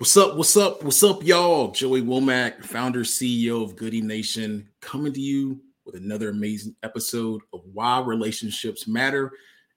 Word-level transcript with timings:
What's 0.00 0.16
up? 0.16 0.34
What's 0.34 0.56
up? 0.56 0.82
What's 0.82 1.02
up, 1.04 1.22
y'all? 1.22 1.72
Joey 1.72 2.00
Womack, 2.00 2.64
founder, 2.64 3.00
CEO 3.00 3.62
of 3.62 3.76
Goodie 3.76 4.00
Nation, 4.00 4.66
coming 4.80 5.12
to 5.12 5.20
you 5.20 5.60
with 5.84 5.94
another 5.94 6.30
amazing 6.30 6.74
episode 6.82 7.42
of 7.52 7.60
Why 7.74 8.00
Relationships 8.00 8.88
Matter 8.88 9.32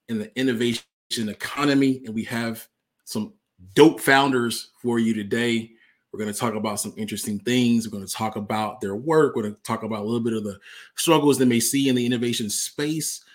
in 0.08 0.20
the 0.20 0.40
Innovation 0.40 0.86
Economy. 1.18 2.04
And 2.06 2.16
we 2.16 2.24
have 2.24 2.66
some 3.04 3.34
dope 3.74 4.00
founders 4.00 4.70
for 4.82 4.98
you 4.98 5.14
today. 5.14 5.72
We're 6.14 6.20
going 6.20 6.32
to 6.32 6.40
talk 6.40 6.54
about 6.56 6.80
some 6.80 6.94
interesting 6.96 7.40
things. 7.40 7.86
We're 7.86 7.98
going 7.98 8.08
to 8.08 8.14
talk 8.14 8.38
about 8.38 8.80
their 8.80 8.96
work. 8.96 9.36
We're 9.36 9.42
going 9.42 9.56
to 9.56 9.64
talk 9.64 9.84
about 9.84 10.04
a 10.04 10.06
little 10.06 10.24
bit 10.24 10.32
of 10.32 10.46
the 10.46 10.58
struggles 10.96 11.38
they 11.38 11.44
may 11.44 11.60
see 11.60 11.90
in 11.90 11.96
the 11.96 12.06
innovation 12.06 12.50
space. 12.50 13.26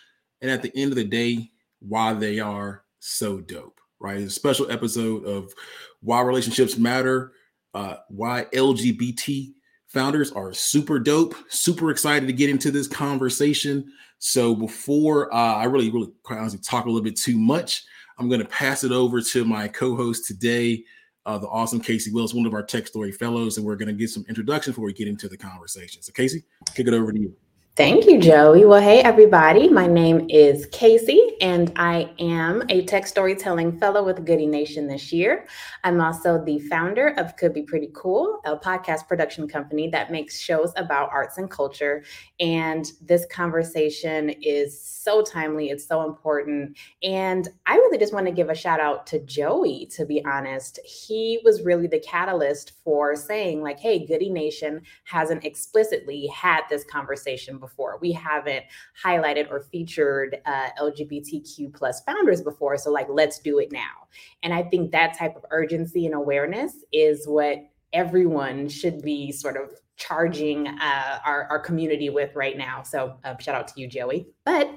And 0.41 0.51
at 0.51 0.63
the 0.63 0.73
end 0.75 0.93
of 0.93 0.97
the 0.97 1.05
day, 1.05 1.51
why 1.81 2.15
they 2.15 2.41
are 2.41 2.85
so 2.99 3.41
dope, 3.41 3.79
right? 4.01 4.17
It's 4.17 4.33
a 4.33 4.41
special 4.41 4.71
episode 4.73 5.27
of 5.27 5.53
why 6.01 6.21
relationships 6.21 6.77
matter, 6.77 7.33
uh, 7.75 7.97
why 8.09 8.47
LGBT 8.55 9.53
founders 9.89 10.31
are 10.33 10.53
super 10.53 10.99
dope. 10.99 11.35
Super 11.49 11.91
excited 11.91 12.27
to 12.27 12.33
get 12.33 12.51
into 12.51 12.71
this 12.71 12.87
conversation. 12.87 13.93
So 14.19 14.55
before 14.55 15.33
uh, 15.35 15.55
I 15.55 15.65
really, 15.65 15.91
really 15.91 16.11
quite 16.23 16.39
honestly 16.39 16.61
talk 16.61 16.85
a 16.85 16.89
little 16.89 17.03
bit 17.03 17.17
too 17.17 17.39
much, 17.39 17.85
I'm 18.19 18.29
going 18.29 18.41
to 18.41 18.49
pass 18.49 18.85
it 18.85 18.93
over 18.93 19.21
to 19.21 19.45
my 19.45 19.69
co-host 19.69 20.27
today, 20.27 20.85
uh, 21.25 21.39
the 21.39 21.49
awesome 21.49 21.81
Kacie 21.81 22.13
Willis, 22.13 22.35
one 22.35 22.47
of 22.47 22.55
our 22.55 22.63
Tech 22.63 22.87
Story 22.87 23.13
fellows, 23.13 23.57
and 23.57 23.67
we're 23.67 23.77
going 23.77 23.89
to 23.89 23.95
get 23.95 24.11
some 24.11 24.25
introduction 24.29 24.73
before 24.73 24.87
we 24.87 24.93
get 24.93 25.09
into 25.09 25.29
the 25.29 25.37
conversation. 25.37 26.03
So 26.03 26.13
Kacie, 26.13 26.43
kick 26.75 26.89
it 26.89 26.95
over 26.95 27.13
to 27.13 27.21
you. 27.21 27.37
Thank 27.79 28.07
you, 28.07 28.19
Joey. 28.19 28.65
Well, 28.65 28.83
hey, 28.83 29.03
everybody. 29.03 29.69
My 29.69 29.87
name 29.87 30.27
is 30.29 30.67
Kacie, 30.67 31.35
and 31.41 31.71
I 31.77 32.11
am 32.19 32.65
a 32.71 32.85
tech 32.87 33.07
storytelling 33.07 33.79
fellow 33.79 34.03
with 34.05 34.27
Goodie 34.27 34.49
Nation 34.49 34.89
this 34.89 35.13
year. 35.13 35.47
I'm 35.85 36.01
also 36.01 36.45
the 36.45 36.59
founder 36.59 37.15
of 37.19 37.37
Could 37.37 37.55
Be 37.55 37.63
Pretty 37.63 37.91
Cool, 37.95 38.41
a 38.45 38.57
podcast 38.57 39.07
production 39.07 39.47
company 39.47 39.89
that 39.91 40.11
makes 40.11 40.41
shows 40.41 40.73
about 40.75 41.11
arts 41.13 41.39
and 41.39 41.49
culture. 41.49 42.03
And 42.41 42.85
this 43.01 43.25
conversation 43.31 44.31
is 44.43 44.83
so 44.83 45.23
timely, 45.23 45.71
it's 45.71 45.87
so 45.87 46.03
important. 46.03 46.77
And 47.05 47.47
I 47.67 47.77
really 47.77 47.99
just 47.99 48.13
want 48.13 48.27
to 48.27 48.33
give 48.33 48.49
a 48.49 48.57
shout 48.57 48.81
out 48.81 49.07
to 49.07 49.21
Joey, 49.21 49.87
to 49.95 50.05
be 50.05 50.25
honest. 50.25 50.81
He 50.85 51.39
was 51.45 51.63
really 51.63 51.87
the 51.87 52.01
catalyst 52.01 52.73
for 52.83 53.15
saying, 53.15 53.63
like, 53.63 53.79
hey, 53.79 54.05
Goodie 54.05 54.31
Nation 54.31 54.83
hasn't 55.05 55.45
explicitly 55.45 56.27
had 56.27 56.63
this 56.69 56.83
conversation 56.83 57.57
before 57.59 57.68
before. 57.69 57.99
We 58.01 58.13
haven't 58.13 58.65
highlighted 59.05 59.51
or 59.51 59.61
featured 59.61 60.39
uh, 60.47 60.69
LGBTQ 60.81 61.75
plus 61.75 62.03
founders 62.03 62.43
before. 62.43 62.77
So 62.79 62.91
like, 62.91 63.07
let's 63.11 63.39
do 63.39 63.59
it 63.59 63.73
now. 63.73 64.09
And 64.43 64.53
I 64.53 64.63
think 64.63 64.93
that 64.93 65.17
type 65.19 65.37
of 65.37 65.45
urgency 65.51 66.07
and 66.07 66.15
awareness 66.15 66.73
is 66.93 67.27
what 67.27 67.59
everyone 67.93 68.69
should 68.69 69.03
be 69.03 69.33
sort 69.33 69.57
of 69.57 69.71
charging 69.97 70.69
uh, 70.69 71.19
our, 71.25 71.47
our 71.51 71.59
community 71.59 72.11
with 72.11 72.35
right 72.35 72.57
now. 72.57 72.83
So 72.83 73.19
uh, 73.25 73.37
shout 73.39 73.55
out 73.55 73.69
to 73.69 73.81
you, 73.81 73.89
Joey. 73.89 74.29
But 74.45 74.71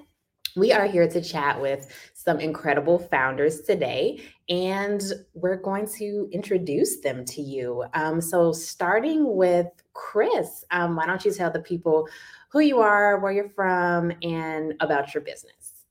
we 0.56 0.74
are 0.74 0.86
here 0.86 1.08
to 1.08 1.22
chat 1.22 1.62
with 1.62 1.88
some 2.14 2.40
incredible 2.40 3.00
founders 3.00 3.62
today, 3.62 4.22
and 4.50 5.02
we're 5.34 5.62
going 5.62 5.88
to 5.98 6.28
introduce 6.32 7.00
them 7.00 7.24
to 7.26 7.42
you. 7.42 7.86
Um, 7.94 8.20
so, 8.20 8.52
starting 8.52 9.36
with 9.38 9.68
Chris, 9.94 10.64
um, 10.72 10.96
why 10.96 11.06
don't 11.06 11.24
you 11.26 11.32
tell 11.32 11.52
the 11.52 11.60
people 11.60 12.08
who 12.52 12.60
you 12.60 12.80
are, 12.80 13.20
where 13.20 13.32
you're 13.32 13.50
from, 13.50 14.12
and 14.22 14.74
about 14.80 15.14
your 15.14 15.22
business. 15.22 15.82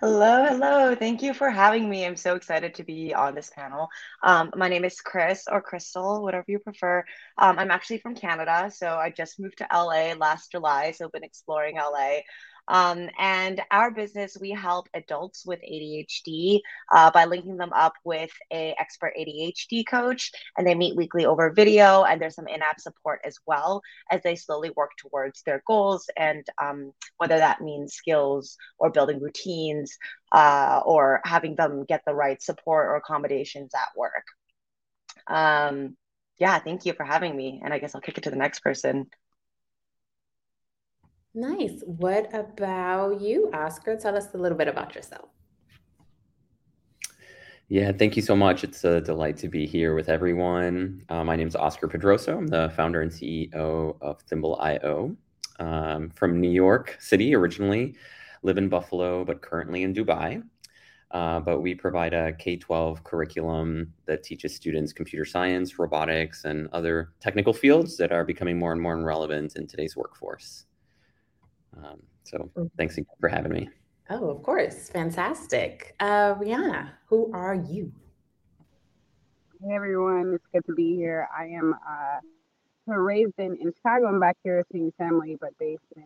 Hello, 0.00 0.44
hello. 0.44 0.94
Thank 0.94 1.22
you 1.22 1.32
for 1.32 1.48
having 1.48 1.88
me. 1.88 2.04
I'm 2.04 2.16
so 2.16 2.34
excited 2.34 2.74
to 2.74 2.84
be 2.84 3.14
on 3.14 3.34
this 3.34 3.48
panel. 3.48 3.88
Um, 4.22 4.50
my 4.54 4.68
name 4.68 4.84
is 4.84 5.00
Chris 5.00 5.44
or 5.50 5.62
Christal, 5.62 6.20
whatever 6.20 6.44
you 6.48 6.58
prefer. 6.58 7.02
Um, 7.38 7.58
I'm 7.58 7.70
actually 7.70 7.98
from 7.98 8.14
Canada, 8.14 8.70
so 8.70 8.88
I 8.96 9.08
just 9.08 9.40
moved 9.40 9.56
to 9.58 9.68
LA 9.72 10.12
last 10.12 10.52
July, 10.52 10.90
so 10.90 11.06
I've 11.06 11.12
been 11.12 11.24
exploring 11.24 11.76
LA. 11.76 12.18
Um, 12.68 13.08
and 13.18 13.62
our 13.70 13.90
business, 13.90 14.36
we 14.40 14.50
help 14.50 14.88
adults 14.94 15.44
with 15.46 15.60
ADHD 15.60 16.60
uh, 16.92 17.10
by 17.10 17.24
linking 17.24 17.56
them 17.56 17.72
up 17.72 17.94
with 18.04 18.30
a 18.52 18.74
expert 18.78 19.12
ADHD 19.18 19.86
coach, 19.86 20.32
and 20.56 20.66
they 20.66 20.74
meet 20.74 20.96
weekly 20.96 21.26
over 21.26 21.50
video. 21.50 22.04
And 22.04 22.20
there's 22.20 22.34
some 22.34 22.48
in-app 22.48 22.80
support 22.80 23.20
as 23.24 23.38
well 23.46 23.82
as 24.10 24.22
they 24.22 24.36
slowly 24.36 24.70
work 24.76 24.90
towards 24.98 25.42
their 25.42 25.62
goals, 25.66 26.08
and 26.16 26.44
um, 26.60 26.92
whether 27.18 27.38
that 27.38 27.60
means 27.60 27.94
skills 27.94 28.56
or 28.78 28.90
building 28.90 29.20
routines 29.20 29.96
uh, 30.32 30.80
or 30.84 31.20
having 31.24 31.56
them 31.56 31.84
get 31.84 32.02
the 32.06 32.14
right 32.14 32.42
support 32.42 32.86
or 32.88 32.96
accommodations 32.96 33.72
at 33.74 33.88
work. 33.96 34.24
Um, 35.26 35.96
yeah, 36.38 36.58
thank 36.58 36.84
you 36.84 36.92
for 36.92 37.04
having 37.04 37.34
me. 37.36 37.60
And 37.64 37.72
I 37.72 37.78
guess 37.78 37.94
I'll 37.94 38.00
kick 38.00 38.18
it 38.18 38.24
to 38.24 38.30
the 38.30 38.36
next 38.36 38.60
person. 38.60 39.06
Nice. 41.36 41.82
What 41.84 42.32
about 42.32 43.20
you, 43.20 43.50
Oscar? 43.52 43.94
Tell 43.94 44.16
us 44.16 44.32
a 44.32 44.38
little 44.38 44.56
bit 44.56 44.68
about 44.68 44.94
yourself. 44.94 45.28
Yeah, 47.68 47.92
thank 47.92 48.16
you 48.16 48.22
so 48.22 48.34
much. 48.34 48.64
It's 48.64 48.84
a 48.84 49.02
delight 49.02 49.36
to 49.38 49.48
be 49.48 49.66
here 49.66 49.94
with 49.94 50.08
everyone. 50.08 51.04
Uh, 51.10 51.24
my 51.24 51.36
name 51.36 51.46
is 51.46 51.54
Oscar 51.54 51.88
Pedroso. 51.88 52.38
I'm 52.38 52.46
the 52.46 52.72
founder 52.74 53.02
and 53.02 53.10
CEO 53.10 53.98
of 54.00 54.22
Thimble.io. 54.22 55.14
Um, 55.58 56.08
from 56.14 56.40
New 56.40 56.50
York 56.50 56.96
City 57.00 57.34
originally, 57.34 57.96
live 58.42 58.56
in 58.56 58.70
Buffalo, 58.70 59.22
but 59.22 59.42
currently 59.42 59.82
in 59.82 59.92
Dubai. 59.92 60.42
Uh, 61.10 61.40
but 61.40 61.60
we 61.60 61.74
provide 61.74 62.14
a 62.14 62.32
K 62.32 62.56
12 62.56 63.04
curriculum 63.04 63.92
that 64.06 64.22
teaches 64.22 64.54
students 64.54 64.94
computer 64.94 65.26
science, 65.26 65.78
robotics, 65.78 66.46
and 66.46 66.66
other 66.72 67.12
technical 67.20 67.52
fields 67.52 67.98
that 67.98 68.10
are 68.10 68.24
becoming 68.24 68.58
more 68.58 68.72
and 68.72 68.80
more 68.80 68.96
relevant 68.96 69.56
in 69.56 69.66
today's 69.66 69.96
workforce. 69.96 70.64
Um, 71.82 72.02
so 72.24 72.50
mm. 72.56 72.70
thanks 72.76 72.96
again 72.96 73.06
for 73.20 73.28
having 73.28 73.52
me. 73.52 73.68
Oh, 74.08 74.30
of 74.30 74.42
course. 74.42 74.88
Fantastic. 74.90 75.94
Uh, 76.00 76.34
Riana, 76.34 76.90
who 77.06 77.30
are 77.32 77.54
you? 77.54 77.92
Hey, 79.62 79.74
everyone. 79.74 80.34
It's 80.34 80.46
good 80.52 80.64
to 80.66 80.74
be 80.74 80.94
here. 80.94 81.28
I 81.36 81.46
am 81.46 81.74
uh, 81.74 82.94
raised 82.94 83.34
in, 83.38 83.56
in 83.60 83.72
Chicago. 83.72 84.06
I'm 84.06 84.20
back 84.20 84.36
here 84.44 84.62
seeing 84.70 84.92
family, 84.98 85.36
but 85.40 85.50
based 85.58 85.82
in 85.96 86.04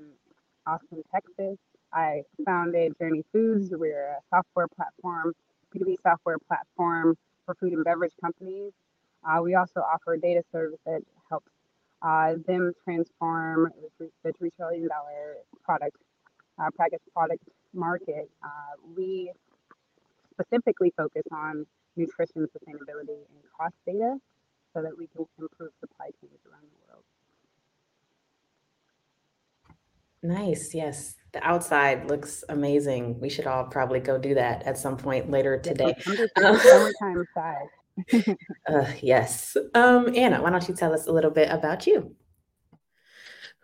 Austin, 0.67 1.03
Texas. 1.13 1.59
I 1.93 2.23
founded 2.45 2.95
Journey 2.99 3.25
Foods. 3.33 3.71
We're 3.73 4.13
a 4.13 4.19
software 4.31 4.69
platform, 4.69 5.35
B2B 5.75 5.97
software 6.03 6.39
platform 6.39 7.17
for 7.45 7.55
food 7.57 7.73
and 7.73 7.85
beverage 7.85 8.13
companies. 8.21 8.73
Uh, 9.29 9.43
we 9.43 9.55
also 9.55 9.81
offer 9.81 10.15
a 10.15 10.21
data 10.21 10.43
service 10.53 10.79
that 10.87 10.93
helps 10.93 11.20
uh, 12.03 12.35
them 12.47 12.73
transform 12.85 13.73
the 13.99 14.11
$3 14.27 14.51
trillion 14.57 14.89
product, 15.63 15.97
uh, 16.59 16.71
packaged 16.77 17.03
product 17.15 17.43
market. 17.75 18.31
Uh, 18.43 18.49
we 18.97 19.33
specifically 20.33 20.93
focus 20.97 21.23
on 21.33 21.67
nutrition 21.97 22.47
sustainability 22.47 23.09
and 23.09 23.43
cost 23.59 23.75
data 23.87 24.17
so 24.75 24.83
that 24.83 24.97
we 24.97 25.07
can 25.09 25.27
improve 25.39 25.71
supply 25.81 26.07
chains 26.21 26.39
around 26.51 26.63
the 26.63 26.79
world. 26.89 27.05
Nice. 30.23 30.75
Yes. 30.75 31.17
The 31.33 31.47
outside 31.47 32.09
looks 32.09 32.45
amazing. 32.49 33.21
We 33.21 33.29
should 33.29 33.47
all 33.47 33.65
probably 33.65 34.01
go 34.01 34.19
do 34.19 34.35
that 34.35 34.63
at 34.65 34.79
some 34.79 34.97
point 34.97 35.31
later 35.31 35.59
today. 35.59 35.95
Summertime 36.37 37.25
side 37.35 37.69
uh, 38.69 38.93
yes. 39.01 39.57
Um, 39.75 40.15
Anna, 40.15 40.43
why 40.43 40.51
don't 40.51 40.69
you 40.69 40.75
tell 40.75 40.93
us 40.93 41.07
a 41.07 41.13
little 41.13 41.31
bit 41.31 41.51
about 41.51 41.87
you? 41.87 42.15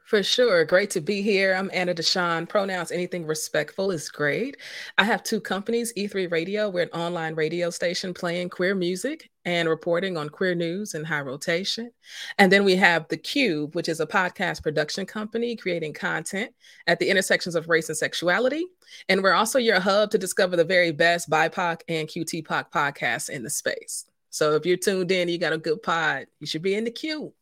For 0.07 0.23
sure. 0.23 0.65
Great 0.65 0.91
to 0.91 1.01
be 1.01 1.21
here. 1.21 1.53
I'm 1.53 1.69
Anna 1.73 1.93
DeShawn. 1.93 2.49
Pronouns 2.49 2.93
anything 2.93 3.27
respectful 3.27 3.91
is 3.91 4.09
great. 4.09 4.57
I 4.99 5.03
have 5.03 5.25
two 5.25 5.41
companies 5.41 5.93
E3 5.95 6.31
Radio, 6.31 6.71
we're 6.71 6.85
an 6.85 6.91
online 6.91 7.35
radio 7.35 7.71
station 7.71 8.15
playing 8.15 8.51
queer 8.51 8.77
music 8.77 9.29
and 9.45 9.69
reporting 9.69 10.17
on 10.17 10.29
queer 10.29 10.55
news 10.55 10.95
and 10.95 11.05
high 11.05 11.23
rotation. 11.23 11.91
And 12.39 12.53
then 12.53 12.63
we 12.63 12.77
have 12.77 13.09
The 13.09 13.17
Q, 13.17 13.71
which 13.73 13.89
is 13.89 13.99
a 13.99 14.07
podcast 14.07 14.63
production 14.63 15.07
company 15.07 15.57
creating 15.57 15.95
content 15.95 16.53
at 16.87 17.01
the 17.01 17.09
intersections 17.09 17.57
of 17.57 17.69
race 17.69 17.89
and 17.89 17.99
sexuality. 17.99 18.65
And 19.09 19.25
we're 19.25 19.33
also 19.33 19.59
your 19.59 19.81
hub 19.81 20.13
to 20.13 20.19
discover 20.19 20.55
the 20.55 20.65
very 20.65 20.93
best 20.93 21.29
BIPOC 21.29 21.81
and 21.89 22.07
QTPOC 22.07 22.71
podcasts 22.71 23.29
in 23.29 23.43
the 23.43 23.51
space. 23.51 24.07
So 24.37 24.55
if 24.55 24.67
you're 24.67 24.77
tuned 24.77 25.11
in, 25.11 25.31
you 25.31 25.39
got 25.39 25.55
a 25.55 25.59
good 25.59 25.83
pod, 25.83 26.27
you 26.41 26.47
should 26.47 26.61
be 26.61 26.75
in 26.75 26.85
the 26.85 26.91
queue. 26.91 27.33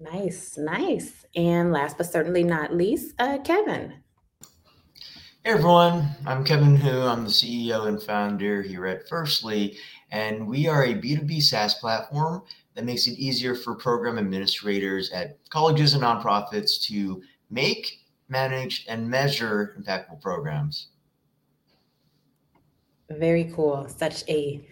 Nice, 0.00 0.56
nice. 0.56 1.26
And 1.36 1.70
last 1.70 1.98
but 1.98 2.10
certainly 2.10 2.42
not 2.42 2.74
least, 2.74 3.12
uh, 3.18 3.36
Kevin. 3.44 3.92
Hey 5.44 5.50
everyone, 5.50 6.08
I'm 6.24 6.44
Kevin 6.44 6.76
Hu. 6.76 7.02
I'm 7.02 7.24
the 7.24 7.28
CEO 7.28 7.88
and 7.88 8.02
founder 8.02 8.62
here 8.62 8.86
at 8.86 9.06
Firstly, 9.06 9.76
and 10.12 10.46
we 10.46 10.66
are 10.66 10.84
a 10.84 10.94
B2B 10.94 11.42
SaaS 11.42 11.74
platform 11.74 12.44
that 12.74 12.86
makes 12.86 13.06
it 13.06 13.18
easier 13.18 13.54
for 13.54 13.74
program 13.74 14.16
administrators 14.16 15.10
at 15.10 15.36
colleges 15.50 15.92
and 15.92 16.02
nonprofits 16.02 16.82
to 16.84 17.22
make, 17.50 17.98
manage, 18.30 18.86
and 18.88 19.10
measure 19.10 19.76
impactful 19.78 20.22
programs. 20.22 20.88
Very 23.10 23.52
cool. 23.54 23.86
Such 23.90 24.26
a 24.26 24.66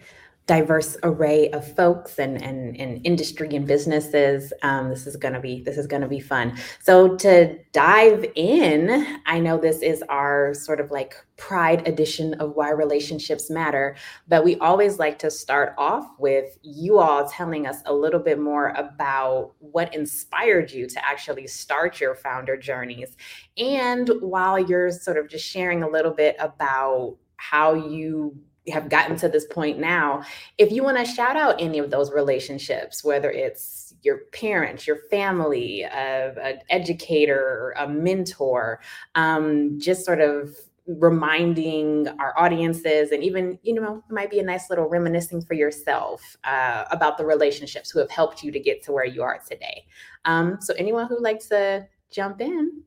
diverse 0.47 0.97
array 1.03 1.49
of 1.51 1.75
folks 1.75 2.17
and, 2.17 2.41
and, 2.41 2.75
and 2.77 2.99
industry 3.05 3.55
and 3.55 3.67
businesses. 3.67 4.51
Um, 4.63 4.89
this 4.89 5.07
is 5.07 5.15
gonna 5.15 5.39
be 5.39 5.61
this 5.61 5.77
is 5.77 5.87
gonna 5.87 6.07
be 6.07 6.19
fun. 6.19 6.57
So 6.81 7.15
to 7.17 7.57
dive 7.71 8.25
in, 8.35 9.19
I 9.25 9.39
know 9.39 9.57
this 9.57 9.81
is 9.81 10.03
our 10.09 10.53
sort 10.53 10.79
of 10.79 10.91
like 10.91 11.15
pride 11.37 11.87
edition 11.87 12.33
of 12.35 12.55
why 12.55 12.71
relationships 12.71 13.49
matter, 13.49 13.95
but 14.27 14.43
we 14.43 14.57
always 14.57 14.99
like 14.99 15.19
to 15.19 15.31
start 15.31 15.73
off 15.77 16.07
with 16.19 16.57
you 16.63 16.99
all 16.99 17.29
telling 17.29 17.65
us 17.65 17.77
a 17.85 17.93
little 17.93 18.19
bit 18.19 18.39
more 18.39 18.69
about 18.69 19.53
what 19.59 19.93
inspired 19.95 20.71
you 20.71 20.87
to 20.87 21.05
actually 21.05 21.47
start 21.47 21.99
your 21.99 22.15
founder 22.15 22.57
journeys. 22.57 23.15
And 23.57 24.09
while 24.21 24.59
you're 24.59 24.91
sort 24.91 25.17
of 25.17 25.29
just 25.29 25.45
sharing 25.45 25.83
a 25.83 25.89
little 25.89 26.13
bit 26.13 26.35
about 26.39 27.17
how 27.37 27.73
you 27.73 28.37
have 28.67 28.89
gotten 28.89 29.15
to 29.17 29.29
this 29.29 29.45
point 29.45 29.79
now, 29.79 30.23
if 30.57 30.71
you 30.71 30.83
want 30.83 30.97
to 30.97 31.05
shout 31.05 31.35
out 31.35 31.59
any 31.59 31.79
of 31.79 31.89
those 31.89 32.11
relationships, 32.11 33.03
whether 33.03 33.31
it's 33.31 33.93
your 34.03 34.19
parents, 34.31 34.85
your 34.85 34.97
family, 35.09 35.83
uh, 35.85 36.31
an 36.39 36.59
educator, 36.69 37.73
a 37.77 37.87
mentor, 37.87 38.79
um, 39.15 39.79
just 39.79 40.05
sort 40.05 40.21
of 40.21 40.55
reminding 40.87 42.07
our 42.19 42.33
audiences 42.37 43.11
and 43.11 43.23
even 43.23 43.57
you 43.61 43.73
know 43.73 44.03
might 44.09 44.31
be 44.31 44.39
a 44.39 44.43
nice 44.43 44.69
little 44.69 44.89
reminiscing 44.89 45.41
for 45.41 45.53
yourself 45.53 46.35
uh, 46.43 46.85
about 46.91 47.17
the 47.17 47.25
relationships 47.25 47.91
who 47.91 47.99
have 47.99 48.09
helped 48.09 48.43
you 48.43 48.51
to 48.51 48.59
get 48.59 48.83
to 48.83 48.91
where 48.91 49.05
you 49.05 49.21
are 49.21 49.39
today. 49.47 49.85
Um, 50.25 50.57
so 50.59 50.73
anyone 50.77 51.07
who 51.07 51.21
likes 51.21 51.47
to 51.47 51.87
jump 52.09 52.41
in? 52.41 52.83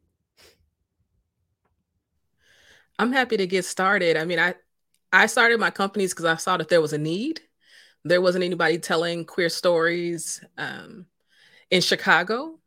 I'm 2.98 3.12
happy 3.12 3.36
to 3.36 3.46
get 3.46 3.64
started. 3.64 4.16
I 4.16 4.24
mean 4.24 4.38
i 4.38 4.54
I 5.14 5.26
started 5.26 5.60
my 5.60 5.70
companies 5.70 6.12
because 6.12 6.24
I 6.24 6.34
saw 6.34 6.56
that 6.56 6.68
there 6.68 6.80
was 6.80 6.92
a 6.92 6.98
need. 6.98 7.40
There 8.04 8.20
wasn't 8.20 8.42
anybody 8.42 8.78
telling 8.78 9.24
queer 9.24 9.48
stories 9.48 10.42
um, 10.58 11.06
in 11.70 11.80
Chicago. 11.80 12.58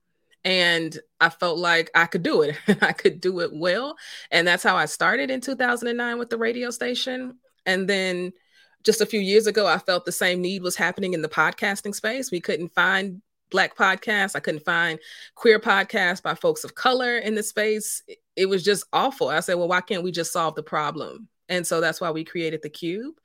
And 0.45 0.97
I 1.19 1.27
felt 1.27 1.57
like 1.57 1.91
I 1.93 2.05
could 2.05 2.23
do 2.23 2.43
it. 2.43 2.55
I 2.81 2.93
could 2.93 3.19
do 3.19 3.41
it 3.41 3.51
well. 3.53 3.97
And 4.31 4.47
that's 4.47 4.63
how 4.63 4.77
I 4.77 4.85
started 4.85 5.29
in 5.29 5.41
2009 5.41 6.17
with 6.17 6.29
the 6.29 6.37
radio 6.37 6.69
station. 6.69 7.37
And 7.65 7.85
then 7.85 8.31
just 8.81 9.01
a 9.01 9.05
few 9.05 9.19
years 9.19 9.45
ago, 9.45 9.67
I 9.67 9.77
felt 9.77 10.05
the 10.05 10.13
same 10.13 10.41
need 10.41 10.61
was 10.61 10.77
happening 10.77 11.13
in 11.13 11.21
the 11.21 11.27
podcasting 11.27 11.93
space. 11.93 12.31
We 12.31 12.39
couldn't 12.39 12.69
find 12.69 13.21
Black 13.49 13.77
podcasts, 13.77 14.35
I 14.35 14.41
couldn't 14.41 14.65
find 14.65 14.99
queer 15.35 15.57
podcasts 15.57 16.21
by 16.21 16.35
folks 16.35 16.65
of 16.65 16.75
color 16.75 17.17
in 17.17 17.35
the 17.35 17.43
space. 17.43 18.03
It 18.35 18.45
was 18.47 18.61
just 18.61 18.85
awful. 18.91 19.29
I 19.29 19.39
said, 19.39 19.55
well, 19.55 19.69
why 19.69 19.79
can't 19.79 20.03
we 20.03 20.11
just 20.11 20.33
solve 20.33 20.55
the 20.55 20.63
problem? 20.63 21.29
And 21.49 21.65
so 21.65 21.81
that's 21.81 22.01
why 22.01 22.11
we 22.11 22.23
created 22.23 22.61
the 22.61 22.69
cube. 22.69 23.15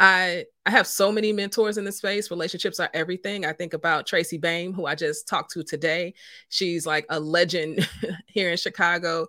I 0.00 0.44
i 0.66 0.70
have 0.70 0.86
so 0.86 1.12
many 1.12 1.32
mentors 1.32 1.78
in 1.78 1.84
the 1.84 1.92
space. 1.92 2.30
Relationships 2.30 2.80
are 2.80 2.90
everything. 2.94 3.44
I 3.44 3.52
think 3.52 3.74
about 3.74 4.06
tracy 4.06 4.38
Baim, 4.38 4.72
who 4.72 4.86
i 4.86 4.94
just 4.94 5.28
talked 5.28 5.52
to 5.52 5.62
today. 5.62 6.14
She's 6.48 6.86
like 6.86 7.06
a 7.10 7.20
legend 7.20 7.88
here 8.26 8.50
in 8.50 8.56
chicago 8.56 9.26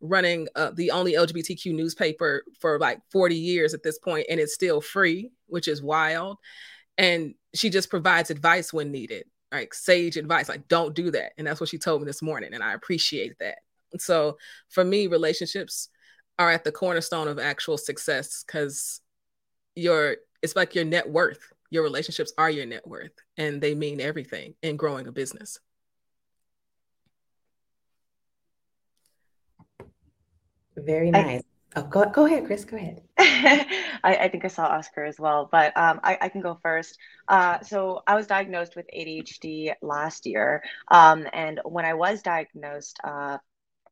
running 0.00 0.46
uh, 0.54 0.70
the 0.74 0.92
only 0.92 1.14
lgbtq 1.14 1.74
newspaper 1.74 2.44
for 2.60 2.78
like 2.78 3.00
40 3.10 3.34
years 3.34 3.74
at 3.74 3.82
this 3.82 3.98
point 3.98 4.26
and 4.30 4.38
it's 4.38 4.54
still 4.54 4.80
free 4.80 5.32
which 5.48 5.66
is 5.68 5.82
wild. 5.82 6.38
And 6.96 7.34
she 7.54 7.70
just 7.70 7.90
provides 7.90 8.30
advice 8.30 8.72
when 8.72 8.92
needed 8.92 9.24
like 9.50 9.72
sage 9.72 10.16
advice 10.16 10.48
like 10.48 10.68
don't 10.68 10.94
do 10.94 11.10
that. 11.12 11.32
And 11.38 11.46
that's 11.46 11.60
what 11.60 11.70
she 11.70 11.78
told 11.78 12.02
me 12.02 12.06
this 12.06 12.22
morning 12.22 12.54
and 12.54 12.62
i 12.62 12.74
appreciate 12.74 13.38
that. 13.40 13.58
So 13.98 14.36
for 14.68 14.84
me 14.84 15.06
relationships 15.06 15.88
are 16.38 16.50
at 16.50 16.64
the 16.64 16.72
cornerstone 16.72 17.28
of 17.28 17.38
actual 17.38 17.76
success 17.76 18.44
because 18.46 19.00
your 19.74 20.16
it's 20.42 20.56
like 20.56 20.74
your 20.74 20.84
net 20.84 21.08
worth 21.08 21.52
your 21.70 21.82
relationships 21.82 22.32
are 22.38 22.50
your 22.50 22.66
net 22.66 22.86
worth 22.86 23.12
and 23.36 23.60
they 23.60 23.74
mean 23.74 24.00
everything 24.00 24.54
in 24.62 24.76
growing 24.76 25.06
a 25.06 25.12
business. 25.12 25.58
Very 30.76 31.10
nice. 31.10 31.42
I, 31.74 31.80
oh 31.80 31.82
go, 31.82 32.08
go 32.08 32.26
ahead 32.26 32.46
chris 32.46 32.64
go 32.64 32.76
ahead. 32.76 33.02
I, 33.18 34.16
I, 34.16 34.28
think 34.28 34.44
i 34.44 34.48
saw 34.48 34.66
oscar 34.66 35.04
as 35.04 35.18
well 35.18 35.48
but 35.50 35.76
um, 35.76 36.00
I, 36.04 36.16
I, 36.20 36.28
can 36.28 36.40
go 36.40 36.58
first. 36.62 36.96
Uh, 37.26 37.60
so 37.60 38.02
i 38.06 38.14
was 38.14 38.28
diagnosed 38.28 38.76
with 38.76 38.86
adhd 38.96 39.72
last 39.82 40.24
year 40.24 40.62
um, 40.88 41.26
and 41.32 41.60
when 41.64 41.84
i 41.84 41.94
was 41.94 42.22
diagnosed 42.22 42.98
uh, 43.02 43.38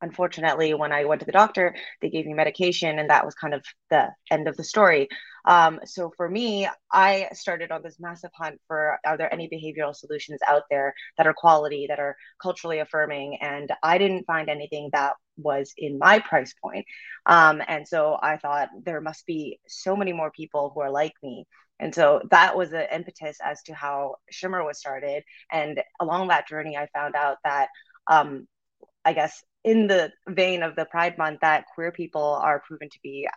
unfortunately, 0.02 0.74
when 0.74 0.92
I 0.92 1.04
went 1.04 1.20
to 1.20 1.26
the 1.26 1.32
doctor, 1.32 1.74
they 2.00 2.10
gave 2.10 2.26
me 2.26 2.34
medication, 2.34 2.98
and 2.98 3.10
that 3.10 3.24
was 3.24 3.34
kind 3.34 3.54
of 3.54 3.64
the 3.90 4.08
end 4.30 4.48
of 4.48 4.56
the 4.56 4.64
story. 4.64 5.08
Um, 5.46 5.78
so 5.84 6.12
for 6.16 6.28
me, 6.28 6.68
I 6.92 7.28
started 7.32 7.70
on 7.70 7.82
this 7.82 8.00
massive 8.00 8.30
hunt 8.34 8.60
for 8.66 8.98
are 9.06 9.16
there 9.16 9.32
any 9.32 9.48
behavioral 9.48 9.94
solutions 9.94 10.40
out 10.48 10.62
there 10.70 10.92
that 11.16 11.26
are 11.26 11.34
quality, 11.34 11.86
that 11.88 12.00
are 12.00 12.16
culturally 12.42 12.80
affirming, 12.80 13.38
and 13.40 13.70
I 13.82 13.98
didn't 13.98 14.26
find 14.26 14.48
anything 14.48 14.90
that 14.92 15.14
was 15.36 15.72
in 15.76 15.98
my 15.98 16.18
price 16.18 16.54
point. 16.62 16.86
Um, 17.26 17.62
and 17.66 17.86
so 17.86 18.18
I 18.20 18.38
thought 18.38 18.68
there 18.84 19.00
must 19.00 19.26
be 19.26 19.60
so 19.68 19.94
many 19.96 20.12
more 20.12 20.30
people 20.30 20.72
who 20.74 20.80
are 20.80 20.90
like 20.90 21.12
me. 21.22 21.46
And 21.78 21.94
so 21.94 22.22
that 22.30 22.56
was 22.56 22.70
the 22.70 22.92
impetus 22.94 23.36
as 23.44 23.62
to 23.64 23.74
how 23.74 24.16
Shimmer 24.30 24.64
was 24.64 24.78
started. 24.78 25.24
And 25.52 25.82
along 26.00 26.28
that 26.28 26.48
journey, 26.48 26.76
I 26.76 26.88
found 26.94 27.14
out 27.14 27.36
that 27.44 27.68
um, 28.06 28.48
I 29.04 29.12
guess 29.12 29.42
in 29.66 29.88
the 29.88 30.12
vein 30.28 30.62
of 30.62 30.76
the 30.76 30.84
Pride 30.86 31.18
Month 31.18 31.40
that 31.42 31.66
queer 31.74 31.90
people 31.90 32.22
are 32.22 32.62
proven 32.66 32.88
to 32.88 32.98
be 33.02 33.28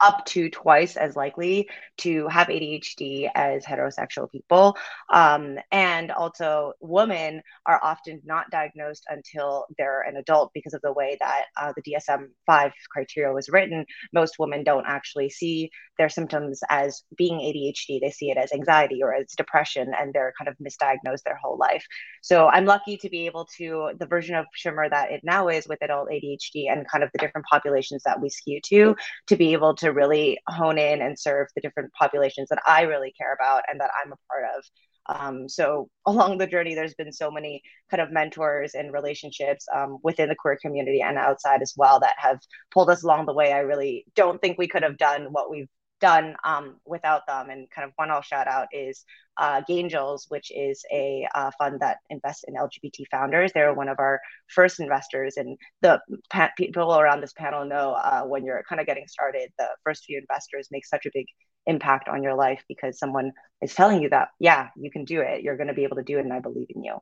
up 0.00 0.24
to 0.26 0.50
twice 0.50 0.96
as 0.96 1.16
likely 1.16 1.68
to 1.98 2.28
have 2.28 2.48
ADHD 2.48 3.30
as 3.34 3.64
heterosexual 3.64 4.30
people. 4.30 4.76
Um, 5.12 5.58
and 5.72 6.10
also, 6.10 6.74
women 6.80 7.42
are 7.66 7.80
often 7.82 8.20
not 8.24 8.50
diagnosed 8.50 9.04
until 9.08 9.66
they're 9.78 10.02
an 10.02 10.16
adult 10.16 10.50
because 10.54 10.74
of 10.74 10.82
the 10.82 10.92
way 10.92 11.16
that 11.20 11.44
uh, 11.56 11.72
the 11.76 11.82
DSM 11.82 12.28
5 12.46 12.72
criteria 12.90 13.32
was 13.32 13.48
written. 13.48 13.86
Most 14.12 14.38
women 14.38 14.64
don't 14.64 14.86
actually 14.86 15.30
see 15.30 15.70
their 15.98 16.08
symptoms 16.10 16.60
as 16.68 17.02
being 17.16 17.38
ADHD, 17.38 18.00
they 18.00 18.10
see 18.10 18.30
it 18.30 18.36
as 18.36 18.52
anxiety 18.52 19.02
or 19.02 19.14
as 19.14 19.32
depression, 19.36 19.92
and 19.98 20.12
they're 20.12 20.34
kind 20.38 20.48
of 20.48 20.56
misdiagnosed 20.58 21.22
their 21.24 21.38
whole 21.42 21.56
life. 21.56 21.86
So, 22.22 22.48
I'm 22.48 22.66
lucky 22.66 22.98
to 22.98 23.08
be 23.08 23.26
able 23.26 23.48
to, 23.56 23.92
the 23.98 24.06
version 24.06 24.34
of 24.34 24.46
Shimmer 24.54 24.88
that 24.88 25.10
it 25.10 25.22
now 25.24 25.48
is 25.48 25.66
with 25.66 25.82
adult 25.82 26.08
ADHD 26.10 26.70
and 26.70 26.86
kind 26.88 27.02
of 27.02 27.10
the 27.12 27.18
different 27.18 27.46
populations 27.50 28.02
that 28.04 28.20
we 28.20 28.28
skew 28.28 28.60
to, 28.66 28.96
to 29.28 29.36
be 29.36 29.52
able 29.52 29.74
to 29.76 29.85
to 29.86 29.92
really 29.92 30.38
hone 30.48 30.78
in 30.78 31.00
and 31.00 31.18
serve 31.18 31.48
the 31.54 31.60
different 31.60 31.92
populations 31.92 32.48
that 32.48 32.62
I 32.66 32.82
really 32.82 33.12
care 33.18 33.32
about 33.32 33.62
and 33.68 33.80
that 33.80 33.90
I'm 34.02 34.12
a 34.12 34.16
part 34.28 34.44
of. 34.56 34.64
Um, 35.08 35.48
so 35.48 35.88
along 36.06 36.38
the 36.38 36.46
journey, 36.46 36.74
there's 36.74 36.94
been 36.94 37.12
so 37.12 37.30
many 37.30 37.62
kind 37.90 38.00
of 38.00 38.10
mentors 38.10 38.74
and 38.74 38.92
relationships 38.92 39.66
um, 39.74 39.98
within 40.02 40.28
the 40.28 40.36
queer 40.36 40.58
community 40.60 41.00
and 41.00 41.16
outside 41.16 41.62
as 41.62 41.74
well 41.76 42.00
that 42.00 42.14
have 42.18 42.40
pulled 42.72 42.90
us 42.90 43.02
along 43.02 43.26
the 43.26 43.34
way. 43.34 43.52
I 43.52 43.60
really 43.60 44.04
don't 44.14 44.40
think 44.40 44.58
we 44.58 44.68
could 44.68 44.82
have 44.82 44.98
done 44.98 45.28
what 45.30 45.50
we've 45.50 45.68
done 46.00 46.36
um, 46.44 46.76
without 46.84 47.26
them. 47.26 47.50
And 47.50 47.70
kind 47.70 47.86
of 47.86 47.92
one 47.96 48.10
I'll 48.10 48.22
shout 48.22 48.48
out 48.48 48.68
is 48.72 49.04
uh, 49.38 49.62
Gaingels, 49.68 50.22
which 50.28 50.50
is 50.50 50.84
a 50.92 51.26
uh, 51.34 51.50
fund 51.58 51.80
that 51.80 51.98
invests 52.10 52.44
in 52.46 52.54
LGBT 52.54 53.04
founders. 53.10 53.52
They're 53.52 53.74
one 53.74 53.88
of 53.88 53.98
our 53.98 54.20
first 54.48 54.80
investors, 54.80 55.36
and 55.36 55.58
the 55.82 56.00
pa- 56.30 56.52
people 56.56 56.98
around 56.98 57.20
this 57.20 57.32
panel 57.32 57.64
know 57.64 57.92
uh, 57.92 58.22
when 58.22 58.44
you're 58.44 58.64
kind 58.68 58.80
of 58.80 58.86
getting 58.86 59.06
started, 59.08 59.50
the 59.58 59.68
first 59.84 60.04
few 60.04 60.18
investors 60.18 60.68
make 60.70 60.86
such 60.86 61.06
a 61.06 61.10
big 61.12 61.26
impact 61.66 62.08
on 62.08 62.22
your 62.22 62.34
life 62.34 62.62
because 62.68 62.98
someone 62.98 63.32
is 63.62 63.74
telling 63.74 64.02
you 64.02 64.08
that, 64.10 64.28
yeah, 64.38 64.68
you 64.76 64.90
can 64.90 65.04
do 65.04 65.20
it. 65.20 65.42
You're 65.42 65.56
going 65.56 65.68
to 65.68 65.74
be 65.74 65.84
able 65.84 65.96
to 65.96 66.02
do 66.02 66.18
it, 66.18 66.24
and 66.24 66.32
I 66.32 66.40
believe 66.40 66.68
in 66.70 66.84
you. 66.84 66.98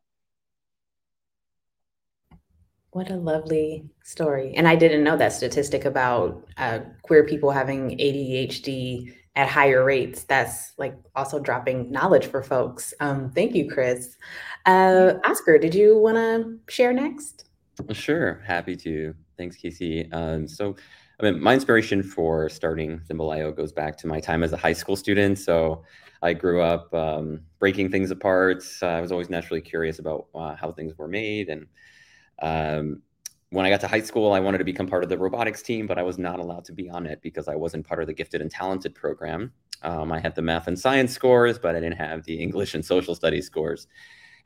What 2.95 3.11
a 3.11 3.17
lovely 3.17 3.91
story. 4.05 4.55
And 4.55 4.69
I 4.69 4.77
didn't 4.77 5.03
know 5.03 5.17
that 5.17 5.33
statistic 5.33 5.85
about 5.85 6.47
uh, 6.57 6.79
queer 7.03 7.27
people 7.27 7.51
having 7.51 7.99
ADHD 7.99 9.13
at 9.37 9.49
higher 9.49 9.85
rates. 9.85 10.25
That's 10.25 10.73
like 10.79 10.97
also 11.17 11.39
dropping 11.39 11.91
knowledge 11.91 12.27
for 12.27 12.43
folks. 12.43 12.95
Um, 13.01 13.31
thank 13.31 13.55
you, 13.55 13.69
Chris. 13.71 14.17
Uh, 14.67 15.15
Oscar, 15.25 15.59
did 15.59 15.75
you 15.75 15.99
want 15.99 16.17
to 16.17 16.59
share 16.73 16.93
next? 16.93 17.47
Sure, 17.93 18.41
happy 18.47 18.77
to. 18.77 19.15
Thanks, 19.37 19.57
Kacie. 19.57 20.13
Um, 20.13 20.47
so, 20.47 20.77
I 21.19 21.25
mean, 21.25 21.41
my 21.41 21.55
inspiration 21.55 22.03
for 22.03 22.49
starting 22.49 23.01
Thimble.io 23.09 23.51
goes 23.53 23.73
back 23.73 23.97
to 23.99 24.07
my 24.07 24.21
time 24.21 24.45
as 24.45 24.53
a 24.53 24.57
high 24.57 24.73
school 24.73 24.95
student. 24.95 25.39
So, 25.39 25.83
I 26.25 26.33
grew 26.33 26.63
up 26.63 26.93
um, 26.95 27.43
breaking 27.59 27.91
things 27.91 28.11
apart. 28.11 28.65
Uh, 28.81 28.87
I 28.87 29.01
was 29.03 29.13
always 29.13 29.29
naturally 29.29 29.61
curious 29.61 29.99
about 29.99 30.29
uh, 30.35 30.57
how 30.57 30.73
things 30.73 30.97
were 30.97 31.07
made 31.07 31.51
and 31.51 31.67
um, 32.41 33.03
when 33.55 33.65
I 33.65 33.71
got 33.71 33.81
to 33.83 33.87
high 33.87 34.03
school, 34.03 34.33
I 34.33 34.41
wanted 34.41 34.59
to 34.59 34.65
become 34.65 34.89
part 34.89 35.05
of 35.05 35.09
the 35.09 35.17
robotics 35.17 35.63
team, 35.63 35.87
but 35.87 35.97
I 35.97 36.03
was 36.03 36.19
not 36.19 36.41
allowed 36.41 36.65
to 36.65 36.73
be 36.73 36.91
on 36.91 37.07
it 37.07 37.23
because 37.23 37.47
I 37.47 37.55
wasn't 37.55 37.87
part 37.87 38.01
of 38.01 38.09
the 38.09 38.13
gifted 38.13 38.41
and 38.41 38.51
talented 38.51 38.97
program. 38.97 39.53
Um, 39.83 40.11
I 40.11 40.19
had 40.19 40.35
the 40.35 40.43
math 40.43 40.67
and 40.67 40.77
science 40.77 41.13
scores, 41.13 41.57
but 41.57 41.77
I 41.77 41.81
didn't 41.81 41.99
have 41.99 42.25
the 42.25 42.35
English 42.35 42.75
and 42.75 42.85
social 42.85 43.15
studies 43.15 43.47
scores. 43.47 43.87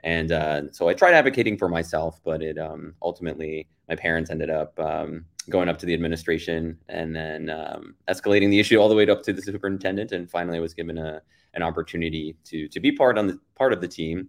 And 0.04 0.30
uh, 0.30 0.70
so 0.72 0.88
I 0.88 0.94
tried 0.94 1.14
advocating 1.14 1.56
for 1.56 1.70
myself, 1.70 2.20
but 2.22 2.42
it 2.42 2.58
um, 2.58 2.94
ultimately 3.00 3.68
my 3.88 3.96
parents 3.96 4.30
ended 4.30 4.50
up 4.50 4.78
um, 4.78 5.24
going 5.48 5.70
up 5.70 5.78
to 5.78 5.86
the 5.86 5.94
administration 5.94 6.78
and 6.90 7.16
then 7.16 7.48
um, 7.48 7.94
escalating 8.08 8.50
the 8.50 8.60
issue 8.60 8.78
all 8.78 8.90
the 8.90 8.94
way 8.94 9.08
up 9.08 9.22
to 9.22 9.32
the 9.32 9.40
superintendent. 9.40 10.12
And 10.12 10.30
finally, 10.30 10.58
I 10.58 10.60
was 10.60 10.74
given 10.74 10.98
a 10.98 11.22
an 11.54 11.62
opportunity 11.62 12.36
to 12.44 12.68
to 12.68 12.78
be 12.78 12.92
part 12.92 13.16
on 13.16 13.26
the 13.26 13.38
part 13.56 13.72
of 13.72 13.80
the 13.80 13.88
team. 13.88 14.28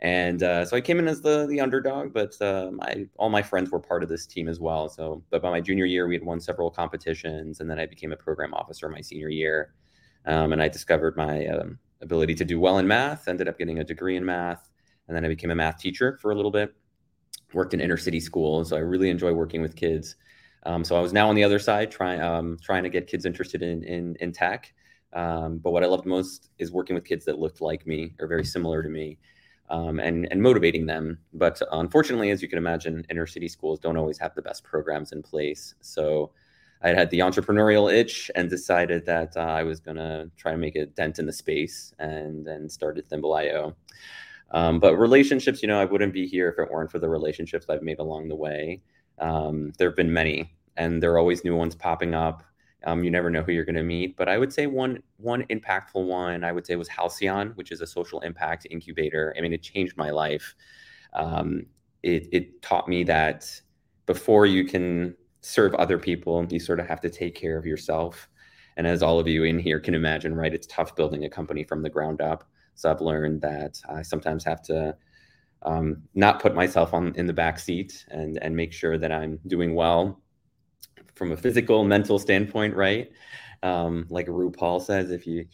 And 0.00 0.42
uh, 0.42 0.64
so 0.66 0.76
I 0.76 0.82
came 0.82 0.98
in 0.98 1.08
as 1.08 1.22
the 1.22 1.46
the 1.46 1.60
underdog, 1.60 2.12
but 2.12 2.40
um, 2.42 2.80
all 3.16 3.30
my 3.30 3.42
friends 3.42 3.70
were 3.70 3.80
part 3.80 4.02
of 4.02 4.10
this 4.10 4.26
team 4.26 4.46
as 4.46 4.60
well. 4.60 4.90
So, 4.90 5.22
but 5.30 5.40
by 5.40 5.50
my 5.50 5.60
junior 5.60 5.86
year, 5.86 6.06
we 6.06 6.14
had 6.14 6.24
won 6.24 6.38
several 6.38 6.70
competitions, 6.70 7.60
and 7.60 7.70
then 7.70 7.78
I 7.78 7.86
became 7.86 8.12
a 8.12 8.16
program 8.16 8.52
officer 8.52 8.88
my 8.90 9.00
senior 9.00 9.30
year. 9.30 9.72
Um, 10.26 10.52
and 10.52 10.60
I 10.60 10.68
discovered 10.68 11.16
my 11.16 11.46
um, 11.46 11.78
ability 12.02 12.34
to 12.34 12.44
do 12.44 12.60
well 12.60 12.78
in 12.78 12.86
math. 12.86 13.26
Ended 13.26 13.48
up 13.48 13.58
getting 13.58 13.78
a 13.78 13.84
degree 13.84 14.16
in 14.16 14.24
math, 14.24 14.68
and 15.08 15.16
then 15.16 15.24
I 15.24 15.28
became 15.28 15.50
a 15.50 15.54
math 15.54 15.78
teacher 15.78 16.18
for 16.20 16.30
a 16.30 16.34
little 16.34 16.50
bit. 16.50 16.74
Worked 17.54 17.72
in 17.72 17.80
inner 17.80 17.96
city 17.96 18.20
schools. 18.20 18.70
So 18.70 18.76
I 18.76 18.80
really 18.80 19.08
enjoy 19.08 19.32
working 19.32 19.62
with 19.62 19.76
kids. 19.76 20.16
Um, 20.64 20.84
so 20.84 20.96
I 20.96 21.00
was 21.00 21.14
now 21.14 21.28
on 21.30 21.36
the 21.36 21.44
other 21.44 21.58
side, 21.58 21.90
trying 21.90 22.20
um, 22.20 22.58
trying 22.62 22.82
to 22.82 22.90
get 22.90 23.06
kids 23.06 23.24
interested 23.24 23.62
in 23.62 23.82
in, 23.84 24.14
in 24.20 24.32
tech. 24.32 24.74
But 25.14 25.70
what 25.70 25.82
I 25.82 25.86
loved 25.86 26.04
most 26.04 26.50
is 26.58 26.70
working 26.70 26.94
with 26.94 27.06
kids 27.06 27.24
that 27.24 27.38
looked 27.38 27.62
like 27.62 27.86
me 27.86 28.14
or 28.20 28.26
very 28.26 28.44
similar 28.44 28.82
to 28.82 28.90
me 28.90 29.16
um, 29.68 29.98
and, 30.00 30.28
and 30.30 30.42
motivating 30.42 30.86
them. 30.86 31.18
But 31.32 31.60
unfortunately, 31.72 32.30
as 32.30 32.42
you 32.42 32.48
can 32.48 32.58
imagine, 32.58 33.04
inner 33.10 33.26
city 33.26 33.48
schools 33.48 33.78
don't 33.78 33.96
always 33.96 34.18
have 34.18 34.34
the 34.34 34.42
best 34.42 34.64
programs 34.64 35.12
in 35.12 35.22
place. 35.22 35.74
So 35.80 36.30
I 36.82 36.90
had 36.90 37.10
the 37.10 37.20
entrepreneurial 37.20 37.92
itch 37.92 38.30
and 38.34 38.50
decided 38.50 39.06
that 39.06 39.36
uh, 39.36 39.40
I 39.40 39.62
was 39.62 39.80
going 39.80 39.96
to 39.96 40.30
try 40.36 40.52
to 40.52 40.58
make 40.58 40.76
a 40.76 40.86
dent 40.86 41.18
in 41.18 41.26
the 41.26 41.32
space 41.32 41.92
and 41.98 42.46
then 42.46 42.68
started 42.68 43.08
Thimble.io. 43.08 43.74
Um, 44.52 44.78
but 44.78 44.96
relationships, 44.96 45.62
you 45.62 45.68
know, 45.68 45.80
I 45.80 45.84
wouldn't 45.84 46.12
be 46.12 46.26
here 46.26 46.48
if 46.48 46.58
it 46.58 46.70
weren't 46.70 46.90
for 46.90 46.98
the 46.98 47.08
relationships 47.08 47.66
I've 47.68 47.82
made 47.82 47.98
along 47.98 48.28
the 48.28 48.36
way. 48.36 48.80
Um, 49.18 49.72
there 49.78 49.88
have 49.88 49.96
been 49.96 50.12
many, 50.12 50.54
and 50.76 51.02
there 51.02 51.12
are 51.12 51.18
always 51.18 51.42
new 51.42 51.56
ones 51.56 51.74
popping 51.74 52.14
up. 52.14 52.44
Um, 52.86 53.02
you 53.02 53.10
never 53.10 53.30
know 53.30 53.42
who 53.42 53.52
you're 53.52 53.64
going 53.64 53.74
to 53.74 53.82
meet, 53.82 54.16
but 54.16 54.28
I 54.28 54.38
would 54.38 54.52
say 54.52 54.66
one 54.66 55.02
one 55.18 55.42
impactful 55.50 56.06
one 56.06 56.44
I 56.44 56.52
would 56.52 56.66
say 56.66 56.76
was 56.76 56.88
Halcyon, 56.88 57.50
which 57.56 57.72
is 57.72 57.80
a 57.80 57.86
social 57.86 58.20
impact 58.20 58.66
incubator. 58.70 59.34
I 59.36 59.40
mean, 59.40 59.52
it 59.52 59.62
changed 59.62 59.96
my 59.96 60.10
life. 60.10 60.54
Um, 61.12 61.66
it 62.04 62.28
it 62.32 62.62
taught 62.62 62.88
me 62.88 63.02
that 63.04 63.60
before 64.06 64.46
you 64.46 64.64
can 64.64 65.16
serve 65.40 65.74
other 65.74 65.98
people, 65.98 66.46
you 66.48 66.60
sort 66.60 66.80
of 66.80 66.86
have 66.86 67.00
to 67.00 67.10
take 67.10 67.34
care 67.34 67.58
of 67.58 67.66
yourself. 67.66 68.28
And 68.76 68.86
as 68.86 69.02
all 69.02 69.18
of 69.18 69.26
you 69.26 69.44
in 69.44 69.58
here 69.58 69.80
can 69.80 69.94
imagine, 69.94 70.34
right, 70.36 70.54
it's 70.54 70.66
tough 70.66 70.94
building 70.94 71.24
a 71.24 71.30
company 71.30 71.64
from 71.64 71.82
the 71.82 71.90
ground 71.90 72.20
up. 72.20 72.44
So 72.74 72.90
I've 72.90 73.00
learned 73.00 73.40
that 73.40 73.80
I 73.88 74.02
sometimes 74.02 74.44
have 74.44 74.62
to 74.64 74.96
um, 75.62 76.02
not 76.14 76.40
put 76.40 76.54
myself 76.54 76.94
on 76.94 77.14
in 77.16 77.26
the 77.26 77.32
back 77.32 77.58
seat 77.58 78.06
and 78.10 78.38
and 78.42 78.54
make 78.54 78.72
sure 78.72 78.96
that 78.98 79.10
I'm 79.10 79.40
doing 79.48 79.74
well 79.74 80.20
from 81.14 81.32
a 81.32 81.36
physical 81.36 81.84
mental 81.84 82.18
standpoint, 82.18 82.74
right? 82.74 83.10
Um, 83.62 84.06
like 84.10 84.26
RuPaul 84.26 84.82
says, 84.82 85.10
if 85.10 85.26
you 85.26 85.46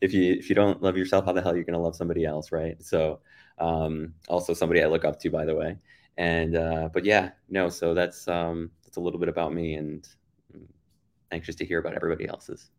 if 0.00 0.14
you 0.14 0.34
if 0.40 0.48
you 0.48 0.54
don't 0.54 0.82
love 0.82 0.96
yourself, 0.96 1.24
how 1.24 1.32
the 1.32 1.42
hell 1.42 1.52
you're 1.52 1.60
you 1.60 1.64
going 1.64 1.74
to 1.74 1.80
love 1.80 1.96
somebody 1.96 2.24
else, 2.24 2.52
right? 2.52 2.82
So 2.82 3.20
um, 3.58 4.14
also 4.28 4.54
somebody 4.54 4.82
I 4.82 4.86
look 4.86 5.04
up 5.04 5.18
to, 5.20 5.30
by 5.30 5.44
the 5.44 5.54
way. 5.54 5.76
And 6.16 6.56
uh, 6.56 6.88
but 6.92 7.04
yeah, 7.04 7.30
no. 7.48 7.68
So 7.68 7.94
that's 7.94 8.28
um, 8.28 8.70
that's 8.84 8.96
a 8.96 9.00
little 9.00 9.18
bit 9.18 9.28
about 9.28 9.52
me, 9.52 9.74
and 9.74 10.06
I'm 10.52 10.68
anxious 11.32 11.56
to 11.56 11.64
hear 11.64 11.80
about 11.80 11.94
everybody 11.94 12.28
else's. 12.28 12.70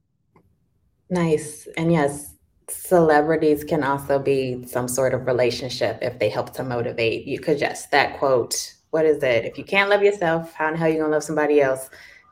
Nice, 1.09 1.67
and 1.77 1.91
yes, 1.91 2.33
celebrities 2.69 3.63
can 3.63 3.83
also 3.83 4.19
be 4.19 4.65
some 4.67 4.87
sort 4.87 5.13
of 5.13 5.27
relationship 5.27 5.99
if 6.01 6.17
they 6.19 6.29
help 6.29 6.53
to 6.53 6.63
motivate 6.63 7.25
you. 7.27 7.37
Because 7.37 7.59
yes, 7.59 7.87
that 7.87 8.17
quote 8.17 8.73
what 8.95 9.05
is 9.05 9.21
it? 9.23 9.43
If 9.43 9.57
you 9.57 9.65
can't 9.65 9.89
love 9.89 10.03
yourself, 10.03 10.53
how 10.53 10.69
in 10.69 10.75
hell 10.75 10.87
are 10.87 10.89
you 10.89 10.99
gonna 10.99 11.11
love 11.11 11.23
somebody 11.23 11.59
else? 11.59 11.89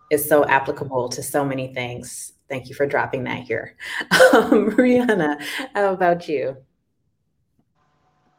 Is 0.09 0.29
so 0.29 0.45
applicable 0.45 1.09
to 1.09 1.21
so 1.21 1.43
many 1.43 1.73
things. 1.73 2.31
Thank 2.47 2.69
you 2.69 2.75
for 2.75 2.85
dropping 2.85 3.25
that 3.25 3.39
here. 3.39 3.75
Um, 4.33 4.71
Riana, 4.71 5.43
how 5.75 5.93
about 5.93 6.29
you? 6.29 6.55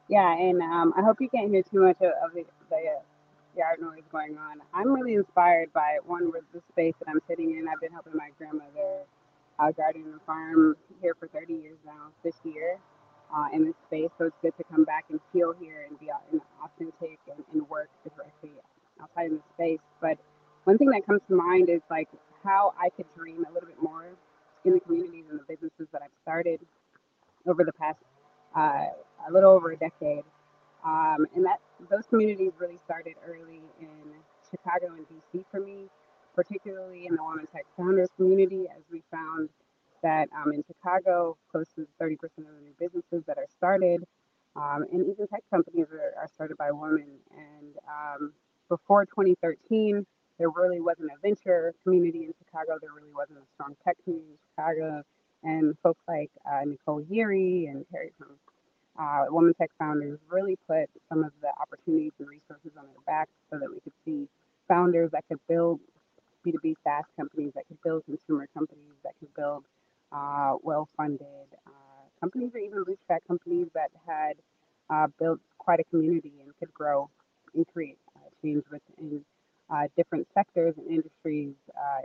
Yeah, 0.09 0.33
and 0.39 0.63
um, 0.63 0.95
I 0.97 1.03
hope 1.03 1.21
you 1.21 1.29
can't 1.29 1.51
hear 1.51 1.63
too 1.63 1.83
much 1.83 1.97
of, 2.01 2.33
the, 2.33 2.45
the 2.71 2.81
yard 3.57 3.81
noise 3.81 4.03
going 4.11 4.39
on. 4.39 4.57
I'm 4.73 4.91
really 4.91 5.15
inspired 5.15 5.71
by 5.75 5.99
one 6.07 6.33
with 6.33 6.45
the 6.55 6.63
space 6.73 6.95
that 7.01 7.09
I'm 7.11 7.21
sitting 7.29 7.51
in. 7.59 7.69
I've 7.69 7.81
been 7.81 7.93
helping 7.93 8.17
my 8.17 8.31
grandmother 8.39 9.05
uh, 9.59 9.71
garden 9.73 10.05
and 10.11 10.21
farm 10.27 10.77
here 11.03 11.15
for 11.21 11.29
30 11.29 11.53
years 11.53 11.79
now 11.85 12.09
this 12.25 12.37
year 12.43 12.79
uh, 13.35 13.49
in 13.53 13.65
this 13.65 13.75
space. 13.87 14.11
So 14.19 14.27
it's 14.27 14.37
good 14.43 14.57
to 14.59 14.65
come 14.65 14.85
back 14.85 15.05
and 15.11 15.21
feel 15.33 15.55
here 15.61 15.87
and 15.89 15.99
be 15.99 16.09
authentic 16.11 17.19
and, 17.31 17.45
and 17.53 17.69
work 17.69 17.89
directly 18.03 18.51
outside 19.01 19.27
in 19.27 19.37
the 19.37 19.43
space. 19.55 19.85
But 20.01 20.19
one 20.65 20.79
thing 20.79 20.91
that 20.91 21.07
comes 21.07 21.21
to 21.29 21.35
mind 21.35 21.69
is 21.69 21.81
like 21.91 22.09
how 22.43 22.75
I 22.81 22.91
could 22.91 23.07
dream 23.17 23.45
a 23.49 23.53
little 23.53 23.69
bit 23.69 23.83
more 23.83 24.07
in 24.65 24.75
the 24.75 24.81
communities 24.81 25.25
and 25.31 25.41
the 25.41 25.45
businesses 25.49 25.89
that 25.93 26.03
I've 26.03 26.17
started 26.23 26.61
over 27.47 27.65
the 27.65 27.73
past 27.73 27.99
uh, 28.57 28.87
a 29.29 29.33
little 29.33 29.51
over 29.51 29.73
a 29.73 29.77
decade. 29.77 30.25
Um, 30.85 31.27
and 31.35 31.45
that 31.45 31.61
those 31.91 32.05
communities 32.07 32.53
really 32.59 32.79
started 32.85 33.15
early 33.27 33.61
in 33.81 33.89
Chicago 34.51 34.95
and 34.95 35.07
DC 35.09 35.45
for 35.51 35.61
me, 35.61 35.87
particularly 36.35 37.07
in 37.07 37.17
the 37.17 37.25
Women 37.25 37.47
Tech 37.53 37.65
Founders 37.77 38.09
community, 38.17 38.67
as 38.69 38.83
we 38.93 39.03
found 39.11 39.49
that 40.05 40.29
um, 40.37 40.53
in 40.53 40.63
Chicago, 40.63 41.37
close 41.51 41.67
to 41.75 41.89
30% 42.01 42.13
of 42.13 42.21
the 42.37 42.63
new 42.63 42.75
businesses 42.79 43.25
that 43.27 43.39
are 43.39 43.49
started, 43.49 44.05
um, 44.55 44.85
and 44.93 45.01
even 45.09 45.27
tech 45.27 45.43
companies 45.51 45.87
are, 45.91 46.15
are, 46.21 46.29
started 46.33 46.57
by 46.57 46.71
women. 46.71 47.19
And 47.33 47.75
um, 47.89 48.33
before 48.69 49.05
2013, 49.07 50.07
there 50.39 50.51
really 50.51 50.81
wasn't 50.81 51.11
a 51.11 51.19
venture 51.21 51.75
community 51.83 52.25
in 52.25 52.35
Chicago. 52.39 52.79
There 52.81 52.93
really 52.95 53.13
wasn't 53.13 53.39
a 53.39 53.47
strong 53.55 53.75
tech 53.85 53.97
community 54.05 54.31
in 54.31 54.39
Chicago. 54.51 55.03
And 55.43 55.77
folks 55.83 56.01
like 56.07 56.31
uh, 56.47 56.65
Nicole 56.65 57.03
Yeary 57.03 57.69
and 57.69 57.85
Terry 57.91 58.13
from 58.17 58.37
uh, 58.99 59.25
Women 59.29 59.55
Tech 59.55 59.71
Founders 59.79 60.19
really 60.29 60.57
put 60.69 60.89
some 61.09 61.25
of 61.25 61.33
the 61.41 61.51
opportunities 61.61 62.13
and 62.19 62.29
resources 62.29 62.73
on 62.79 62.85
their 62.87 63.03
backs 63.07 63.33
so 63.51 63.59
that 63.59 63.69
we 63.69 63.81
could 63.81 63.93
see 64.05 64.29
founders 64.69 65.11
that 65.11 65.25
could 65.29 65.41
build 65.49 65.81
B2B 66.47 66.75
SaaS 66.85 67.05
companies, 67.17 67.53
that 67.55 67.67
could 67.67 67.83
build 67.83 68.05
consumer 68.05 68.47
companies, 68.55 68.95
that 69.03 69.15
could 69.19 69.35
build 69.35 69.65
uh, 70.15 70.55
well-funded 70.63 71.49
uh, 71.67 71.71
companies 72.21 72.51
or 72.55 72.59
even 72.59 72.85
bootstrap 72.85 73.23
companies 73.27 73.67
that 73.75 73.91
had 74.07 74.35
uh, 74.91 75.09
built 75.19 75.41
quite 75.59 75.81
a 75.81 75.85
community 75.85 76.33
and 76.43 76.53
could 76.59 76.73
grow 76.73 77.11
and 77.55 77.67
create 77.73 77.99
uh, 78.17 78.21
change 78.43 78.63
within 78.71 79.25
uh, 79.71 79.89
different 79.97 80.27
sectors 80.35 80.75
and 80.77 80.87
industries 80.89 81.55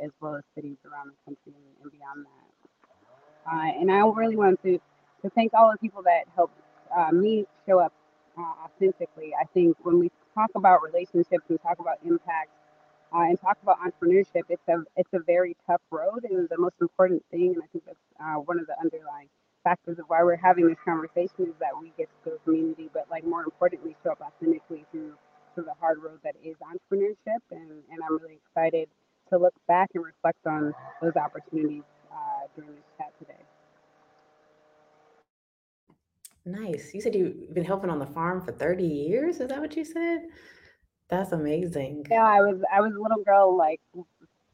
as 0.03 0.11
well 0.21 0.35
as 0.35 0.43
cities 0.55 0.77
around 0.85 1.09
the 1.09 1.15
country 1.25 1.53
and, 1.53 1.83
and 1.83 1.91
beyond 1.91 2.25
that. 2.25 3.75
and 3.79 3.91
I 3.91 3.99
really 4.07 4.37
want 4.37 4.61
to, 4.63 4.79
to 5.21 5.29
thank 5.35 5.53
all 5.53 5.71
the 5.71 5.77
people 5.77 6.01
that 6.03 6.23
helped 6.35 6.57
me 7.13 7.45
show 7.67 7.79
up 7.79 7.93
authentically. 8.37 9.33
I 9.39 9.45
think 9.53 9.75
when 9.83 9.99
we 9.99 10.09
talk 10.33 10.51
about 10.55 10.81
relationships 10.81 11.43
and 11.49 11.61
talk 11.61 11.79
about 11.79 11.97
impact, 12.05 12.49
uh, 13.13 13.21
and 13.21 13.39
talk 13.41 13.57
about 13.63 13.77
entrepreneurship. 13.81 14.43
It's 14.49 14.67
a 14.67 14.83
it's 14.95 15.13
a 15.13 15.19
very 15.25 15.55
tough 15.67 15.81
road, 15.91 16.25
and 16.29 16.47
the 16.49 16.57
most 16.57 16.75
important 16.81 17.23
thing, 17.31 17.53
and 17.55 17.63
I 17.63 17.67
think 17.71 17.85
that's 17.85 17.97
uh, 18.19 18.35
one 18.41 18.59
of 18.59 18.67
the 18.67 18.75
underlying 18.79 19.29
factors 19.63 19.99
of 19.99 20.05
why 20.07 20.23
we're 20.23 20.37
having 20.37 20.67
this 20.67 20.77
conversation, 20.85 21.49
is 21.49 21.55
that 21.59 21.71
we 21.79 21.91
get 21.97 22.07
to 22.09 22.29
build 22.29 22.39
community, 22.45 22.89
but 22.93 23.05
like 23.09 23.25
more 23.25 23.43
importantly, 23.43 23.95
show 24.03 24.11
up 24.11 24.21
authentically 24.21 24.85
through 24.91 25.13
through 25.55 25.65
the 25.65 25.75
hard 25.79 26.01
road 26.03 26.19
that 26.23 26.35
is 26.43 26.55
entrepreneurship. 26.61 27.41
And 27.51 27.83
and 27.91 27.99
I'm 28.07 28.19
really 28.19 28.39
excited 28.47 28.89
to 29.29 29.37
look 29.37 29.53
back 29.67 29.89
and 29.95 30.03
reflect 30.03 30.45
on 30.45 30.73
those 31.01 31.15
opportunities 31.15 31.83
uh, 32.11 32.47
during 32.55 32.71
this 32.71 32.85
chat 32.97 33.13
today. 33.19 33.43
Nice. 36.45 36.93
You 36.93 37.01
said 37.01 37.13
you've 37.15 37.53
been 37.53 37.65
helping 37.65 37.89
on 37.89 37.99
the 37.99 38.07
farm 38.07 38.41
for 38.41 38.51
30 38.51 38.83
years. 38.83 39.39
Is 39.39 39.49
that 39.49 39.59
what 39.59 39.75
you 39.75 39.85
said? 39.85 40.27
That's 41.09 41.31
amazing. 41.31 42.05
Yeah, 42.09 42.23
I 42.23 42.41
was 42.41 42.61
I 42.71 42.81
was 42.81 42.93
a 42.93 42.99
little 42.99 43.23
girl 43.23 43.57
like 43.57 43.81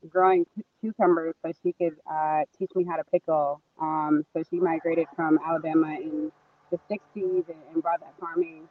growing 0.10 0.46
cucumbers 0.82 1.36
so 1.44 1.52
she 1.64 1.74
could 1.74 1.96
uh, 2.10 2.44
teach 2.58 2.72
me 2.76 2.86
how 2.86 2.96
to 2.96 3.04
pickle. 3.12 3.62
Um, 3.82 4.26
so 4.34 4.44
she 4.50 4.58
migrated 4.58 5.08
from 5.16 5.40
Alabama 5.46 5.96
in 5.96 6.32
the 6.72 6.78
60s 6.90 7.44
and, 7.50 7.84
brought 7.84 8.00
that 8.00 8.14
farming 8.20 8.68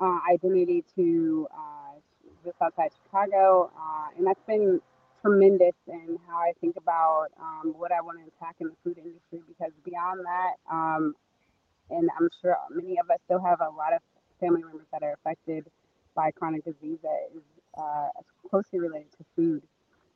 uh, 0.00 0.18
identity 0.32 0.84
to 0.96 1.46
uh, 1.52 1.98
just 2.44 2.56
outside 2.60 2.90
Chicago. 3.04 3.70
Uh, 3.76 4.08
and 4.16 4.26
that's 4.26 4.42
been 4.46 4.80
tremendous 5.22 5.74
in 5.86 6.18
how 6.28 6.38
I 6.38 6.52
think 6.60 6.76
about 6.76 7.28
um, 7.40 7.74
what 7.78 7.92
I 7.92 8.00
want 8.00 8.18
to 8.18 8.24
attack 8.24 8.56
in 8.60 8.68
the 8.68 8.74
food 8.84 8.98
industry 8.98 9.40
because 9.48 9.72
beyond 9.84 10.20
that, 10.26 10.54
um, 10.70 11.14
and 11.90 12.10
I'm 12.18 12.28
sure 12.40 12.56
many 12.70 12.98
of 12.98 13.08
us 13.10 13.18
still 13.24 13.40
have 13.40 13.60
a 13.60 13.70
lot 13.70 13.92
of 13.94 14.00
family 14.40 14.62
members 14.62 14.86
that 14.92 15.02
are 15.02 15.14
affected 15.14 15.66
by 16.14 16.30
chronic 16.30 16.64
disease 16.64 16.98
that 17.02 17.28
is 17.34 17.42
uh, 17.78 18.08
closely 18.48 18.78
related 18.78 19.10
to 19.12 19.24
food. 19.36 19.62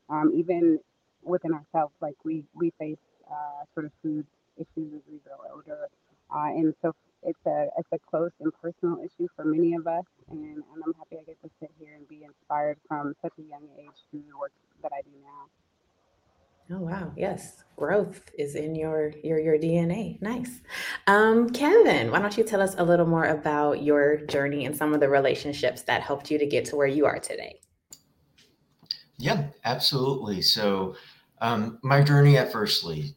Um, 0.09 0.33
even 0.35 0.79
within 1.23 1.53
ourselves, 1.53 1.95
like 2.01 2.15
we 2.25 2.45
we 2.55 2.73
face 2.79 2.99
uh, 3.31 3.65
sort 3.75 3.87
of 3.87 3.93
food 4.03 4.27
issues 4.57 4.93
as 4.95 5.03
we 5.11 5.19
grow 5.25 5.37
older. 5.53 5.89
Uh, 6.31 6.51
and 6.59 6.75
so 6.83 6.93
it's 7.23 7.47
a 7.47 7.69
it's 7.79 7.89
a 7.93 7.99
close 8.11 8.31
and 8.41 8.53
personal 8.63 8.99
issue 9.01 9.29
for 9.35 9.45
many 9.45 9.75
of 9.75 9.87
us, 9.87 10.05
and, 10.31 10.57
and 10.57 10.83
I'm 10.85 10.95
happy 10.95 11.17
I 11.19 11.25
get 11.27 11.43
to 11.43 11.51
sit 11.61 11.71
here 11.79 11.95
and 11.97 12.07
be 12.09 12.23
inspired 12.25 12.79
from 12.89 13.15
such 13.23 13.33
a 13.39 13.43
young 13.43 13.67
age 13.79 13.99
through 14.11 14.23
the 14.29 14.37
work 14.39 14.53
that 14.83 14.93
I 14.93 15.03
do 15.03 15.11
now. 15.23 15.66
Oh 16.71 16.81
wow, 16.81 17.13
yes. 17.17 17.63
Growth 17.77 18.31
is 18.39 18.57
in 18.57 18.75
your 18.75 19.13
your 19.23 19.39
your 19.39 19.59
DNA. 19.59 20.21
Nice. 20.21 20.63
Um, 21.07 21.51
Kevin, 21.51 22.11
why 22.11 22.19
don't 22.19 22.37
you 22.37 22.43
tell 22.43 22.61
us 22.61 22.75
a 22.79 22.85
little 22.85 23.07
more 23.07 23.27
about 23.27 23.83
your 23.83 24.17
journey 24.27 24.65
and 24.65 24.77
some 24.77 24.93
of 24.93 25.01
the 25.01 25.09
relationships 25.09 25.83
that 25.83 26.03
helped 26.03 26.31
you 26.31 26.39
to 26.39 26.47
get 26.47 26.65
to 26.67 26.77
where 26.77 26.87
you 26.87 27.07
are 27.07 27.21
today? 27.21 27.61
Yeah, 29.19 29.45
absolutely. 29.65 30.43
So, 30.43 30.97
um, 31.41 31.79
my 31.83 32.03
journey 32.03 32.37
at 32.37 32.51
Firstly, 32.51 33.15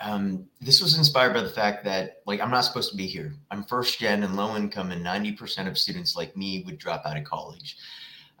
um, 0.00 0.46
this 0.60 0.82
was 0.82 0.98
inspired 0.98 1.34
by 1.34 1.42
the 1.42 1.48
fact 1.48 1.84
that, 1.84 2.22
like, 2.26 2.40
I'm 2.40 2.50
not 2.50 2.60
supposed 2.62 2.90
to 2.90 2.96
be 2.96 3.06
here. 3.06 3.34
I'm 3.50 3.64
first 3.64 3.98
gen 3.98 4.22
and 4.22 4.36
low 4.36 4.56
income, 4.56 4.92
and 4.92 5.04
90% 5.04 5.66
of 5.66 5.78
students 5.78 6.16
like 6.16 6.36
me 6.36 6.62
would 6.66 6.78
drop 6.78 7.02
out 7.06 7.16
of 7.16 7.24
college. 7.24 7.76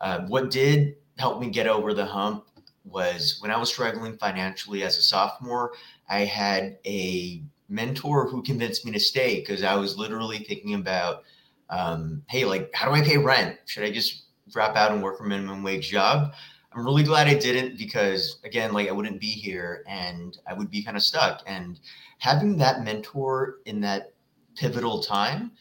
Uh, 0.00 0.20
what 0.26 0.50
did 0.50 0.96
help 1.16 1.40
me 1.40 1.48
get 1.50 1.66
over 1.66 1.94
the 1.94 2.06
hump 2.06 2.44
was 2.90 3.38
when 3.40 3.50
I 3.50 3.56
was 3.56 3.68
struggling 3.68 4.16
financially 4.16 4.82
as 4.82 4.96
a 4.96 5.02
sophomore, 5.02 5.72
I 6.08 6.20
had 6.20 6.78
a 6.86 7.42
mentor 7.68 8.28
who 8.28 8.42
convinced 8.42 8.84
me 8.84 8.92
to 8.92 9.00
stay 9.00 9.40
because 9.40 9.62
I 9.62 9.74
was 9.74 9.96
literally 9.96 10.38
thinking 10.38 10.74
about, 10.74 11.24
um, 11.70 12.22
hey, 12.28 12.44
like, 12.44 12.70
how 12.74 12.88
do 12.88 12.94
I 12.94 13.02
pay 13.02 13.18
rent? 13.18 13.58
Should 13.66 13.84
I 13.84 13.90
just 13.90 14.24
drop 14.50 14.76
out 14.76 14.92
and 14.92 15.02
work 15.02 15.20
a 15.20 15.24
minimum 15.24 15.62
wage 15.62 15.90
job? 15.90 16.32
I'm 16.72 16.84
really 16.84 17.02
glad 17.02 17.28
I 17.28 17.34
didn't 17.34 17.78
because, 17.78 18.40
again, 18.44 18.72
like, 18.72 18.88
I 18.88 18.92
wouldn't 18.92 19.20
be 19.20 19.30
here 19.30 19.84
and 19.88 20.38
I 20.46 20.54
would 20.54 20.70
be 20.70 20.82
kind 20.82 20.96
of 20.96 21.02
stuck. 21.02 21.42
And 21.46 21.80
having 22.18 22.56
that 22.58 22.82
mentor 22.82 23.56
in 23.64 23.80
that 23.82 24.12
pivotal 24.54 25.02
time 25.02 25.52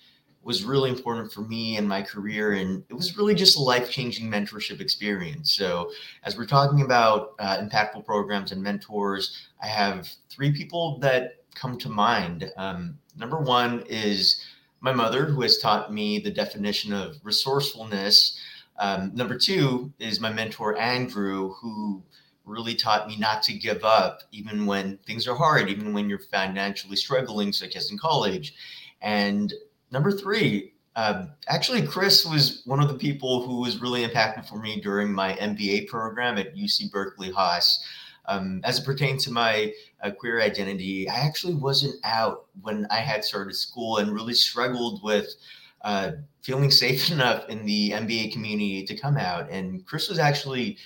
was 0.47 0.63
really 0.63 0.89
important 0.89 1.29
for 1.29 1.41
me 1.41 1.75
and 1.75 1.85
my 1.85 2.01
career. 2.01 2.53
And 2.53 2.81
it 2.87 2.93
was 2.93 3.17
really 3.17 3.35
just 3.35 3.57
a 3.57 3.61
life 3.61 3.91
changing 3.91 4.31
mentorship 4.31 4.79
experience. 4.79 5.51
So, 5.51 5.91
as 6.23 6.37
we're 6.37 6.45
talking 6.45 6.83
about 6.83 7.33
uh, 7.37 7.57
impactful 7.57 8.05
programs 8.05 8.53
and 8.53 8.63
mentors, 8.63 9.49
I 9.61 9.67
have 9.67 10.09
three 10.29 10.53
people 10.53 10.99
that 10.99 11.43
come 11.53 11.77
to 11.79 11.89
mind. 11.89 12.49
Um, 12.55 12.97
number 13.17 13.41
one 13.41 13.83
is 13.89 14.41
my 14.79 14.93
mother, 14.93 15.25
who 15.25 15.41
has 15.41 15.57
taught 15.57 15.93
me 15.93 16.19
the 16.19 16.31
definition 16.31 16.93
of 16.93 17.17
resourcefulness. 17.23 18.39
Um, 18.79 19.11
number 19.13 19.37
two 19.37 19.91
is 19.99 20.21
my 20.21 20.31
mentor, 20.31 20.77
Andrew, 20.77 21.55
who 21.55 22.01
really 22.45 22.75
taught 22.75 23.09
me 23.09 23.17
not 23.17 23.43
to 23.43 23.53
give 23.53 23.83
up, 23.83 24.21
even 24.31 24.65
when 24.65 24.97
things 25.05 25.27
are 25.27 25.35
hard, 25.35 25.67
even 25.67 25.91
when 25.91 26.07
you're 26.07 26.19
financially 26.19 26.95
struggling, 26.95 27.51
such 27.51 27.75
as 27.75 27.91
in 27.91 27.97
college. 27.97 28.53
And 29.01 29.53
number 29.91 30.11
three, 30.11 30.73
uh, 30.95 31.27
actually, 31.47 31.85
Chris 31.85 32.25
was 32.25 32.63
one 32.65 32.81
of 32.81 32.87
the 32.87 32.95
people 32.95 33.45
who 33.45 33.61
was 33.61 33.79
really 33.79 34.03
impactful 34.03 34.49
for 34.49 34.57
me 34.57 34.81
during 34.81 35.13
my 35.13 35.33
MBA 35.33 35.87
program 35.87 36.39
at 36.39 36.55
UC 36.55 36.91
Berkeley 36.91 37.31
Haas. 37.31 37.85
Um, 38.25 38.61
as 38.63 38.79
it 38.79 38.85
pertains 38.85 39.23
to 39.25 39.31
my 39.31 39.71
uh, 40.01 40.09
queer 40.11 40.41
identity, 40.41 41.07
I 41.07 41.19
actually 41.19 41.53
wasn't 41.53 41.95
out 42.03 42.47
when 42.61 42.87
I 42.89 42.97
had 42.97 43.23
started 43.23 43.53
school 43.53 43.97
and 43.97 44.11
really 44.11 44.33
struggled 44.33 45.03
with 45.03 45.35
uh, 45.83 46.13
feeling 46.41 46.71
safe 46.71 47.11
enough 47.11 47.47
in 47.47 47.63
the 47.65 47.91
MBA 47.91 48.33
community 48.33 48.83
to 48.83 48.97
come 48.97 49.17
out. 49.17 49.49
And 49.51 49.85
Chris 49.85 50.09
was 50.09 50.17
actually 50.17 50.77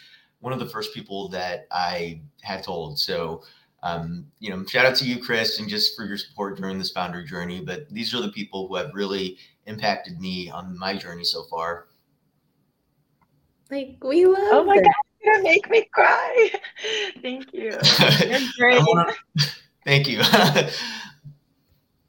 one 0.42 0.52
of 0.52 0.60
the 0.60 0.68
first 0.68 0.94
people 0.94 1.30
that 1.30 1.68
I 1.72 2.20
had 2.42 2.64
told. 2.64 3.00
So 3.00 3.44
um, 3.84 4.26
you 4.40 4.50
know, 4.50 4.64
shout 4.66 4.86
out 4.86 4.96
to 4.98 5.06
you, 5.06 5.22
Chris, 5.22 5.60
and 5.60 5.68
just 5.68 5.96
for 5.96 6.06
your 6.06 6.18
support 6.18 6.58
during 6.58 6.78
this 6.78 6.92
founder 6.92 7.24
journey. 7.24 7.62
But 7.62 7.90
these 7.90 8.14
are 8.14 8.22
the 8.22 8.30
people 8.30 8.68
who 8.68 8.76
have 8.76 8.92
really 8.94 9.38
impacted 9.66 10.20
me 10.20 10.50
on 10.50 10.78
my 10.78 10.96
journey 10.96 11.24
so 11.24 11.44
far. 11.50 11.88
Like 13.72 13.98
we 14.04 14.26
love. 14.26 14.50
Oh 14.52 14.64
my 14.64 14.76
god, 14.76 14.86
you're 15.22 15.34
gonna 15.34 15.44
make 15.44 15.70
me 15.70 15.88
cry. 15.94 16.52
Thank 17.22 17.54
you. 17.54 17.72
You're 17.72 18.40
great. 18.58 18.82
Wanna, 18.86 19.14
thank 19.86 20.08
you. 20.08 20.22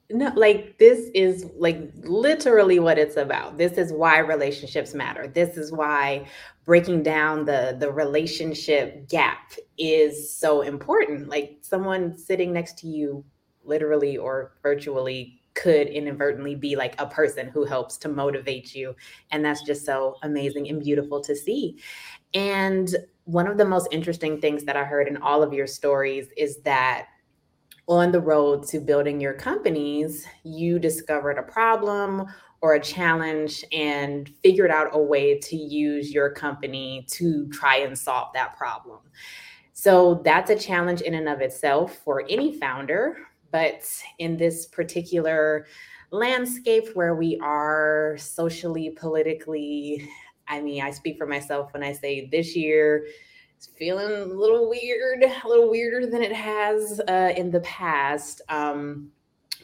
no, 0.09 0.31
like 0.35 0.77
this 0.77 1.09
is 1.15 1.49
like 1.57 1.91
literally 2.03 2.79
what 2.79 2.99
it's 2.99 3.15
about. 3.15 3.57
This 3.57 3.77
is 3.77 3.93
why 3.93 4.19
relationships 4.19 4.93
matter. 4.93 5.27
This 5.27 5.57
is 5.57 5.71
why 5.71 6.27
breaking 6.65 7.03
down 7.03 7.45
the 7.45 7.75
the 7.79 7.91
relationship 7.91 9.09
gap 9.09 9.53
is 9.77 10.35
so 10.35 10.61
important. 10.61 11.29
Like 11.29 11.57
someone 11.61 12.17
sitting 12.17 12.53
next 12.53 12.77
to 12.79 12.87
you 12.87 13.25
literally 13.63 14.17
or 14.17 14.53
virtually 14.61 15.39
could 15.55 15.87
inadvertently 15.87 16.55
be 16.55 16.75
like 16.75 16.99
a 16.99 17.05
person 17.05 17.47
who 17.47 17.63
helps 17.63 17.97
to 17.97 18.09
motivate 18.09 18.73
you. 18.73 18.95
And 19.31 19.45
that's 19.45 19.61
just 19.61 19.85
so 19.85 20.15
amazing 20.23 20.67
and 20.69 20.81
beautiful 20.81 21.21
to 21.21 21.35
see. 21.35 21.79
And 22.33 22.93
one 23.25 23.47
of 23.47 23.57
the 23.57 23.65
most 23.65 23.87
interesting 23.91 24.39
things 24.39 24.63
that 24.65 24.75
i 24.75 24.83
heard 24.83 25.07
in 25.07 25.17
all 25.17 25.43
of 25.43 25.53
your 25.53 25.67
stories 25.67 26.27
is 26.35 26.61
that 26.63 27.07
on 27.87 28.11
the 28.11 28.19
road 28.19 28.65
to 28.67 28.79
building 28.79 29.19
your 29.19 29.33
companies 29.33 30.27
you 30.43 30.79
discovered 30.79 31.37
a 31.37 31.43
problem 31.43 32.25
or 32.63 32.75
a 32.75 32.79
challenge 32.79 33.65
and 33.73 34.29
figured 34.41 34.71
out 34.71 34.87
a 34.93 34.97
way 34.97 35.37
to 35.37 35.57
use 35.57 36.13
your 36.13 36.29
company 36.29 37.05
to 37.09 37.45
try 37.49 37.79
and 37.79 37.95
solve 37.95 38.29
that 38.33 38.55
problem. 38.57 38.99
So 39.73 40.21
that's 40.23 40.49
a 40.49 40.55
challenge 40.55 41.01
in 41.01 41.13
and 41.13 41.27
of 41.27 41.41
itself 41.41 41.97
for 42.05 42.23
any 42.29 42.57
founder. 42.57 43.17
But 43.51 43.83
in 44.17 44.37
this 44.37 44.65
particular 44.65 45.65
landscape 46.11 46.87
where 46.93 47.15
we 47.15 47.37
are 47.43 48.15
socially, 48.17 48.91
politically, 48.91 50.09
I 50.47 50.61
mean, 50.61 50.81
I 50.83 50.91
speak 50.91 51.17
for 51.17 51.27
myself 51.27 51.73
when 51.73 51.83
I 51.83 51.91
say 51.91 52.29
this 52.31 52.55
year 52.55 53.07
is 53.59 53.67
feeling 53.77 54.09
a 54.09 54.25
little 54.25 54.69
weird, 54.69 55.21
a 55.23 55.47
little 55.49 55.69
weirder 55.69 56.09
than 56.09 56.23
it 56.23 56.31
has 56.31 57.01
uh, 57.09 57.33
in 57.35 57.51
the 57.51 57.59
past 57.59 58.41
um, 58.47 59.11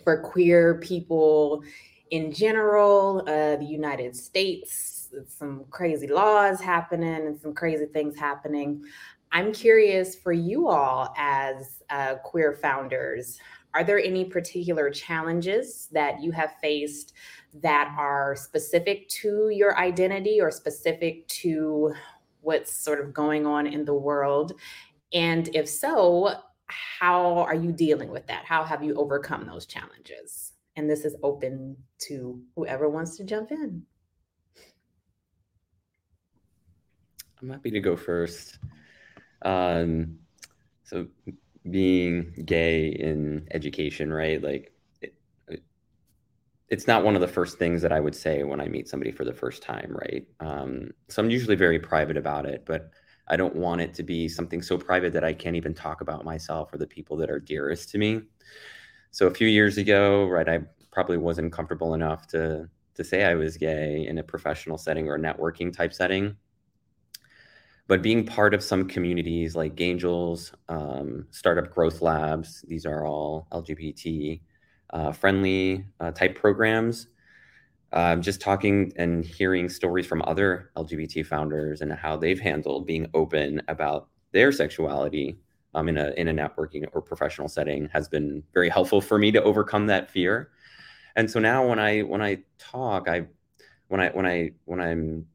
for 0.04 0.22
queer 0.22 0.82
people 0.82 1.64
in 2.12 2.32
general, 2.32 3.22
uh, 3.28 3.56
the 3.58 3.66
United 3.66 4.16
States, 4.16 5.10
some 5.28 5.66
crazy 5.70 6.08
laws 6.08 6.60
happening 6.60 7.28
and 7.28 7.40
some 7.40 7.54
crazy 7.54 7.86
things 7.86 8.18
happening. 8.18 8.84
I'm 9.32 9.54
curious 9.54 10.16
for 10.16 10.34
you 10.34 10.68
all 10.68 11.14
as 11.18 11.84
uh, 11.90 12.16
queer 12.16 12.54
founders, 12.54 13.40
are 13.74 13.84
there 13.84 14.00
any 14.00 14.26
particular 14.26 14.90
challenges 14.90 15.88
that 15.92 16.22
you 16.22 16.32
have 16.32 16.54
faced 16.62 17.14
that 17.62 17.94
are 17.98 18.36
specific 18.36 19.08
to 19.10 19.50
your 19.50 19.78
identity 19.78 20.42
or 20.42 20.50
specific 20.50 21.28
to 21.28 21.94
what's 22.42 22.74
sort 22.74 23.00
of 23.00 23.14
going 23.14 23.46
on 23.46 23.68
in 23.68 23.86
the 23.86 23.94
world? 23.94 24.54
And 25.14 25.50
if 25.56 25.70
so, 25.70 26.34
how 26.66 27.40
are 27.40 27.56
you 27.56 27.72
dealing 27.72 28.10
with 28.10 28.26
that? 28.28 28.46
How 28.46 28.64
have 28.64 28.84
you 28.84 28.96
overcome 28.96 29.46
those 29.46 29.66
challenges? 29.66 30.49
And 30.80 30.90
this 30.90 31.04
is 31.04 31.16
open 31.24 31.76
to 32.00 32.42
whoever 32.56 32.90
wants 32.90 33.18
to 33.18 33.26
jump 33.26 33.52
in. 33.52 33.84
I'm 37.42 37.50
happy 37.50 37.70
to 37.72 37.82
go 37.82 37.98
first. 37.98 38.60
Um, 39.42 40.20
so, 40.84 41.08
being 41.70 42.34
gay 42.46 42.88
in 42.88 43.46
education, 43.52 44.12
right? 44.12 44.42
Like, 44.42 44.72
it, 45.02 45.14
it's 46.70 46.88
not 46.88 47.04
one 47.04 47.16
of 47.16 47.22
the 47.22 47.28
first 47.28 47.58
things 47.58 47.82
that 47.82 47.92
I 47.92 48.00
would 48.00 48.16
say 48.16 48.44
when 48.44 48.62
I 48.62 48.70
meet 48.70 48.88
somebody 48.88 49.12
for 49.12 49.26
the 49.26 49.34
first 49.34 49.62
time, 49.62 49.92
right? 49.92 50.26
Um, 50.40 50.92
so, 51.10 51.22
I'm 51.22 51.30
usually 51.30 51.58
very 51.58 51.80
private 51.80 52.16
about 52.16 52.46
it, 52.46 52.64
but 52.66 52.92
I 53.28 53.36
don't 53.36 53.56
want 53.56 53.82
it 53.82 53.94
to 53.96 54.04
be 54.04 54.30
something 54.30 54.62
so 54.62 54.78
private 54.78 55.12
that 55.12 55.26
I 55.26 55.34
can't 55.34 55.58
even 55.58 55.74
talk 55.74 56.00
about 56.00 56.24
myself 56.24 56.74
or 56.74 56.78
the 56.78 56.88
people 56.88 57.18
that 57.18 57.30
are 57.30 57.40
dearest 57.40 57.90
to 57.90 57.98
me. 57.98 58.22
So 59.12 59.28
a 59.28 59.34
few 59.34 59.48
years 59.48 59.78
ago, 59.78 60.28
right, 60.28 60.48
I 60.48 60.60
probably 60.92 61.18
wasn't 61.18 61.52
comfortable 61.54 61.94
enough 61.94 62.28
to 62.28 62.70
to 62.96 63.04
say 63.04 63.24
I 63.24 63.36
was 63.36 63.56
gay 63.56 64.06
in 64.08 64.18
a 64.18 64.24
professional 64.24 64.78
setting 64.78 65.08
or 65.08 65.16
a 65.16 65.20
networking 65.20 65.74
type 65.74 65.94
setting. 65.94 66.36
But 67.88 68.02
being 68.02 68.26
part 68.26 68.54
of 68.54 68.62
some 68.62 68.88
communities 68.88 69.56
like 69.56 69.76
Gaingels, 69.76 70.54
um, 70.68 71.26
StartOut 71.32 71.72
Growth 71.72 72.02
Labs, 72.02 72.64
these 72.68 72.86
are 72.86 73.06
all 73.06 73.48
LGBT 73.52 74.42
uh, 74.92 75.12
friendly 75.12 75.86
uh, 76.00 76.12
type 76.12 76.36
programs. 76.36 77.08
Uh, 77.92 78.18
just 78.18 78.42
talking 78.42 78.94
and 78.98 79.26
hearing 79.26 79.70
stories 79.70 80.06
from 80.06 80.22
other 80.28 80.70
LGBT 80.76 81.26
founders 81.26 81.82
and 81.82 81.92
how 81.92 82.16
they've 82.16 82.40
handled 82.40 82.86
being 82.86 83.08
open 83.16 83.62
about 83.68 84.10
their 84.34 84.52
sexuality 84.52 85.40
um, 85.80 85.90
in 85.90 85.98
a 85.98 86.12
in 86.18 86.28
a 86.28 86.34
networking 86.34 86.88
or 86.94 87.02
professional 87.02 87.48
setting 87.48 87.90
has 87.94 88.08
been 88.08 88.44
very 88.54 88.70
helpful 88.70 89.02
for 89.02 89.18
me 89.18 89.32
to 89.32 89.42
overcome 89.44 89.88
that 89.88 90.12
fear. 90.12 90.52
And 91.16 91.30
so 91.30 91.40
now 91.40 91.68
when 91.68 91.80
I 91.80 92.02
when 92.02 92.22
I 92.22 92.40
talk, 92.58 93.08
I 93.08 93.28
when 93.88 94.02
I 94.02 94.10
when 94.10 94.26
I 94.26 94.52
when 94.66 94.80
I'm 94.80 95.26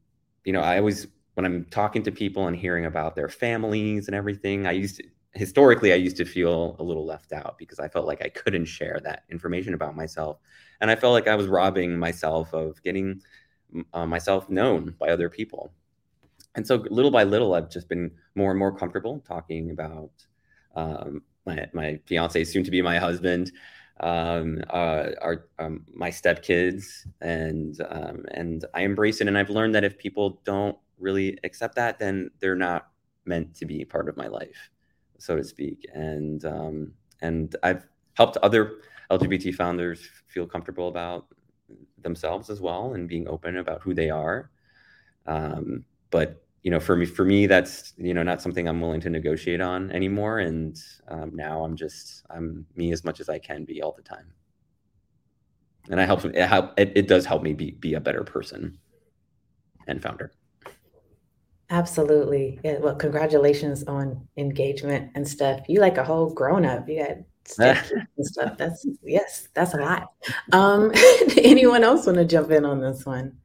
you 0.43 0.53
know 0.53 0.61
I 0.61 0.77
always 0.77 1.07
when 1.33 1.45
I'm 1.45 1.65
talking 1.65 2.03
to 2.03 2.11
people 2.11 2.47
and 2.47 2.55
hearing 2.55 2.85
about 2.85 3.15
their 3.15 3.29
families 3.29 4.07
and 4.07 4.15
everything, 4.15 4.67
I 4.67 4.71
used 4.71 4.97
to 4.97 5.03
historically 5.33 5.91
I 5.91 5.97
used 5.97 6.17
to 6.17 6.25
feel 6.25 6.77
a 6.79 6.83
little 6.83 7.05
left 7.05 7.33
out 7.33 7.57
because 7.57 7.79
I 7.79 7.89
felt 7.89 8.05
like 8.05 8.23
I 8.23 8.29
couldn't 8.29 8.65
share 8.65 9.01
that 9.03 9.23
information 9.29 9.73
about 9.73 9.95
myself, 9.95 10.39
and 10.81 10.89
I 10.89 10.95
felt 10.95 11.13
like 11.13 11.27
I 11.27 11.35
was 11.35 11.47
robbing 11.47 11.97
myself 11.97 12.53
of 12.53 12.81
getting 12.83 13.21
uh, 13.93 14.05
myself 14.05 14.49
known 14.49 14.95
by 14.99 15.09
other 15.09 15.29
people. 15.29 15.73
And 16.55 16.65
so 16.65 16.77
little 16.89 17.11
by 17.11 17.25
little, 17.25 17.53
I've 17.53 17.69
just 17.69 17.89
been 17.89 18.11
more 18.33 18.49
and 18.49 18.57
more 18.57 18.75
comfortable 18.75 19.21
talking 19.27 19.71
about 19.71 20.11
um, 20.75 21.21
my 21.45 21.67
my 21.73 21.99
fiance, 22.05 22.43
soon 22.43 22.63
to 22.63 22.71
be 22.71 22.81
my 22.81 22.97
husband, 22.97 23.51
um, 23.99 24.61
uh, 24.69 25.09
um, 25.59 25.85
my 25.93 26.09
stepkids, 26.09 27.05
and 27.21 27.79
um, 27.89 28.25
and 28.31 28.65
I 28.73 28.81
embrace 28.81 29.21
it. 29.21 29.27
And 29.27 29.37
I've 29.37 29.49
learned 29.49 29.75
that 29.75 29.83
if 29.83 29.97
people 29.97 30.41
don't 30.43 30.77
really 30.99 31.37
accept 31.43 31.75
that, 31.75 31.99
then 31.99 32.31
they're 32.39 32.55
not 32.55 32.89
meant 33.25 33.55
to 33.55 33.65
be 33.65 33.83
part 33.85 34.07
of 34.07 34.17
my 34.17 34.27
life 34.27 34.69
so 35.17 35.35
to 35.35 35.43
speak. 35.43 35.87
And 35.93 36.43
um, 36.45 36.93
and 37.21 37.55
I've 37.63 37.85
helped 38.13 38.37
other 38.37 38.79
LGBT 39.11 39.55
founders 39.55 40.07
feel 40.27 40.45
comfortable 40.45 40.87
about 40.87 41.27
themselves 42.01 42.49
as 42.49 42.61
well 42.61 42.93
and 42.93 43.07
being 43.07 43.27
open 43.27 43.57
about 43.57 43.81
who 43.81 43.93
they 43.93 44.09
are. 44.09 44.51
Um, 45.25 45.85
but 46.11 46.44
you 46.65 46.71
know, 46.71 46.79
for 46.79 46.95
me, 46.95 47.05
for 47.05 47.23
me, 47.23 47.45
that's 47.45 47.93
you 47.95 48.15
know 48.15 48.23
not 48.23 48.41
something 48.41 48.67
I'm 48.67 48.81
willing 48.81 48.99
to 49.01 49.09
negotiate 49.11 49.61
on 49.61 49.91
anymore. 49.91 50.39
And 50.39 50.75
um, 51.07 51.29
now 51.35 51.63
I'm 51.63 51.75
just 51.75 52.25
I'm 52.31 52.65
me 52.75 52.91
as 52.91 53.03
much 53.03 53.19
as 53.19 53.29
I 53.29 53.37
can 53.37 53.65
be 53.65 53.83
all 53.83 53.93
the 53.95 54.01
time. 54.01 54.33
And 55.91 56.01
I 56.01 56.05
help 56.05 56.25
it, 56.25 56.35
help, 56.35 56.73
it, 56.79 56.91
it 56.95 57.07
does 57.07 57.23
help 57.23 57.43
me 57.43 57.53
be 57.53 57.69
be 57.69 57.93
a 57.93 57.99
better 57.99 58.23
person 58.23 58.79
and 59.85 60.01
founder. 60.01 60.31
Absolutely. 61.69 62.59
Yeah, 62.63 62.79
well, 62.79 62.95
congratulations 62.95 63.83
on 63.83 64.27
engagement 64.35 65.11
and 65.13 65.27
stuff. 65.27 65.61
You 65.67 65.81
like 65.81 65.99
a 65.99 66.03
whole 66.03 66.31
grown 66.31 66.65
up. 66.65 66.89
You 66.89 67.03
had 67.03 67.25
and 67.59 68.25
stuff. 68.25 68.57
That's 68.57 68.87
yes, 69.03 69.49
that's 69.53 69.75
a 69.75 69.77
lot. 69.77 70.13
Um, 70.51 70.91
anyone 71.37 71.83
else 71.83 72.07
want 72.07 72.17
to 72.17 72.25
jump 72.25 72.49
in 72.49 72.65
on 72.65 72.81
this 72.81 73.05
one? 73.05 73.37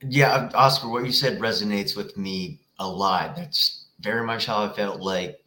Yeah, 0.00 0.50
Oscar, 0.54 0.88
what 0.88 1.04
you 1.04 1.12
said 1.12 1.40
resonates 1.40 1.96
with 1.96 2.16
me 2.16 2.60
a 2.78 2.88
lot. 2.88 3.34
That's 3.34 3.86
very 4.00 4.24
much 4.24 4.46
how 4.46 4.64
I 4.64 4.72
felt 4.72 5.00
like 5.00 5.40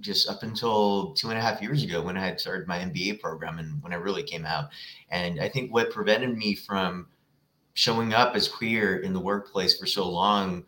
just 0.00 0.28
up 0.28 0.42
until 0.42 1.12
two 1.12 1.28
and 1.28 1.38
a 1.38 1.42
half 1.42 1.60
years 1.60 1.82
ago 1.82 2.00
when 2.00 2.16
I 2.16 2.24
had 2.24 2.40
started 2.40 2.66
my 2.66 2.78
MBA 2.78 3.20
program 3.20 3.58
and 3.58 3.82
when 3.82 3.92
I 3.92 3.96
really 3.96 4.22
came 4.22 4.46
out. 4.46 4.70
And 5.10 5.40
I 5.40 5.48
think 5.48 5.72
what 5.72 5.90
prevented 5.90 6.36
me 6.36 6.54
from 6.54 7.06
showing 7.74 8.14
up 8.14 8.34
as 8.34 8.48
queer 8.48 8.98
in 8.98 9.12
the 9.12 9.20
workplace 9.20 9.78
for 9.78 9.86
so 9.86 10.08
long 10.08 10.64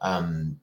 um, 0.00 0.58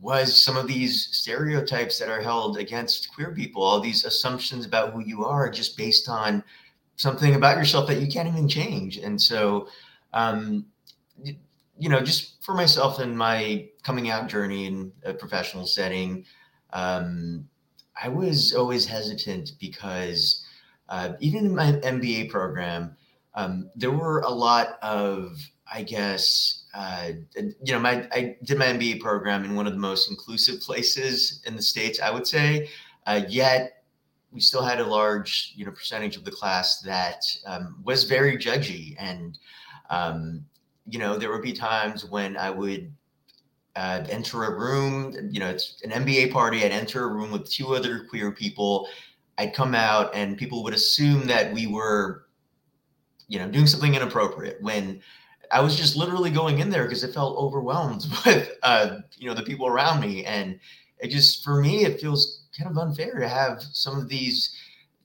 was 0.00 0.42
some 0.42 0.56
of 0.56 0.68
these 0.68 1.08
stereotypes 1.10 1.98
that 1.98 2.08
are 2.08 2.20
held 2.20 2.58
against 2.58 3.12
queer 3.14 3.34
people, 3.34 3.62
all 3.62 3.80
these 3.80 4.04
assumptions 4.04 4.64
about 4.64 4.92
who 4.92 5.00
you 5.00 5.24
are 5.24 5.50
just 5.50 5.76
based 5.76 6.08
on 6.08 6.44
something 6.96 7.34
about 7.34 7.56
yourself 7.56 7.88
that 7.88 8.00
you 8.00 8.06
can't 8.06 8.28
even 8.28 8.48
change. 8.48 8.98
And 8.98 9.20
so, 9.20 9.68
um, 10.12 10.66
you 11.78 11.88
know, 11.88 12.00
just 12.00 12.42
for 12.44 12.54
myself 12.54 12.98
and 12.98 13.16
my 13.16 13.68
coming 13.82 14.10
out 14.10 14.28
journey 14.28 14.66
in 14.66 14.92
a 15.04 15.14
professional 15.14 15.66
setting, 15.66 16.24
um, 16.72 17.48
I 18.00 18.08
was 18.08 18.54
always 18.54 18.86
hesitant 18.86 19.52
because 19.60 20.44
uh, 20.88 21.12
even 21.20 21.46
in 21.46 21.54
my 21.54 21.72
MBA 21.72 22.30
program, 22.30 22.96
um, 23.34 23.70
there 23.76 23.90
were 23.90 24.20
a 24.20 24.30
lot 24.30 24.78
of, 24.82 25.36
I 25.72 25.82
guess, 25.82 26.64
uh, 26.74 27.10
you 27.36 27.72
know, 27.72 27.78
my 27.78 28.08
I 28.12 28.36
did 28.44 28.58
my 28.58 28.66
MBA 28.66 29.00
program 29.00 29.44
in 29.44 29.54
one 29.54 29.66
of 29.66 29.72
the 29.72 29.78
most 29.78 30.10
inclusive 30.10 30.60
places 30.60 31.42
in 31.46 31.56
the 31.56 31.62
states, 31.62 32.00
I 32.00 32.10
would 32.10 32.26
say. 32.26 32.68
Uh, 33.06 33.22
yet 33.28 33.84
we 34.32 34.40
still 34.40 34.62
had 34.62 34.80
a 34.80 34.84
large, 34.84 35.52
you 35.56 35.64
know, 35.64 35.70
percentage 35.70 36.16
of 36.16 36.24
the 36.24 36.30
class 36.30 36.80
that 36.80 37.24
um, 37.46 37.80
was 37.82 38.04
very 38.04 38.36
judgy, 38.36 38.94
and 38.98 39.38
um, 39.90 40.44
you 40.88 40.98
know, 40.98 41.16
there 41.16 41.30
would 41.30 41.42
be 41.42 41.52
times 41.52 42.04
when 42.04 42.36
I 42.36 42.50
would 42.50 42.92
uh, 43.76 44.04
enter 44.08 44.44
a 44.44 44.58
room. 44.58 45.14
You 45.30 45.40
know, 45.40 45.50
it's 45.50 45.82
an 45.82 45.90
MBA 45.90 46.32
party. 46.32 46.64
I'd 46.64 46.72
enter 46.72 47.04
a 47.04 47.12
room 47.12 47.30
with 47.30 47.50
two 47.50 47.74
other 47.74 48.04
queer 48.08 48.32
people. 48.32 48.88
I'd 49.36 49.54
come 49.54 49.74
out, 49.74 50.14
and 50.14 50.36
people 50.36 50.64
would 50.64 50.74
assume 50.74 51.26
that 51.28 51.52
we 51.52 51.66
were 51.66 52.24
you 53.28 53.38
know, 53.38 53.48
doing 53.48 53.66
something 53.66 53.94
inappropriate 53.94 54.60
when 54.62 55.00
I 55.52 55.60
was 55.60 55.76
just 55.76 55.96
literally 55.96 56.30
going 56.30 56.58
in 56.58 56.70
there 56.70 56.84
because 56.84 57.04
it 57.04 57.14
felt 57.14 57.36
overwhelmed 57.36 58.06
with, 58.26 58.50
uh, 58.62 58.98
you 59.16 59.28
know, 59.28 59.34
the 59.34 59.42
people 59.42 59.66
around 59.66 60.00
me. 60.00 60.24
And 60.24 60.58
it 60.98 61.08
just, 61.08 61.44
for 61.44 61.60
me, 61.60 61.84
it 61.84 62.00
feels 62.00 62.42
kind 62.58 62.70
of 62.70 62.78
unfair 62.78 63.18
to 63.18 63.28
have 63.28 63.62
some 63.62 63.98
of 63.98 64.08
these 64.08 64.56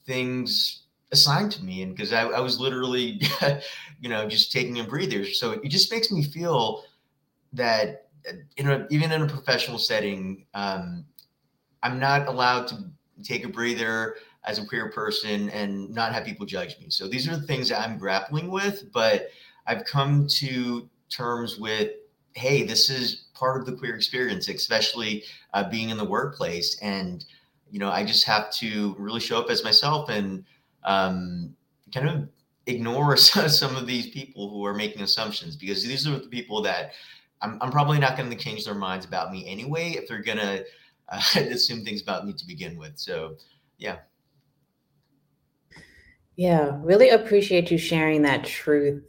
things 0.06 0.83
assigned 1.13 1.52
to 1.54 1.63
me. 1.63 1.84
And 1.84 1.95
because 1.95 2.12
I, 2.12 2.23
I, 2.23 2.39
was 2.41 2.60
literally, 2.60 3.21
you 4.02 4.10
know, 4.10 4.28
just 4.28 4.52
taking 4.52 4.80
a 4.80 4.84
breather. 4.84 5.26
So 5.26 5.52
it 5.52 5.69
just 5.69 5.91
makes 5.91 6.12
me 6.12 6.23
feel 6.23 6.84
that, 7.54 8.10
you 8.58 8.65
know, 8.65 8.86
even 8.89 9.12
in 9.12 9.21
a 9.21 9.28
professional 9.28 9.78
setting, 9.78 10.45
um, 10.54 11.06
I'm 11.82 11.99
not 11.99 12.28
allowed 12.28 12.67
to 12.69 12.84
take 13.23 13.45
a 13.45 13.49
breather 13.49 14.15
as 14.45 14.60
a 14.60 14.65
queer 14.65 14.91
person 14.91 15.49
and 15.52 15.89
not 15.89 16.13
have 16.13 16.26
people 16.26 16.45
judge 16.45 16.78
me. 16.80 16.88
So 16.89 17.08
these 17.08 17.28
are 17.28 17.38
the 17.38 17.47
things 17.47 17.69
that 17.69 17.80
I'm 17.80 17.97
grappling 17.97 18.49
with, 18.49 18.91
but 18.91 19.30
I've 19.67 19.86
come 19.86 20.28
to 20.39 20.89
terms 21.10 21.58
with 21.58 21.91
hey, 22.36 22.63
this 22.63 22.89
is 22.89 23.26
part 23.34 23.60
of 23.60 23.65
the 23.65 23.73
queer 23.73 23.95
experience, 23.95 24.47
especially 24.47 25.23
uh, 25.54 25.69
being 25.69 25.89
in 25.89 25.97
the 25.97 26.06
workplace. 26.06 26.78
And, 26.82 27.26
you 27.71 27.80
know, 27.80 27.89
I 27.89 28.04
just 28.04 28.26
have 28.26 28.52
to 28.54 28.95
really 28.97 29.19
show 29.19 29.39
up 29.39 29.49
as 29.49 29.63
myself 29.63 30.10
and 30.10 30.43
um, 30.86 31.56
kind 31.93 32.10
of 32.10 32.30
ignore 32.67 33.17
some 33.17 33.76
of 33.76 33.88
these 33.88 34.10
people 34.10 34.50
who 34.50 34.65
are 34.65 34.74
making 34.74 35.02
assumptions 35.02 35.56
because 35.56 35.84
these 35.84 36.08
are 36.08 36.19
the 36.19 36.28
people 36.28 36.62
that 36.62 36.93
I'm, 37.41 37.58
I'm 37.62 37.72
probably 37.72 38.00
not 38.00 38.17
going 38.17 38.30
to 38.30 38.38
change 38.38 38.65
their 38.65 38.76
minds 38.76 39.06
about 39.06 39.32
me 39.32 39.46
anyway 39.48 39.91
if 39.91 40.08
they're 40.08 40.22
going 40.22 40.38
to 40.38 40.65
uh, 41.10 41.22
assume 41.36 41.84
things 41.84 42.02
about 42.02 42.26
me 42.26 42.34
to 42.34 42.48
begin 42.48 42.78
with. 42.78 42.93
So, 42.96 43.36
yeah. 43.78 43.98
Yeah, 46.36 46.78
really 46.82 47.10
appreciate 47.10 47.69
you 47.69 47.78
sharing 47.78 48.24
that 48.24 48.43
truth. 48.43 49.04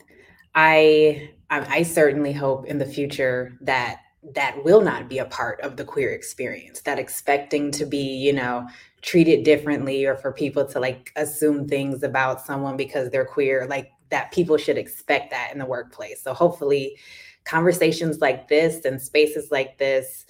I 0.54 1.30
I, 1.50 1.82
certainly 1.84 2.32
hope 2.32 2.66
in 2.66 2.78
the 2.78 2.87
future 2.87 3.56
that 3.60 4.00
that 4.34 4.64
will 4.64 4.80
not 4.80 5.08
be 5.08 5.18
a 5.18 5.24
part 5.26 5.60
of 5.60 5.76
the 5.76 5.84
queer 5.84 6.12
experience. 6.12 6.80
That 6.80 6.98
expecting 6.98 7.70
to 7.72 7.87
be, 7.87 7.98
you 7.98 8.32
know, 8.32 8.66
treated 9.04 9.44
differently 9.44 10.06
or 10.06 10.16
for 10.16 10.32
people 10.32 10.64
to 10.64 10.80
like 10.80 11.12
assume 11.16 11.68
things 11.68 12.02
about 12.02 12.40
someone 12.40 12.74
because 12.74 13.10
they're 13.10 13.26
queer, 13.26 13.66
like 13.68 13.90
that 14.10 14.32
people 14.32 14.56
should 14.56 14.78
expect 14.78 15.30
that 15.30 15.50
in 15.52 15.58
the 15.58 15.66
workplace. 15.66 16.22
So 16.22 16.32
hopefully 16.32 16.98
conversations 17.44 18.20
like 18.20 18.48
this 18.48 18.86
and 18.86 19.00
spaces 19.00 19.50
like 19.50 19.76
this 19.76 20.24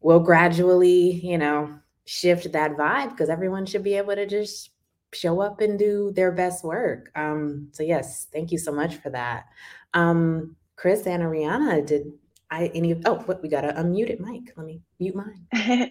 will 0.00 0.20
gradually, 0.20 1.12
you 1.12 1.36
know, 1.36 1.78
shift 2.06 2.50
that 2.52 2.72
vibe 2.72 3.10
because 3.10 3.28
everyone 3.28 3.66
should 3.66 3.84
be 3.84 3.94
able 3.94 4.14
to 4.14 4.26
just 4.26 4.70
show 5.12 5.40
up 5.40 5.60
and 5.60 5.78
do 5.78 6.10
their 6.14 6.32
best 6.32 6.64
work. 6.64 7.10
Um, 7.14 7.68
so 7.72 7.82
yes, 7.82 8.26
thank 8.32 8.50
you 8.50 8.58
so 8.58 8.72
much 8.72 8.96
for 8.96 9.10
that. 9.10 9.44
Um, 9.92 10.56
Chris 10.76 11.06
and 11.06 11.22
Ariana, 11.22 11.84
did 11.84 12.12
I 12.50 12.70
any 12.74 13.00
oh 13.04 13.16
what 13.26 13.42
we 13.42 13.48
got 13.48 13.64
a 13.64 13.72
unmuted 13.72 14.20
mic. 14.20 14.52
Let 14.56 14.64
me 14.64 14.80
mute 14.98 15.14
mine. 15.14 15.90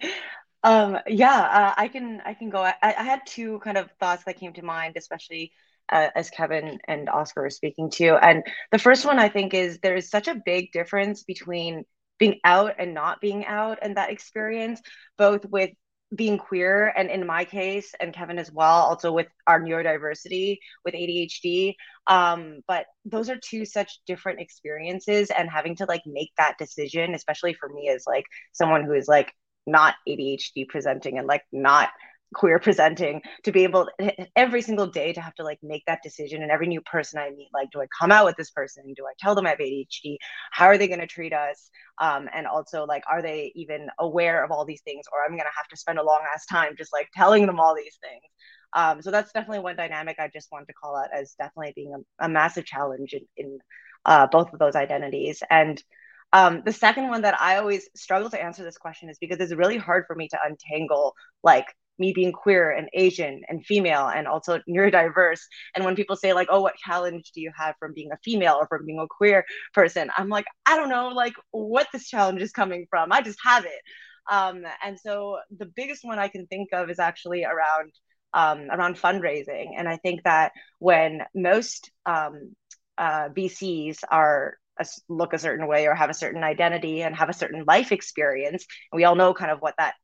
um, 0.64 0.98
yeah, 1.06 1.40
uh, 1.40 1.74
I 1.76 1.88
can 1.88 2.22
I 2.24 2.34
can 2.34 2.48
go. 2.50 2.62
I, 2.62 2.74
I 2.82 3.04
had 3.04 3.20
two 3.26 3.58
kind 3.60 3.76
of 3.76 3.90
thoughts 4.00 4.24
that 4.24 4.40
came 4.40 4.54
to 4.54 4.62
mind, 4.62 4.94
especially 4.96 5.52
uh, 5.92 6.08
as 6.16 6.30
Kevin 6.30 6.78
and 6.88 7.10
Oscar 7.10 7.42
were 7.42 7.50
speaking 7.50 7.90
to. 7.92 8.16
And 8.16 8.42
the 8.72 8.78
first 8.78 9.04
one 9.04 9.18
I 9.18 9.28
think 9.28 9.52
is 9.52 9.78
there 9.82 9.94
is 9.94 10.08
such 10.10 10.26
a 10.26 10.40
big 10.44 10.72
difference 10.72 11.22
between 11.22 11.84
being 12.18 12.40
out 12.44 12.76
and 12.78 12.94
not 12.94 13.20
being 13.20 13.44
out 13.44 13.78
and 13.82 13.98
that 13.98 14.10
experience, 14.10 14.80
both 15.18 15.44
with 15.44 15.70
being 16.14 16.38
queer 16.38 16.92
and 16.96 17.10
in 17.10 17.26
my 17.26 17.44
case 17.44 17.92
and 17.98 18.14
kevin 18.14 18.38
as 18.38 18.52
well 18.52 18.82
also 18.82 19.10
with 19.10 19.26
our 19.48 19.60
neurodiversity 19.60 20.58
with 20.84 20.94
adhd 20.94 21.74
um, 22.06 22.60
but 22.68 22.86
those 23.04 23.30
are 23.30 23.38
two 23.38 23.64
such 23.64 23.98
different 24.06 24.38
experiences 24.38 25.30
and 25.36 25.50
having 25.50 25.74
to 25.74 25.86
like 25.86 26.02
make 26.06 26.30
that 26.36 26.56
decision 26.58 27.14
especially 27.14 27.54
for 27.54 27.68
me 27.68 27.88
as 27.88 28.04
like 28.06 28.26
someone 28.52 28.84
who 28.84 28.92
is 28.92 29.08
like 29.08 29.32
not 29.66 29.94
adhd 30.08 30.68
presenting 30.68 31.18
and 31.18 31.26
like 31.26 31.42
not 31.52 31.90
queer 32.34 32.58
presenting 32.58 33.22
to 33.44 33.52
be 33.52 33.62
able 33.62 33.88
every 34.36 34.60
single 34.60 34.86
day 34.86 35.12
to 35.12 35.20
have 35.20 35.34
to 35.36 35.44
like 35.44 35.58
make 35.62 35.84
that 35.86 36.00
decision 36.02 36.42
and 36.42 36.50
every 36.50 36.66
new 36.66 36.80
person 36.80 37.18
i 37.18 37.30
meet 37.30 37.48
like 37.54 37.70
do 37.70 37.80
i 37.80 37.86
come 37.98 38.10
out 38.10 38.24
with 38.24 38.36
this 38.36 38.50
person? 38.50 38.92
Do 38.94 39.04
i 39.04 39.12
tell 39.18 39.34
them 39.34 39.46
i 39.46 39.50
have 39.50 39.58
adhd 39.58 40.16
how 40.50 40.66
are 40.66 40.76
they 40.76 40.88
going 40.88 41.00
to 41.00 41.06
treat 41.06 41.32
us? 41.32 41.70
Um, 41.98 42.28
and 42.34 42.46
also 42.46 42.84
like 42.84 43.04
are 43.08 43.22
they 43.22 43.52
even 43.54 43.88
aware 43.98 44.44
of 44.44 44.50
all 44.50 44.64
these 44.64 44.82
things 44.82 45.04
or 45.12 45.22
i'm 45.22 45.30
going 45.30 45.40
to 45.40 45.56
have 45.56 45.68
to 45.70 45.76
spend 45.76 45.98
a 45.98 46.04
long 46.04 46.20
ass 46.34 46.44
time 46.46 46.74
just 46.76 46.92
like 46.92 47.08
telling 47.14 47.46
them 47.46 47.60
all 47.60 47.74
these 47.74 47.98
things? 48.02 48.22
Um, 48.72 49.00
so 49.00 49.12
that's 49.12 49.32
definitely 49.32 49.60
one 49.60 49.76
dynamic 49.76 50.16
i 50.18 50.28
just 50.32 50.50
wanted 50.50 50.66
to 50.66 50.74
call 50.74 50.96
out 50.96 51.10
as 51.14 51.34
definitely 51.38 51.72
being 51.76 51.94
a, 51.94 52.24
a 52.24 52.28
massive 52.28 52.64
challenge 52.64 53.12
in, 53.12 53.22
in 53.36 53.58
uh, 54.04 54.26
both 54.26 54.52
of 54.52 54.58
those 54.58 54.76
identities. 54.76 55.42
And 55.50 55.82
Um, 56.34 56.62
the 56.66 56.72
second 56.72 57.08
one 57.08 57.22
that 57.22 57.40
I 57.40 57.58
always 57.58 57.88
struggle 57.96 58.28
to 58.30 58.42
answer 58.42 58.64
this 58.64 58.76
question 58.76 59.08
is 59.08 59.18
because 59.20 59.38
it's 59.40 59.54
really 59.54 59.78
hard 59.78 60.04
for 60.08 60.16
me 60.16 60.28
to 60.28 60.38
untangle 60.44 61.14
like 61.44 61.66
me 61.98 62.12
being 62.12 62.32
queer 62.32 62.72
and 62.72 62.88
Asian 62.92 63.42
and 63.48 63.64
female 63.64 64.08
and 64.08 64.26
also 64.26 64.60
neurodiverse. 64.68 65.40
And 65.76 65.84
when 65.84 65.96
people 65.96 66.16
say 66.16 66.32
like, 66.34 66.48
"Oh, 66.50 66.60
what 66.62 66.76
challenge 66.76 67.30
do 67.34 67.40
you 67.40 67.52
have 67.56 67.76
from 67.78 67.94
being 67.94 68.10
a 68.12 68.18
female 68.24 68.56
or 68.60 68.66
from 68.68 68.84
being 68.84 68.98
a 68.98 69.06
queer 69.08 69.44
person?" 69.74 70.10
I'm 70.18 70.28
like, 70.28 70.46
I 70.66 70.76
don't 70.76 70.90
know, 70.90 71.08
like 71.10 71.34
what 71.52 71.88
this 71.92 72.08
challenge 72.08 72.42
is 72.42 72.52
coming 72.52 72.86
from. 72.90 73.12
I 73.12 73.22
just 73.22 73.38
have 73.44 73.64
it. 73.64 73.82
Um, 74.30 74.64
and 74.84 74.98
so 74.98 75.38
the 75.56 75.66
biggest 75.66 76.04
one 76.04 76.18
I 76.18 76.28
can 76.28 76.46
think 76.48 76.70
of 76.72 76.90
is 76.90 76.98
actually 76.98 77.44
around 77.44 77.92
um, 78.34 78.68
around 78.70 78.96
fundraising. 78.96 79.74
And 79.78 79.88
I 79.88 79.98
think 79.98 80.24
that 80.24 80.52
when 80.80 81.22
most 81.34 81.92
um, 82.06 82.56
uh, 82.98 83.28
VCs 83.36 83.98
are 84.10 84.56
a, 84.78 84.86
look 85.08 85.32
a 85.32 85.38
certain 85.38 85.66
way 85.66 85.86
or 85.86 85.94
have 85.94 86.10
a 86.10 86.14
certain 86.14 86.42
identity 86.42 87.02
and 87.02 87.14
have 87.14 87.28
a 87.28 87.34
certain 87.34 87.64
life 87.66 87.92
experience, 87.92 88.66
and 88.92 88.96
we 88.96 89.04
all 89.04 89.14
know 89.14 89.34
kind 89.34 89.50
of 89.50 89.60
what 89.60 89.74
that 89.78 89.94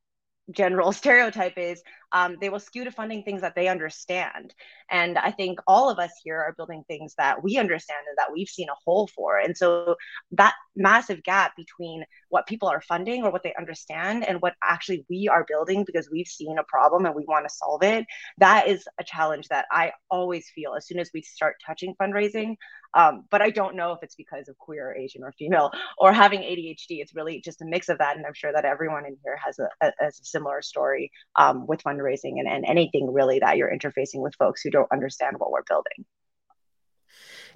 general 0.51 0.91
stereotype 1.01 1.57
is. 1.57 1.81
Um, 2.13 2.37
they 2.41 2.49
will 2.49 2.59
skew 2.59 2.83
to 2.83 2.91
funding 2.91 3.23
things 3.23 3.41
that 3.41 3.55
they 3.55 3.69
understand. 3.69 4.53
And 4.89 5.17
i 5.17 5.31
think 5.31 5.59
all 5.65 5.89
of 5.89 5.97
us 5.97 6.11
here 6.23 6.37
are 6.37 6.53
building 6.57 6.83
things 6.87 7.13
that 7.17 7.41
we 7.41 7.57
understand 7.57 7.99
and 8.09 8.17
that 8.17 8.33
we've 8.33 8.49
seen 8.49 8.67
a 8.67 8.75
hole 8.85 9.07
for. 9.15 9.37
And 9.37 9.55
so 9.55 9.95
that 10.31 10.53
massive 10.75 11.23
gap 11.23 11.55
between 11.55 12.03
what 12.29 12.47
people 12.47 12.67
are 12.67 12.81
funding 12.81 13.23
or 13.23 13.31
what 13.31 13.43
they 13.43 13.53
understand 13.57 14.25
and 14.27 14.41
what 14.41 14.53
actually 14.63 15.05
we 15.09 15.27
are 15.27 15.45
building 15.47 15.83
because 15.85 16.09
we've 16.11 16.27
seen 16.27 16.57
a 16.57 16.63
problem 16.63 17.05
and 17.05 17.15
we 17.15 17.25
want 17.27 17.45
to 17.47 17.53
solve 17.53 17.83
it 17.83 18.05
that 18.37 18.67
is 18.67 18.85
a 18.99 19.03
challenge 19.03 19.47
that 19.49 19.65
i 19.71 19.91
always 20.09 20.49
feel 20.55 20.73
as 20.73 20.87
soon 20.87 20.99
as 20.99 21.11
we 21.13 21.21
start 21.21 21.55
touching 21.65 21.93
fundraising 22.01 22.55
um, 22.93 23.25
but 23.29 23.41
I 23.41 23.49
don't 23.49 23.75
know 23.75 23.93
if 23.93 23.99
it's 24.01 24.15
because 24.15 24.47
of 24.47 24.57
queer, 24.57 24.95
Asian, 24.95 25.23
or 25.23 25.31
female, 25.31 25.71
or 25.97 26.11
having 26.11 26.41
ADHD. 26.41 27.01
It's 27.01 27.15
really 27.15 27.41
just 27.41 27.61
a 27.61 27.65
mix 27.65 27.89
of 27.89 27.97
that, 27.99 28.17
and 28.17 28.25
I'm 28.25 28.33
sure 28.33 28.51
that 28.53 28.65
everyone 28.65 29.05
in 29.05 29.17
here 29.23 29.37
has 29.43 29.59
a, 29.59 29.69
a, 29.81 29.91
a 30.07 30.11
similar 30.11 30.61
story 30.61 31.11
um, 31.37 31.67
with 31.67 31.81
fundraising 31.83 32.39
and, 32.39 32.47
and 32.47 32.65
anything 32.65 33.11
really 33.11 33.39
that 33.39 33.57
you're 33.57 33.71
interfacing 33.71 34.21
with 34.21 34.35
folks 34.35 34.61
who 34.61 34.69
don't 34.69 34.91
understand 34.91 35.37
what 35.37 35.51
we're 35.51 35.63
building. 35.63 36.05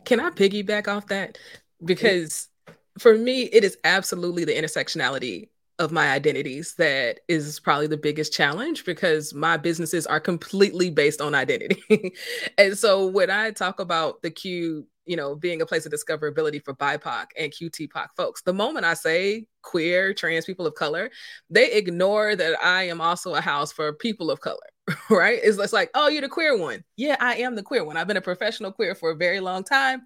Can 0.06 0.19
I 0.19 0.30
piggyback 0.30 0.88
off 0.88 1.08
that? 1.08 1.38
Because 1.84 2.48
for 3.00 3.17
me, 3.17 3.43
it 3.43 3.63
is 3.63 3.78
absolutely 3.84 4.45
the 4.45 4.54
intersectionality 4.54 5.50
of 5.78 5.91
my 5.91 6.12
identities 6.12 6.76
that 6.76 7.19
is 7.28 7.60
probably 7.60 7.88
the 7.88 7.98
biggest 7.98 8.32
challenge 8.32 8.86
because 8.86 9.34
my 9.34 9.58
businesses 9.58 10.08
are 10.08 10.19
completely 10.19 10.89
based 10.89 11.19
on 11.19 11.36
identity. 11.36 11.84
and 12.58 12.78
so 12.78 13.08
when 13.08 13.30
I 13.30 13.52
talk 13.52 13.80
about 13.80 14.21
the 14.21 14.32
Q 14.32 14.88
you 15.05 15.15
know, 15.15 15.35
being 15.35 15.61
a 15.61 15.65
place 15.65 15.85
of 15.85 15.91
discoverability 15.91 16.63
for 16.63 16.73
BIPOC 16.73 17.25
and 17.37 17.51
QTPOC 17.51 18.07
folks. 18.15 18.41
The 18.41 18.53
moment 18.53 18.85
I 18.85 18.93
say 18.93 19.45
queer, 19.61 20.13
trans 20.13 20.45
people 20.45 20.67
of 20.67 20.75
color, 20.75 21.09
they 21.49 21.71
ignore 21.73 22.35
that 22.35 22.57
I 22.63 22.83
am 22.83 23.01
also 23.01 23.35
a 23.35 23.41
house 23.41 23.71
for 23.71 23.93
people 23.93 24.31
of 24.31 24.41
color, 24.41 24.67
right? 25.10 25.39
It's, 25.41 25.58
it's 25.58 25.74
like, 25.74 25.89
oh, 25.95 26.10
you're 26.10 26.21
the 26.21 26.30
queer 26.30 26.58
one. 26.58 26.84
Yeah, 26.95 27.15
I 27.19 27.38
am 27.38 27.56
the 27.56 27.63
queer 27.63 27.84
one. 27.84 27.98
I've 27.98 28.08
been 28.08 28.17
a 28.17 28.21
professional 28.21 28.71
queer 28.71 28.93
for 28.93 29.12
a 29.12 29.15
very 29.15 29.39
long 29.39 29.63
time. 29.63 30.04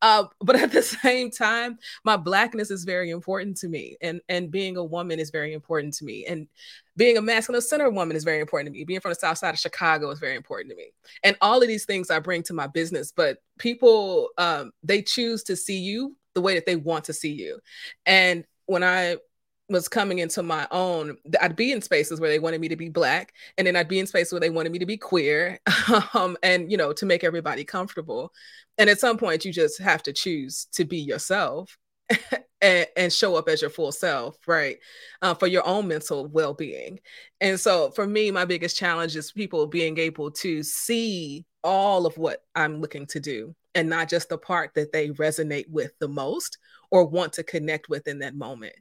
Uh, 0.00 0.24
but 0.40 0.56
at 0.56 0.72
the 0.72 0.82
same 0.82 1.30
time, 1.30 1.78
my 2.04 2.16
blackness 2.16 2.70
is 2.70 2.84
very 2.84 3.10
important 3.10 3.58
to 3.58 3.68
me. 3.68 3.96
And, 4.00 4.20
and 4.28 4.50
being 4.50 4.76
a 4.76 4.84
woman 4.84 5.20
is 5.20 5.30
very 5.30 5.52
important 5.52 5.94
to 5.94 6.04
me. 6.04 6.24
And 6.26 6.48
being 6.96 7.18
a 7.18 7.22
masculine 7.22 7.60
center 7.60 7.90
woman 7.90 8.16
is 8.16 8.24
very 8.24 8.40
important 8.40 8.68
to 8.68 8.78
me. 8.78 8.84
Being 8.84 9.00
from 9.00 9.10
the 9.10 9.16
south 9.16 9.38
side 9.38 9.54
of 9.54 9.60
Chicago 9.60 10.10
is 10.10 10.18
very 10.18 10.36
important 10.36 10.70
to 10.70 10.76
me. 10.76 10.92
And 11.22 11.36
all 11.42 11.60
of 11.60 11.68
these 11.68 11.84
things 11.84 12.10
I 12.10 12.18
bring 12.18 12.42
to 12.44 12.54
my 12.54 12.66
business, 12.66 13.12
but 13.14 13.38
people 13.58 14.30
um, 14.38 14.72
they 14.82 15.02
choose 15.02 15.42
to 15.44 15.56
see 15.56 15.78
you 15.78 16.16
the 16.34 16.40
way 16.40 16.54
that 16.54 16.64
they 16.64 16.76
want 16.76 17.04
to 17.04 17.12
see 17.12 17.32
you. 17.32 17.60
And 18.06 18.44
when 18.66 18.82
I 18.82 19.16
was 19.68 19.88
coming 19.88 20.18
into 20.18 20.42
my 20.42 20.66
own, 20.70 21.16
I'd 21.40 21.56
be 21.56 21.72
in 21.72 21.80
spaces 21.80 22.20
where 22.20 22.30
they 22.30 22.38
wanted 22.38 22.60
me 22.60 22.68
to 22.68 22.76
be 22.76 22.88
black, 22.88 23.32
and 23.56 23.66
then 23.66 23.76
I'd 23.76 23.88
be 23.88 23.98
in 23.98 24.06
spaces 24.06 24.32
where 24.32 24.40
they 24.40 24.50
wanted 24.50 24.72
me 24.72 24.78
to 24.78 24.86
be 24.86 24.96
queer, 24.96 25.58
um, 26.14 26.36
and 26.42 26.70
you 26.70 26.76
know, 26.76 26.92
to 26.92 27.06
make 27.06 27.24
everybody 27.24 27.64
comfortable. 27.64 28.32
And 28.78 28.90
at 28.90 29.00
some 29.00 29.18
point, 29.18 29.44
you 29.44 29.52
just 29.52 29.80
have 29.80 30.02
to 30.04 30.12
choose 30.12 30.66
to 30.72 30.84
be 30.84 30.98
yourself 30.98 31.78
and, 32.60 32.86
and, 32.96 33.12
show 33.12 33.36
up 33.36 33.48
as 33.48 33.60
your 33.60 33.70
full 33.70 33.92
self, 33.92 34.36
right? 34.46 34.78
Uh, 35.20 35.34
for 35.34 35.46
your 35.46 35.66
own 35.66 35.88
mental 35.88 36.26
well 36.26 36.54
being. 36.54 37.00
And 37.40 37.58
so 37.58 37.90
for 37.90 38.06
me, 38.06 38.30
my 38.30 38.44
biggest 38.44 38.76
challenge 38.76 39.16
is 39.16 39.32
people 39.32 39.66
being 39.66 39.98
able 39.98 40.30
to 40.32 40.62
see 40.62 41.46
all 41.64 42.06
of 42.06 42.18
what 42.18 42.44
I'm 42.54 42.80
looking 42.80 43.06
to 43.06 43.20
do 43.20 43.54
and 43.74 43.88
not 43.88 44.08
just 44.08 44.28
the 44.28 44.38
part 44.38 44.74
that 44.74 44.92
they 44.92 45.10
resonate 45.10 45.68
with 45.70 45.92
the 45.98 46.08
most 46.08 46.58
or 46.90 47.04
want 47.04 47.32
to 47.34 47.42
connect 47.42 47.88
with 47.88 48.06
in 48.08 48.18
that 48.18 48.34
moment. 48.34 48.74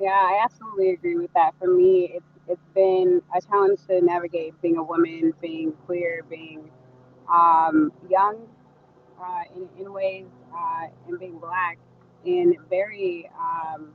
Yeah, 0.00 0.10
I 0.10 0.40
absolutely 0.44 0.90
agree 0.90 1.16
with 1.16 1.32
that. 1.34 1.52
For 1.58 1.68
me, 1.68 2.10
it's 2.14 2.26
it's 2.48 2.68
been 2.74 3.22
a 3.34 3.40
challenge 3.40 3.80
to 3.88 4.00
navigate 4.02 4.60
being 4.60 4.76
a 4.76 4.82
woman, 4.82 5.32
being 5.40 5.72
queer, 5.86 6.24
being 6.28 6.70
um, 7.32 7.92
young 8.10 8.48
uh, 9.20 9.42
in, 9.56 9.68
in 9.80 9.92
ways 9.92 10.26
uh, 10.54 10.86
and 11.08 11.18
being 11.20 11.38
black 11.38 11.78
in 12.24 12.56
very 12.70 13.30
um, 13.38 13.92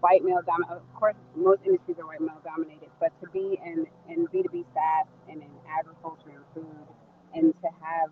white 0.00 0.24
male 0.24 0.40
dominated. 0.46 0.76
Of 0.76 0.94
course, 0.94 1.16
most 1.36 1.60
industries 1.66 1.98
are 1.98 2.06
white 2.06 2.20
male 2.22 2.40
dominated, 2.44 2.90
but 3.00 3.12
to 3.22 3.28
be 3.30 3.58
in, 3.64 3.86
in 4.08 4.26
B2B 4.28 4.64
SaaS 4.74 5.06
and 5.30 5.42
in 5.42 5.50
agriculture 5.68 6.30
and 6.36 6.44
food 6.54 6.86
and 7.34 7.54
to 7.62 7.68
have 7.82 8.10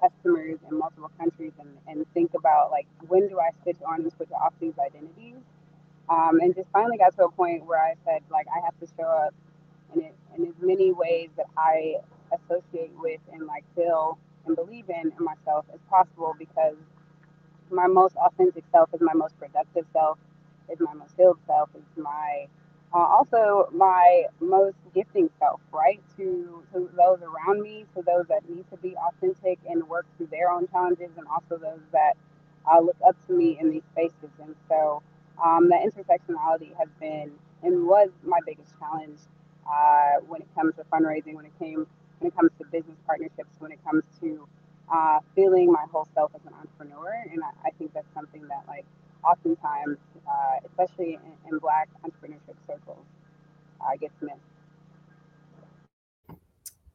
customers 0.00 0.58
in 0.70 0.78
multiple 0.78 1.10
countries 1.18 1.52
and, 1.60 1.70
and 1.86 2.06
think 2.14 2.32
about 2.34 2.70
like 2.70 2.86
when 3.08 3.28
do 3.28 3.38
I 3.38 3.50
switch 3.62 3.78
on 3.86 4.02
and 4.02 4.12
switch 4.12 4.30
off 4.32 4.52
these 4.60 4.74
identities 4.78 5.36
um, 6.08 6.40
and 6.40 6.54
just 6.54 6.68
finally 6.72 6.98
got 6.98 7.14
to 7.16 7.24
a 7.24 7.30
point 7.30 7.64
where 7.66 7.80
I 7.80 7.94
said 8.04 8.22
like 8.30 8.46
I 8.54 8.64
have 8.64 8.78
to 8.80 8.86
show 8.96 9.08
up 9.08 9.34
in, 9.94 10.02
it, 10.02 10.14
in 10.36 10.46
as 10.46 10.54
many 10.60 10.92
ways 10.92 11.30
that 11.36 11.46
I 11.56 11.96
associate 12.32 12.92
with 12.96 13.20
and 13.32 13.46
like 13.46 13.64
feel 13.74 14.18
and 14.46 14.56
believe 14.56 14.88
in, 14.88 15.12
in 15.16 15.24
myself 15.24 15.66
as 15.72 15.80
possible 15.88 16.34
because 16.38 16.76
my 17.70 17.86
most 17.86 18.16
authentic 18.16 18.64
self 18.70 18.90
is 18.94 19.00
my 19.00 19.14
most 19.14 19.38
productive 19.38 19.86
self, 19.92 20.18
is 20.70 20.78
my 20.80 20.92
most 20.94 21.14
healed 21.16 21.38
self, 21.46 21.70
is 21.74 21.82
my 21.96 22.46
uh, 22.94 22.98
also 22.98 23.68
my 23.72 24.24
most 24.40 24.76
gifting 24.94 25.30
self, 25.38 25.60
right? 25.72 26.00
To 26.16 26.62
to 26.72 26.90
those 26.96 27.20
around 27.22 27.62
me, 27.62 27.86
to 27.96 28.02
those 28.02 28.26
that 28.28 28.48
need 28.48 28.68
to 28.70 28.76
be 28.76 28.94
authentic 28.96 29.58
and 29.68 29.88
work 29.88 30.06
through 30.16 30.28
their 30.30 30.50
own 30.50 30.68
challenges, 30.68 31.10
and 31.16 31.26
also 31.28 31.56
those 31.56 31.80
that 31.92 32.14
uh, 32.70 32.80
look 32.80 32.96
up 33.06 33.16
to 33.26 33.32
me 33.32 33.58
in 33.58 33.70
these 33.70 33.82
spaces. 33.92 34.30
And 34.42 34.54
so 34.68 35.02
um, 35.44 35.68
the 35.68 35.76
intersectionality 35.76 36.76
has 36.76 36.88
been 37.00 37.32
and 37.62 37.86
was 37.86 38.10
my 38.24 38.38
biggest 38.46 38.72
challenge 38.78 39.18
uh, 39.66 40.20
when 40.26 40.40
it 40.40 40.48
comes 40.54 40.74
to 40.76 40.84
fundraising, 40.84 41.34
when 41.34 41.44
it 41.46 41.52
came 41.58 41.86
when 42.18 42.30
it 42.30 42.36
comes 42.36 42.50
to 42.58 42.66
business 42.66 42.96
partnerships, 43.06 43.50
when 43.58 43.72
it 43.72 43.82
comes 43.84 44.04
to 44.20 44.46
uh, 44.92 45.18
feeling 45.34 45.72
my 45.72 45.84
whole 45.90 46.06
self 46.14 46.30
as 46.34 46.40
an 46.46 46.52
entrepreneur. 46.54 47.24
And 47.30 47.42
I, 47.42 47.68
I 47.68 47.70
think 47.78 47.92
that's 47.92 48.12
something 48.14 48.46
that, 48.48 48.62
like, 48.68 48.84
oftentimes, 49.24 49.98
uh, 50.26 50.56
especially 50.64 51.14
in, 51.14 51.52
in, 51.52 51.58
Black 51.58 51.88
entrepreneurship 52.04 52.56
circles, 52.66 53.04
uh, 53.80 53.96
gets 54.00 54.14
missed. 54.20 54.38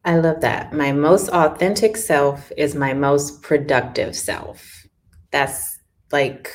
I 0.05 0.17
love 0.17 0.39
that. 0.41 0.71
My 0.71 0.93
most 0.93 1.27
authentic 1.29 1.97
self 1.97 2.51
is 2.55 2.75
my 2.75 2.93
most 2.93 3.41
productive 3.41 4.15
self. 4.15 4.88
That's 5.31 5.79
like 6.12 6.53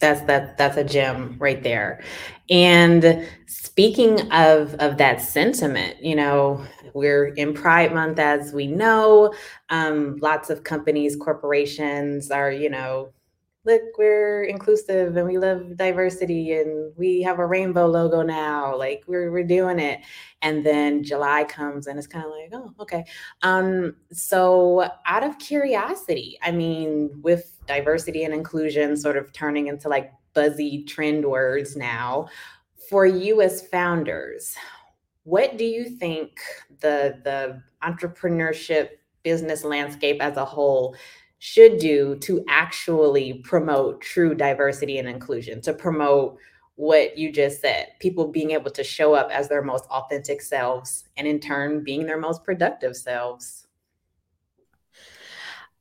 that's 0.00 0.20
that 0.22 0.58
that's 0.58 0.76
a 0.76 0.84
gem 0.84 1.36
right 1.38 1.62
there. 1.62 2.02
And 2.50 3.26
speaking 3.46 4.30
of 4.32 4.74
of 4.74 4.98
that 4.98 5.20
sentiment, 5.20 6.02
you 6.02 6.16
know, 6.16 6.64
we're 6.94 7.26
in 7.28 7.54
Pride 7.54 7.92
Month, 7.94 8.18
as 8.18 8.52
we 8.52 8.66
know. 8.66 9.34
Um, 9.70 10.16
lots 10.20 10.50
of 10.50 10.64
companies, 10.64 11.16
corporations 11.16 12.30
are, 12.30 12.50
you 12.50 12.70
know, 12.70 13.12
look, 13.64 13.82
we're 13.96 14.44
inclusive 14.44 15.16
and 15.16 15.26
we 15.26 15.38
love 15.38 15.76
diversity 15.76 16.52
and 16.52 16.92
we 16.96 17.22
have 17.22 17.38
a 17.38 17.46
rainbow 17.46 17.86
logo 17.86 18.22
now. 18.22 18.76
Like 18.76 19.04
we're 19.06 19.30
we're 19.32 19.44
doing 19.44 19.78
it. 19.78 20.00
And 20.42 20.64
then 20.64 21.02
July 21.02 21.44
comes 21.44 21.86
and 21.86 21.98
it's 21.98 22.06
kind 22.06 22.26
of 22.26 22.30
like, 22.32 22.50
oh, 22.52 22.74
okay. 22.80 23.04
Um, 23.42 23.96
so 24.12 24.88
out 25.06 25.24
of 25.24 25.38
curiosity, 25.38 26.38
I 26.42 26.50
mean, 26.50 27.10
with 27.22 27.53
diversity 27.66 28.24
and 28.24 28.34
inclusion 28.34 28.96
sort 28.96 29.16
of 29.16 29.32
turning 29.32 29.68
into 29.68 29.88
like 29.88 30.12
buzzy 30.34 30.84
trend 30.84 31.24
words 31.24 31.76
now, 31.76 32.28
for 32.88 33.06
you 33.06 33.40
as 33.40 33.66
founders, 33.66 34.54
what 35.24 35.56
do 35.56 35.64
you 35.64 35.84
think 35.84 36.38
the 36.80 37.18
the 37.24 37.62
entrepreneurship 37.82 38.90
business 39.22 39.64
landscape 39.64 40.18
as 40.20 40.36
a 40.36 40.44
whole 40.44 40.94
should 41.38 41.78
do 41.78 42.16
to 42.16 42.44
actually 42.48 43.34
promote 43.44 44.00
true 44.00 44.34
diversity 44.34 44.98
and 44.98 45.08
inclusion 45.08 45.60
to 45.60 45.74
promote 45.74 46.38
what 46.76 47.16
you 47.16 47.30
just 47.30 47.60
said 47.60 47.88
people 48.00 48.26
being 48.26 48.50
able 48.50 48.70
to 48.70 48.82
show 48.82 49.14
up 49.14 49.30
as 49.30 49.48
their 49.48 49.62
most 49.62 49.84
authentic 49.90 50.40
selves 50.40 51.04
and 51.16 51.26
in 51.26 51.38
turn 51.38 51.84
being 51.84 52.06
their 52.06 52.18
most 52.18 52.42
productive 52.44 52.96
selves 52.96 53.63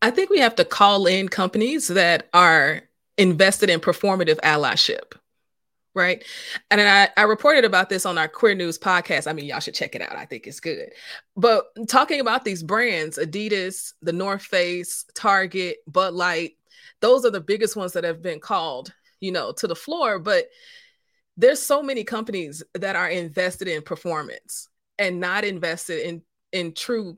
I 0.04 0.12
think 0.12 0.30
we 0.30 0.40
have 0.40 0.56
to 0.56 0.66
call 0.66 1.08
in 1.08 1.30
companies 1.30 1.88
that 1.88 2.30
are 2.34 2.82
invested 3.18 3.70
in 3.70 3.80
performative 3.80 4.40
allyship 4.42 5.14
right? 5.96 6.24
And 6.72 6.82
I, 6.82 7.10
I 7.18 7.24
reported 7.24 7.66
about 7.66 7.90
this 7.90 8.06
on 8.06 8.18
our 8.18 8.28
Queer 8.28 8.56
News 8.56 8.80
podcast. 8.80 9.28
I 9.28 9.34
mean, 9.34 9.46
y'all 9.46 9.60
should 9.60 9.76
check 9.76 9.96
it 9.96 10.02
out. 10.02 10.16
I 10.16 10.26
think 10.26 10.48
it's 10.48 10.60
good. 10.60 10.90
But 11.36 11.66
talking 11.88 12.20
about 12.20 12.44
these 12.44 12.64
brands, 12.64 13.18
Adidas, 13.18 13.94
the 14.02 14.14
North 14.14 14.42
Face, 14.42 15.06
Target, 15.14 15.78
Bud 15.88 16.14
Light, 16.14 16.54
those 17.02 17.26
are 17.26 17.32
the 17.32 17.42
biggest 17.42 17.76
ones 17.76 17.94
that 17.94 18.04
have 18.04 18.22
been 18.22 18.40
called, 18.40 18.94
you 19.20 19.32
know, 19.32 19.52
to 19.54 19.68
the 19.68 19.76
floor. 19.76 20.20
But 20.20 20.46
there's 21.38 21.62
so 21.62 21.84
many 21.84 22.04
companies 22.04 22.64
that 22.74 22.96
are 22.96 23.10
invested 23.10 23.68
in 23.68 23.82
performance 23.82 24.70
and 24.98 25.20
not 25.20 25.44
invested 25.44 26.08
in 26.08 26.22
in 26.52 26.74
true 26.74 27.18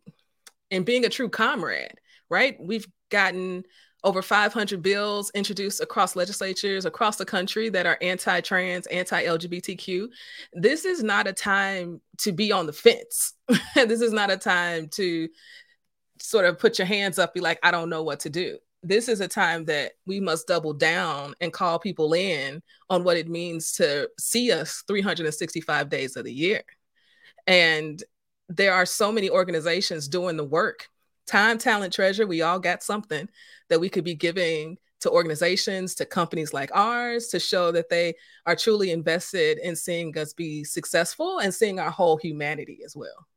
in 0.71 0.83
being 0.83 1.05
a 1.05 1.09
true 1.09 1.29
comrade, 1.29 1.99
right? 2.29 2.57
We've 2.59 2.87
gotten 3.09 3.63
over 4.05 4.21
500 4.21 4.83
bills 4.83 5.31
introduced 5.33 5.81
across 5.81 6.15
legislatures 6.15 6.85
across 6.85 7.17
the 7.17 7.25
country 7.25 7.69
that 7.69 7.87
are 7.87 7.97
anti 8.01 8.39
trans, 8.41 8.85
anti 8.87 9.23
LGBTQ. 9.23 10.07
This 10.53 10.85
is 10.85 11.03
not 11.03 11.27
a 11.27 11.33
time 11.33 11.99
to 12.19 12.31
be 12.31 12.51
on 12.51 12.67
the 12.67 12.73
fence. 12.73 13.33
this 13.75 14.01
is 14.01 14.13
not 14.13 14.31
a 14.31 14.37
time 14.37 14.87
to 14.89 15.27
sort 16.19 16.45
of 16.45 16.59
put 16.59 16.77
your 16.77 16.85
hands 16.85 17.17
up, 17.17 17.33
be 17.33 17.41
like, 17.41 17.59
I 17.63 17.71
don't 17.71 17.89
know 17.89 18.03
what 18.03 18.21
to 18.21 18.29
do. 18.29 18.59
This 18.83 19.09
is 19.09 19.19
a 19.21 19.27
time 19.27 19.65
that 19.65 19.93
we 20.05 20.19
must 20.19 20.47
double 20.47 20.73
down 20.73 21.33
and 21.41 21.51
call 21.51 21.79
people 21.79 22.13
in 22.13 22.61
on 22.91 23.03
what 23.03 23.17
it 23.17 23.27
means 23.27 23.73
to 23.73 24.07
see 24.19 24.51
us 24.51 24.83
365 24.87 25.89
days 25.89 26.15
of 26.15 26.25
the 26.25 26.33
year. 26.33 26.61
And 27.47 28.01
there 28.47 28.75
are 28.75 28.85
so 28.85 29.11
many 29.11 29.31
organizations 29.31 30.07
doing 30.07 30.37
the 30.37 30.43
work 30.43 30.89
time, 31.25 31.57
talent, 31.57 31.93
treasure. 31.93 32.27
We 32.27 32.41
all 32.41 32.59
got 32.59 32.83
something 32.83 33.29
that 33.69 33.79
we 33.79 33.89
could 33.89 34.03
be 34.03 34.15
giving 34.15 34.77
to 35.01 35.11
organizations, 35.11 35.95
to 35.95 36.05
companies 36.05 36.53
like 36.53 36.71
ours, 36.73 37.27
to 37.27 37.39
show 37.39 37.71
that 37.71 37.89
they 37.89 38.15
are 38.45 38.55
truly 38.55 38.91
invested 38.91 39.57
in 39.59 39.75
seeing 39.75 40.17
us 40.17 40.33
be 40.33 40.63
successful 40.63 41.39
and 41.39 41.53
seeing 41.53 41.79
our 41.79 41.91
whole 41.91 42.17
humanity 42.17 42.79
as 42.85 42.95
well. 42.95 43.27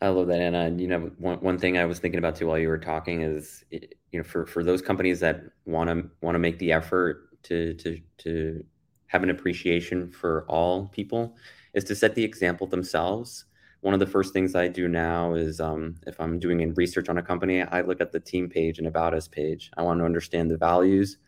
I 0.00 0.08
love 0.08 0.26
that, 0.26 0.40
Anna. 0.40 0.60
And 0.60 0.80
you 0.80 0.88
know, 0.88 1.10
one, 1.18 1.38
one 1.40 1.58
thing 1.58 1.78
I 1.78 1.84
was 1.84 1.98
thinking 1.98 2.18
about 2.18 2.36
too 2.36 2.46
while 2.46 2.58
you 2.58 2.68
were 2.68 2.78
talking 2.78 3.22
is, 3.22 3.64
you 3.70 3.80
know, 4.12 4.22
for 4.22 4.44
for 4.46 4.62
those 4.62 4.82
companies 4.82 5.20
that 5.20 5.42
want 5.64 5.88
to 5.88 6.10
want 6.20 6.34
to 6.34 6.38
make 6.38 6.58
the 6.58 6.72
effort 6.72 7.42
to 7.44 7.74
to 7.74 8.00
to 8.18 8.64
have 9.06 9.22
an 9.22 9.30
appreciation 9.30 10.10
for 10.10 10.44
all 10.48 10.88
people, 10.88 11.36
is 11.74 11.84
to 11.84 11.94
set 11.94 12.14
the 12.14 12.24
example 12.24 12.66
themselves 12.66 13.46
one 13.86 13.94
of 13.94 14.00
the 14.00 14.06
first 14.06 14.32
things 14.32 14.56
I 14.56 14.66
do 14.66 14.88
now 14.88 15.34
is 15.34 15.60
um, 15.60 15.94
if 16.08 16.20
I'm 16.20 16.40
doing 16.40 16.74
research 16.74 17.08
on 17.08 17.18
a 17.18 17.22
company, 17.22 17.62
I 17.62 17.82
look 17.82 18.00
at 18.00 18.10
the 18.10 18.18
team 18.18 18.48
page 18.48 18.78
and 18.78 18.88
about 18.88 19.14
us 19.14 19.28
page. 19.28 19.70
I 19.76 19.82
want 19.82 20.00
to 20.00 20.04
understand 20.04 20.50
the 20.50 20.56
values. 20.56 21.18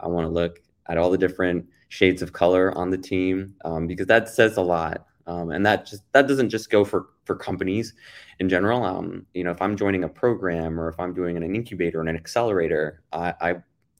I 0.00 0.08
want 0.08 0.24
to 0.24 0.28
look 0.28 0.58
at 0.88 0.98
all 0.98 1.08
the 1.08 1.16
different 1.16 1.66
shades 1.88 2.20
of 2.20 2.32
color 2.32 2.76
on 2.76 2.90
the 2.90 2.98
team 2.98 3.54
um, 3.64 3.86
because 3.86 4.08
that 4.08 4.28
says 4.28 4.56
a 4.56 4.60
lot. 4.60 5.06
Um, 5.28 5.52
and 5.52 5.64
that 5.64 5.86
just 5.86 6.02
that 6.10 6.26
doesn't 6.26 6.48
just 6.48 6.68
go 6.68 6.84
for 6.84 7.10
for 7.26 7.36
companies 7.36 7.94
in 8.40 8.48
general. 8.48 8.82
Um, 8.82 9.24
you 9.32 9.44
know, 9.44 9.52
if 9.52 9.62
I'm 9.62 9.76
joining 9.76 10.02
a 10.02 10.08
program 10.08 10.80
or 10.80 10.88
if 10.88 10.98
I'm 10.98 11.14
doing 11.14 11.36
an 11.36 11.54
incubator 11.54 12.00
and 12.00 12.08
an 12.08 12.16
accelerator, 12.16 13.04
I, 13.12 13.34
I 13.40 13.54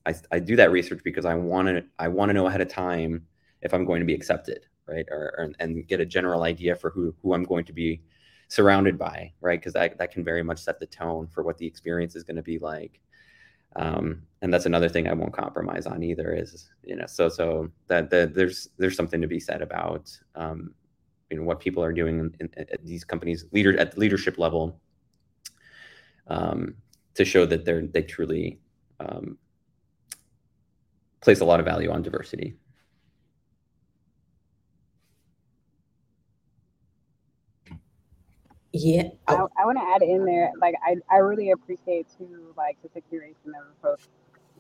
I, 0.07 0.14
I 0.33 0.38
do 0.40 0.57
that 0.57 0.73
research 0.73 1.03
because 1.05 1.27
I 1.27 1.37
want 1.37 1.68
to 1.68 1.85
I 2.01 2.09
want 2.09 2.31
to 2.31 2.33
know 2.33 2.49
ahead 2.49 2.61
of 2.61 2.66
time 2.66 3.25
if 3.62 3.73
I'm 3.73 3.85
going 3.85 4.01
to 4.01 4.07
be 4.07 4.14
accepted 4.14 4.66
right? 4.90 5.07
Or, 5.11 5.35
or, 5.38 5.53
and 5.61 5.87
get 5.87 6.00
a 6.00 6.07
general 6.07 6.42
idea 6.42 6.74
for 6.74 6.90
who 6.90 7.14
who 7.22 7.35
I'm 7.35 7.44
going 7.44 7.64
to 7.66 7.72
be 7.72 8.03
surrounded 8.48 8.98
by, 8.98 9.33
right? 9.40 9.61
Because 9.61 9.72
that 9.74 9.96
that 9.98 10.12
can 10.12 10.24
very 10.24 10.42
much 10.42 10.59
set 10.59 10.81
the 10.81 10.87
tone 10.87 11.29
for 11.29 11.42
what 11.42 11.59
the 11.59 11.66
experience 11.66 12.16
is 12.16 12.24
going 12.24 12.37
to 12.37 12.42
be 12.42 12.59
like. 12.59 13.00
Um, 13.76 14.22
and 14.42 14.53
that's 14.53 14.66
another 14.66 14.88
thing 14.88 15.07
I 15.07 15.12
won't 15.12 15.33
compromise 15.33 15.87
on 15.87 16.03
either. 16.03 16.35
Is 16.35 16.70
you 16.83 16.96
know, 16.96 17.07
so 17.07 17.29
so 17.29 17.70
that, 17.87 18.11
there's 18.11 18.68
there's 18.79 18.96
something 18.96 19.20
to 19.20 19.29
be 19.29 19.40
said 19.40 19.62
about 19.62 20.11
um, 20.35 20.74
you 21.31 21.37
know 21.37 21.44
what 21.44 21.61
people 21.61 21.83
are 21.83 21.92
doing 21.92 22.18
in, 22.40 22.50
in, 22.57 22.66
these 22.83 23.05
companies 23.05 23.46
leader 23.53 23.79
at 23.79 23.92
the 23.92 24.00
leadership 24.00 24.38
level 24.38 24.81
um, 26.26 26.74
to 27.14 27.24
show 27.24 27.46
that 27.46 27.64
they're 27.64 27.87
they 27.87 28.03
truly 28.03 28.59
um, 28.98 29.38
place 31.20 31.40
a 31.40 31.44
lot 31.44 31.61
of 31.61 31.66
value 31.66 31.90
on 31.90 32.03
diversity. 32.03 32.57
Yeah. 38.72 39.11
I, 39.28 39.35
I 39.59 39.66
want 39.66 39.78
to 39.78 39.85
add 39.85 40.02
in 40.02 40.24
there, 40.26 40.52
like, 40.61 40.74
I, 40.85 40.96
I 41.11 41.18
really 41.18 41.50
appreciate 41.52 42.06
too, 42.18 42.54
like, 42.56 42.78
the 42.83 43.00
curation 43.02 43.48
of 43.59 43.66
the 43.68 43.76
folks 43.83 44.09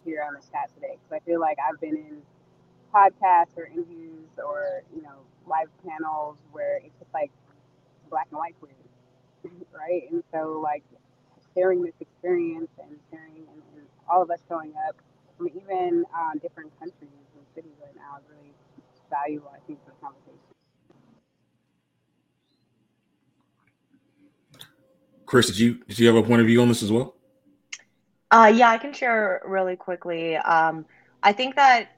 here 0.04 0.24
on 0.26 0.34
the 0.34 0.40
chat 0.40 0.70
today. 0.74 0.96
Because 0.98 1.22
I 1.22 1.26
feel 1.26 1.40
like 1.40 1.58
I've 1.60 1.80
been 1.80 1.96
in 1.96 2.22
podcasts 2.94 3.56
or 3.56 3.66
interviews 3.66 4.28
or, 4.38 4.82
you 4.94 5.02
know, 5.02 5.20
live 5.46 5.68
panels 5.86 6.38
where 6.52 6.78
it's 6.78 6.98
just 6.98 7.12
like 7.14 7.32
black 8.10 8.28
and 8.30 8.38
white 8.38 8.56
queer, 8.60 8.72
right? 9.74 10.10
And 10.12 10.24
so, 10.32 10.60
like, 10.62 10.84
sharing 11.56 11.82
this 11.82 11.94
experience 12.00 12.70
and 12.82 12.98
sharing 13.10 13.36
and, 13.36 13.62
and 13.76 13.86
all 14.10 14.22
of 14.22 14.30
us 14.30 14.40
showing 14.48 14.74
up 14.88 14.96
from 15.38 15.48
even 15.48 16.04
uh, 16.16 16.32
different 16.42 16.72
countries 16.78 17.10
and 17.36 17.44
cities 17.54 17.76
right 17.84 17.96
now 17.96 18.18
is 18.18 18.24
really 18.30 18.52
valuable, 19.10 19.52
I 19.54 19.60
think, 19.66 19.80
for 19.84 19.92
the 19.92 20.00
conversation. 20.02 20.49
Chris, 25.30 25.46
did 25.46 25.60
you 25.60 25.74
did 25.86 25.96
you 25.96 26.08
have 26.08 26.16
a 26.16 26.24
point 26.24 26.40
of 26.40 26.48
view 26.48 26.60
on 26.60 26.66
this 26.66 26.82
as 26.82 26.90
well? 26.90 27.14
Uh, 28.32 28.52
yeah, 28.52 28.68
I 28.68 28.78
can 28.78 28.92
share 28.92 29.40
really 29.46 29.76
quickly. 29.76 30.36
Um, 30.36 30.86
I 31.22 31.32
think 31.32 31.54
that, 31.54 31.88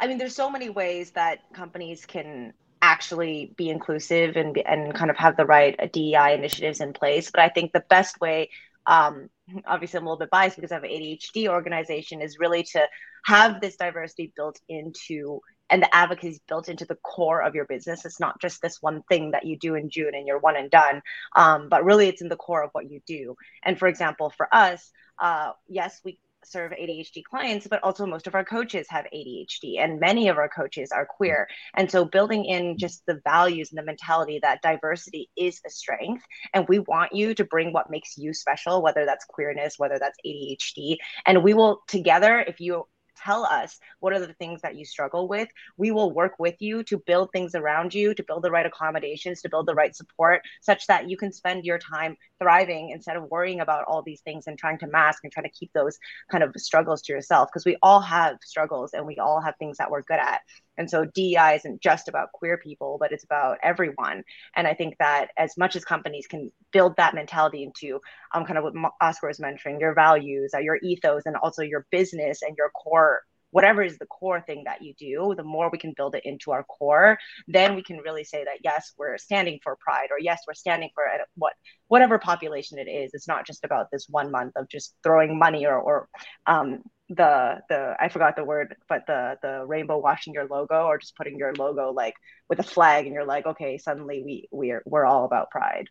I 0.00 0.06
mean, 0.06 0.16
there's 0.16 0.34
so 0.34 0.48
many 0.48 0.70
ways 0.70 1.10
that 1.10 1.40
companies 1.52 2.06
can 2.06 2.54
actually 2.80 3.52
be 3.58 3.68
inclusive 3.68 4.36
and 4.36 4.56
and 4.56 4.94
kind 4.94 5.10
of 5.10 5.18
have 5.18 5.36
the 5.36 5.44
right 5.44 5.76
DEI 5.92 6.32
initiatives 6.32 6.80
in 6.80 6.94
place. 6.94 7.30
But 7.30 7.42
I 7.42 7.50
think 7.50 7.72
the 7.72 7.84
best 7.90 8.18
way, 8.22 8.48
um, 8.86 9.28
obviously, 9.66 9.98
I'm 9.98 10.06
a 10.06 10.08
little 10.08 10.18
bit 10.18 10.30
biased 10.30 10.56
because 10.56 10.72
I 10.72 10.76
have 10.76 10.84
an 10.84 10.92
ADHD 10.92 11.48
organization, 11.48 12.22
is 12.22 12.38
really 12.38 12.62
to 12.72 12.88
have 13.26 13.60
this 13.60 13.76
diversity 13.76 14.32
built 14.34 14.58
into 14.70 15.40
and 15.74 15.82
the 15.82 15.92
advocacy 15.92 16.28
is 16.28 16.40
built 16.46 16.68
into 16.68 16.84
the 16.84 16.94
core 16.94 17.42
of 17.42 17.56
your 17.56 17.64
business. 17.64 18.04
It's 18.04 18.20
not 18.20 18.40
just 18.40 18.62
this 18.62 18.80
one 18.80 19.02
thing 19.08 19.32
that 19.32 19.44
you 19.44 19.58
do 19.58 19.74
in 19.74 19.90
June 19.90 20.14
and 20.14 20.24
you're 20.24 20.38
one 20.38 20.54
and 20.54 20.70
done, 20.70 21.02
um, 21.34 21.68
but 21.68 21.84
really 21.84 22.06
it's 22.06 22.22
in 22.22 22.28
the 22.28 22.36
core 22.36 22.62
of 22.62 22.70
what 22.70 22.88
you 22.88 23.00
do. 23.08 23.34
And 23.64 23.76
for 23.76 23.88
example, 23.88 24.30
for 24.30 24.46
us, 24.54 24.92
uh, 25.18 25.50
yes, 25.66 26.00
we 26.04 26.20
serve 26.44 26.70
ADHD 26.70 27.24
clients, 27.24 27.66
but 27.66 27.82
also 27.82 28.06
most 28.06 28.28
of 28.28 28.36
our 28.36 28.44
coaches 28.44 28.86
have 28.90 29.06
ADHD, 29.12 29.80
and 29.80 29.98
many 29.98 30.28
of 30.28 30.36
our 30.36 30.48
coaches 30.48 30.92
are 30.92 31.06
queer. 31.06 31.48
And 31.74 31.90
so, 31.90 32.04
building 32.04 32.44
in 32.44 32.78
just 32.78 33.02
the 33.06 33.20
values 33.24 33.72
and 33.72 33.78
the 33.78 33.82
mentality 33.82 34.38
that 34.42 34.62
diversity 34.62 35.28
is 35.36 35.60
a 35.66 35.70
strength, 35.70 36.24
and 36.52 36.68
we 36.68 36.78
want 36.78 37.14
you 37.14 37.34
to 37.34 37.44
bring 37.44 37.72
what 37.72 37.90
makes 37.90 38.16
you 38.16 38.32
special, 38.32 38.80
whether 38.80 39.06
that's 39.06 39.24
queerness, 39.24 39.74
whether 39.76 39.98
that's 39.98 40.18
ADHD, 40.24 40.98
and 41.26 41.42
we 41.42 41.52
will 41.52 41.80
together, 41.88 42.38
if 42.38 42.60
you 42.60 42.84
tell 43.24 43.44
us 43.44 43.78
what 44.00 44.12
are 44.12 44.20
the 44.20 44.34
things 44.34 44.62
that 44.62 44.76
you 44.76 44.84
struggle 44.84 45.28
with. 45.28 45.48
We 45.76 45.90
will 45.90 46.12
work 46.12 46.34
with 46.38 46.56
you 46.60 46.82
to 46.84 46.98
build 46.98 47.30
things 47.32 47.54
around 47.54 47.94
you, 47.94 48.14
to 48.14 48.22
build 48.22 48.42
the 48.42 48.50
right 48.50 48.66
accommodations, 48.66 49.42
to 49.42 49.48
build 49.48 49.66
the 49.66 49.74
right 49.74 49.94
support, 49.94 50.42
such 50.60 50.86
that 50.86 51.08
you 51.08 51.16
can 51.16 51.32
spend 51.32 51.64
your 51.64 51.78
time 51.78 52.16
thriving 52.38 52.90
instead 52.90 53.16
of 53.16 53.30
worrying 53.30 53.60
about 53.60 53.84
all 53.84 54.02
these 54.02 54.20
things 54.20 54.46
and 54.46 54.58
trying 54.58 54.78
to 54.78 54.86
mask 54.86 55.24
and 55.24 55.32
trying 55.32 55.44
to 55.44 55.50
keep 55.50 55.72
those 55.72 55.98
kind 56.30 56.44
of 56.44 56.52
struggles 56.56 57.02
to 57.02 57.12
yourself. 57.12 57.48
Because 57.48 57.64
we 57.64 57.76
all 57.82 58.00
have 58.00 58.36
struggles 58.42 58.92
and 58.92 59.06
we 59.06 59.16
all 59.18 59.40
have 59.40 59.54
things 59.58 59.78
that 59.78 59.90
we're 59.90 60.02
good 60.02 60.18
at. 60.18 60.40
And 60.76 60.88
so 60.88 61.04
DEI 61.04 61.56
isn't 61.56 61.82
just 61.82 62.08
about 62.08 62.32
queer 62.32 62.58
people, 62.58 62.96
but 63.00 63.12
it's 63.12 63.24
about 63.24 63.58
everyone. 63.62 64.22
And 64.56 64.66
I 64.66 64.74
think 64.74 64.96
that 64.98 65.28
as 65.38 65.56
much 65.56 65.76
as 65.76 65.84
companies 65.84 66.26
can 66.26 66.50
build 66.72 66.96
that 66.96 67.14
mentality 67.14 67.62
into 67.62 68.00
um, 68.34 68.44
kind 68.44 68.58
of 68.58 68.64
what 68.64 68.92
Oscar 69.00 69.28
was 69.28 69.40
mentioning, 69.40 69.80
your 69.80 69.94
values, 69.94 70.52
uh, 70.54 70.58
your 70.58 70.78
ethos, 70.82 71.22
and 71.26 71.36
also 71.36 71.62
your 71.62 71.86
business 71.90 72.42
and 72.42 72.56
your 72.56 72.70
core 72.70 73.22
whatever 73.54 73.84
is 73.84 73.96
the 73.98 74.06
core 74.06 74.40
thing 74.40 74.64
that 74.64 74.82
you 74.82 74.92
do, 74.98 75.32
the 75.36 75.44
more 75.44 75.70
we 75.70 75.78
can 75.78 75.94
build 75.96 76.16
it 76.16 76.24
into 76.24 76.50
our 76.50 76.64
core, 76.64 77.16
then 77.46 77.76
we 77.76 77.84
can 77.84 77.98
really 77.98 78.24
say 78.24 78.42
that 78.42 78.58
yes, 78.64 78.92
we're 78.98 79.16
standing 79.16 79.60
for 79.62 79.76
pride, 79.76 80.08
or 80.10 80.18
yes, 80.18 80.42
we're 80.44 80.54
standing 80.54 80.90
for 80.92 81.04
what 81.36 81.52
whatever 81.86 82.18
population 82.18 82.80
it 82.80 82.90
is. 82.90 83.12
It's 83.14 83.28
not 83.28 83.46
just 83.46 83.64
about 83.64 83.92
this 83.92 84.06
one 84.08 84.32
month 84.32 84.54
of 84.56 84.68
just 84.68 84.96
throwing 85.04 85.38
money 85.38 85.66
or 85.66 85.78
or 85.78 86.08
um, 86.46 86.82
the 87.08 87.60
the 87.68 87.96
I 88.00 88.08
forgot 88.08 88.36
the 88.36 88.44
word, 88.44 88.76
but 88.88 89.06
the 89.06 89.36
the 89.42 89.64
rainbow 89.66 89.98
washing 89.98 90.34
your 90.34 90.46
logo 90.46 90.86
or 90.86 90.98
just 90.98 91.16
putting 91.16 91.38
your 91.38 91.54
logo 91.54 91.92
like 91.92 92.14
with 92.48 92.58
a 92.58 92.62
flag, 92.62 93.06
and 93.06 93.14
you're 93.14 93.26
like, 93.26 93.46
okay, 93.46 93.78
suddenly 93.78 94.22
we 94.24 94.48
we're 94.50 94.82
we're 94.86 95.04
all 95.04 95.24
about 95.24 95.50
pride 95.50 95.88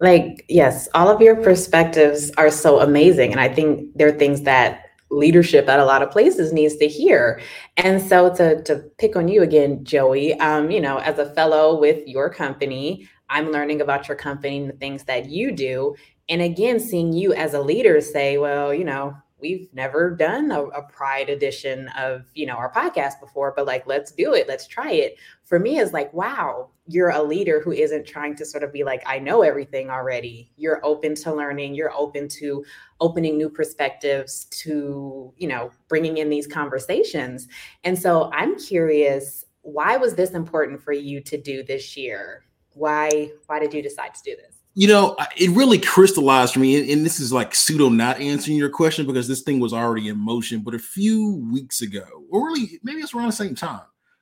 like 0.00 0.44
yes 0.48 0.88
all 0.94 1.08
of 1.08 1.20
your 1.20 1.34
perspectives 1.34 2.30
are 2.36 2.50
so 2.50 2.80
amazing 2.80 3.32
and 3.32 3.40
i 3.40 3.48
think 3.48 3.90
there 3.96 4.06
are 4.06 4.12
things 4.12 4.42
that 4.42 4.88
leadership 5.10 5.68
at 5.68 5.80
a 5.80 5.84
lot 5.84 6.02
of 6.02 6.10
places 6.10 6.52
needs 6.52 6.76
to 6.76 6.86
hear. 6.86 7.40
And 7.76 8.00
so 8.00 8.34
to 8.34 8.62
to 8.62 8.76
pick 8.98 9.16
on 9.16 9.28
you 9.28 9.42
again, 9.42 9.84
Joey, 9.84 10.34
um, 10.34 10.70
you 10.70 10.80
know, 10.80 10.98
as 10.98 11.18
a 11.18 11.32
fellow 11.34 11.78
with 11.78 12.06
your 12.06 12.30
company, 12.30 13.08
I'm 13.30 13.50
learning 13.50 13.80
about 13.80 14.08
your 14.08 14.16
company 14.16 14.58
and 14.58 14.68
the 14.70 14.76
things 14.76 15.04
that 15.04 15.28
you 15.28 15.52
do. 15.52 15.94
And 16.28 16.42
again, 16.42 16.78
seeing 16.78 17.12
you 17.12 17.32
as 17.32 17.54
a 17.54 17.60
leader 17.60 18.00
say, 18.00 18.38
well, 18.38 18.74
you 18.74 18.84
know, 18.84 19.16
we've 19.40 19.68
never 19.72 20.10
done 20.10 20.50
a, 20.50 20.62
a, 20.64 20.82
pride 20.82 21.28
edition 21.28 21.88
of 21.96 22.24
you 22.34 22.44
know 22.44 22.54
our 22.54 22.72
podcast 22.72 23.20
before 23.20 23.52
but 23.54 23.66
like 23.66 23.86
let's 23.86 24.10
do 24.12 24.34
it 24.34 24.48
let's 24.48 24.66
try 24.66 24.90
it. 24.90 25.16
For 25.44 25.58
me 25.58 25.78
is 25.78 25.92
like 25.92 26.12
wow 26.12 26.70
you're 26.86 27.10
a 27.10 27.22
leader 27.22 27.60
who 27.60 27.72
isn't 27.72 28.06
trying 28.06 28.34
to 28.36 28.44
sort 28.44 28.64
of 28.64 28.72
be 28.72 28.82
like 28.82 29.02
i 29.06 29.18
know 29.18 29.42
everything 29.42 29.90
already 29.90 30.50
you're 30.56 30.84
open 30.84 31.14
to 31.16 31.34
learning. 31.34 31.74
You're 31.74 31.92
open 31.92 32.28
to 32.40 32.64
opening 33.00 33.36
new 33.36 33.48
perspectives 33.48 34.46
to 34.46 35.32
you 35.36 35.48
know 35.48 35.70
bringing 35.88 36.18
in 36.18 36.30
these 36.30 36.46
conversations. 36.46 37.48
And 37.84 37.98
so 37.98 38.30
i'm 38.32 38.58
curious 38.58 39.44
why 39.62 39.96
was 39.96 40.14
this 40.14 40.30
important 40.30 40.82
for 40.82 40.92
you 40.92 41.20
to 41.20 41.36
do 41.36 41.62
this 41.62 41.96
year? 41.96 42.44
Why 42.72 43.30
why 43.46 43.58
did 43.58 43.74
you 43.74 43.82
decide 43.82 44.14
to 44.14 44.22
do 44.22 44.36
this 44.36 44.57
you 44.78 44.86
know, 44.86 45.16
it 45.36 45.50
really 45.50 45.80
crystallized 45.80 46.54
for 46.54 46.60
me, 46.60 46.92
and, 46.92 47.04
this 47.04 47.18
is 47.18 47.32
like 47.32 47.52
pseudo 47.52 47.88
not 47.88 48.20
answering 48.20 48.56
your 48.56 48.70
question 48.70 49.08
because 49.08 49.26
this 49.26 49.42
thing 49.42 49.58
was 49.58 49.72
already 49.72 50.06
in 50.06 50.16
motion. 50.16 50.60
But 50.60 50.76
a 50.76 50.78
few 50.78 51.34
weeks 51.50 51.82
ago, 51.82 52.06
or 52.30 52.46
really 52.46 52.78
maybe 52.84 53.00
it's 53.00 53.12
around 53.12 53.26
the 53.26 53.32
same 53.32 53.56
time, 53.56 53.80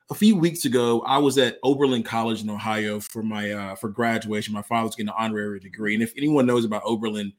a 0.09 0.15
few 0.15 0.35
weeks 0.35 0.65
ago, 0.65 1.01
I 1.01 1.19
was 1.19 1.37
at 1.37 1.59
Oberlin 1.61 2.01
College 2.01 2.41
in 2.41 2.49
Ohio 2.49 2.99
for 2.99 3.21
my 3.21 3.51
uh, 3.51 3.75
for 3.75 3.89
graduation. 3.89 4.51
My 4.51 4.63
father's 4.63 4.95
getting 4.95 5.09
an 5.09 5.15
honorary 5.15 5.59
degree, 5.59 5.93
and 5.93 6.01
if 6.01 6.11
anyone 6.17 6.47
knows 6.47 6.65
about 6.65 6.81
Oberlin, 6.85 7.33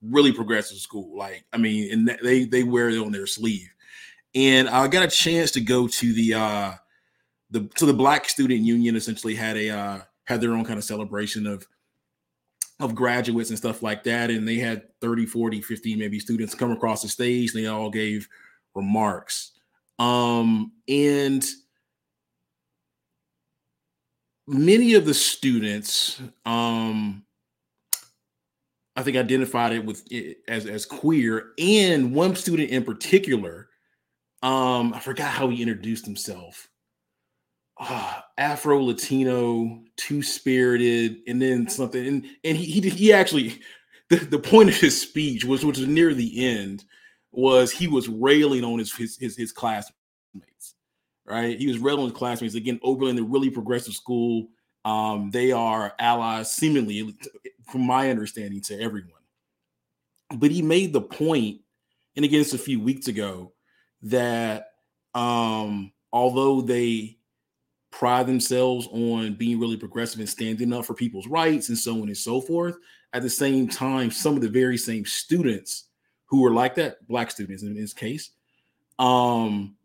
really 0.00 0.32
progressive 0.32 0.78
school. 0.78 1.14
Like, 1.18 1.44
I 1.52 1.58
mean, 1.58 1.92
and 1.92 2.18
they 2.22 2.46
they 2.46 2.62
wear 2.62 2.88
it 2.88 2.96
on 2.96 3.12
their 3.12 3.26
sleeve. 3.26 3.68
And 4.34 4.70
I 4.70 4.88
got 4.88 5.04
a 5.04 5.08
chance 5.08 5.50
to 5.50 5.60
go 5.60 5.86
to 5.86 6.12
the 6.14 6.32
uh 6.32 6.72
the 7.50 7.68
so 7.76 7.84
the 7.84 7.92
Black 7.92 8.26
Student 8.26 8.60
Union 8.60 8.96
essentially 8.96 9.34
had 9.34 9.58
a 9.58 9.68
uh 9.68 10.00
had 10.24 10.40
their 10.40 10.54
own 10.54 10.64
kind 10.64 10.78
of 10.78 10.84
celebration 10.84 11.46
of 11.46 11.66
of 12.80 12.94
graduates 12.94 13.50
and 13.50 13.58
stuff 13.58 13.82
like 13.82 14.02
that 14.02 14.30
and 14.30 14.46
they 14.46 14.56
had 14.56 14.82
30 15.00 15.26
40 15.26 15.60
50 15.60 15.94
maybe 15.96 16.18
students 16.18 16.54
come 16.54 16.72
across 16.72 17.02
the 17.02 17.08
stage 17.08 17.52
they 17.52 17.66
all 17.66 17.90
gave 17.90 18.28
remarks. 18.74 19.52
Um 19.98 20.72
and 20.88 21.44
many 24.46 24.94
of 24.94 25.06
the 25.06 25.14
students 25.14 26.20
um 26.44 27.24
i 28.96 29.02
think 29.02 29.16
identified 29.16 29.72
it 29.72 29.84
with 29.84 30.04
it 30.12 30.38
as 30.48 30.66
as 30.66 30.84
queer 30.84 31.52
and 31.58 32.14
one 32.14 32.36
student 32.36 32.70
in 32.70 32.84
particular 32.84 33.68
um 34.42 34.92
i 34.92 34.98
forgot 34.98 35.30
how 35.30 35.48
he 35.48 35.62
introduced 35.62 36.04
himself 36.04 36.68
uh, 37.78 38.20
Afro 38.38 38.82
Latino, 38.82 39.82
two 39.96 40.22
spirited, 40.22 41.18
and 41.26 41.40
then 41.40 41.68
something. 41.68 42.06
And 42.06 42.26
and 42.44 42.56
he 42.56 42.80
he, 42.80 42.88
he 42.88 43.12
actually 43.12 43.60
the, 44.10 44.16
the 44.16 44.38
point 44.38 44.68
of 44.68 44.76
his 44.76 45.00
speech 45.00 45.44
was 45.44 45.64
which 45.64 45.78
was 45.78 45.88
near 45.88 46.14
the 46.14 46.46
end 46.46 46.84
was 47.32 47.72
he 47.72 47.88
was 47.88 48.08
railing 48.08 48.64
on 48.64 48.78
his 48.78 48.92
his 48.94 49.16
his, 49.18 49.36
his 49.36 49.52
classmates, 49.52 50.74
right? 51.26 51.58
He 51.58 51.66
was 51.66 51.78
railing 51.78 52.04
on 52.04 52.10
his 52.10 52.18
classmates 52.18 52.54
again. 52.54 52.80
Oberlin, 52.82 53.16
the 53.16 53.22
really 53.22 53.50
progressive 53.50 53.94
school, 53.94 54.48
um, 54.84 55.30
they 55.30 55.52
are 55.52 55.94
allies, 55.98 56.52
seemingly, 56.52 57.14
from 57.70 57.86
my 57.86 58.10
understanding, 58.10 58.60
to 58.62 58.80
everyone. 58.80 59.10
But 60.36 60.50
he 60.50 60.62
made 60.62 60.92
the 60.92 61.00
point, 61.00 61.60
and 62.16 62.24
again, 62.24 62.40
it's 62.40 62.54
a 62.54 62.58
few 62.58 62.80
weeks 62.80 63.08
ago, 63.08 63.52
that 64.02 64.72
um, 65.14 65.92
although 66.12 66.60
they 66.60 67.18
pride 67.98 68.26
themselves 68.26 68.88
on 68.90 69.34
being 69.34 69.60
really 69.60 69.76
progressive 69.76 70.18
and 70.18 70.28
standing 70.28 70.72
up 70.72 70.84
for 70.84 70.94
people's 70.94 71.28
rights 71.28 71.68
and 71.68 71.78
so 71.78 71.92
on 71.92 72.08
and 72.08 72.16
so 72.16 72.40
forth. 72.40 72.76
At 73.12 73.22
the 73.22 73.30
same 73.30 73.68
time, 73.68 74.10
some 74.10 74.34
of 74.34 74.42
the 74.42 74.48
very 74.48 74.76
same 74.76 75.06
students 75.06 75.84
who 76.26 76.40
were 76.40 76.50
like 76.50 76.74
that, 76.74 77.06
black 77.06 77.30
students 77.30 77.62
in 77.62 77.74
this 77.74 77.92
case, 77.92 78.30
um, 78.98 79.76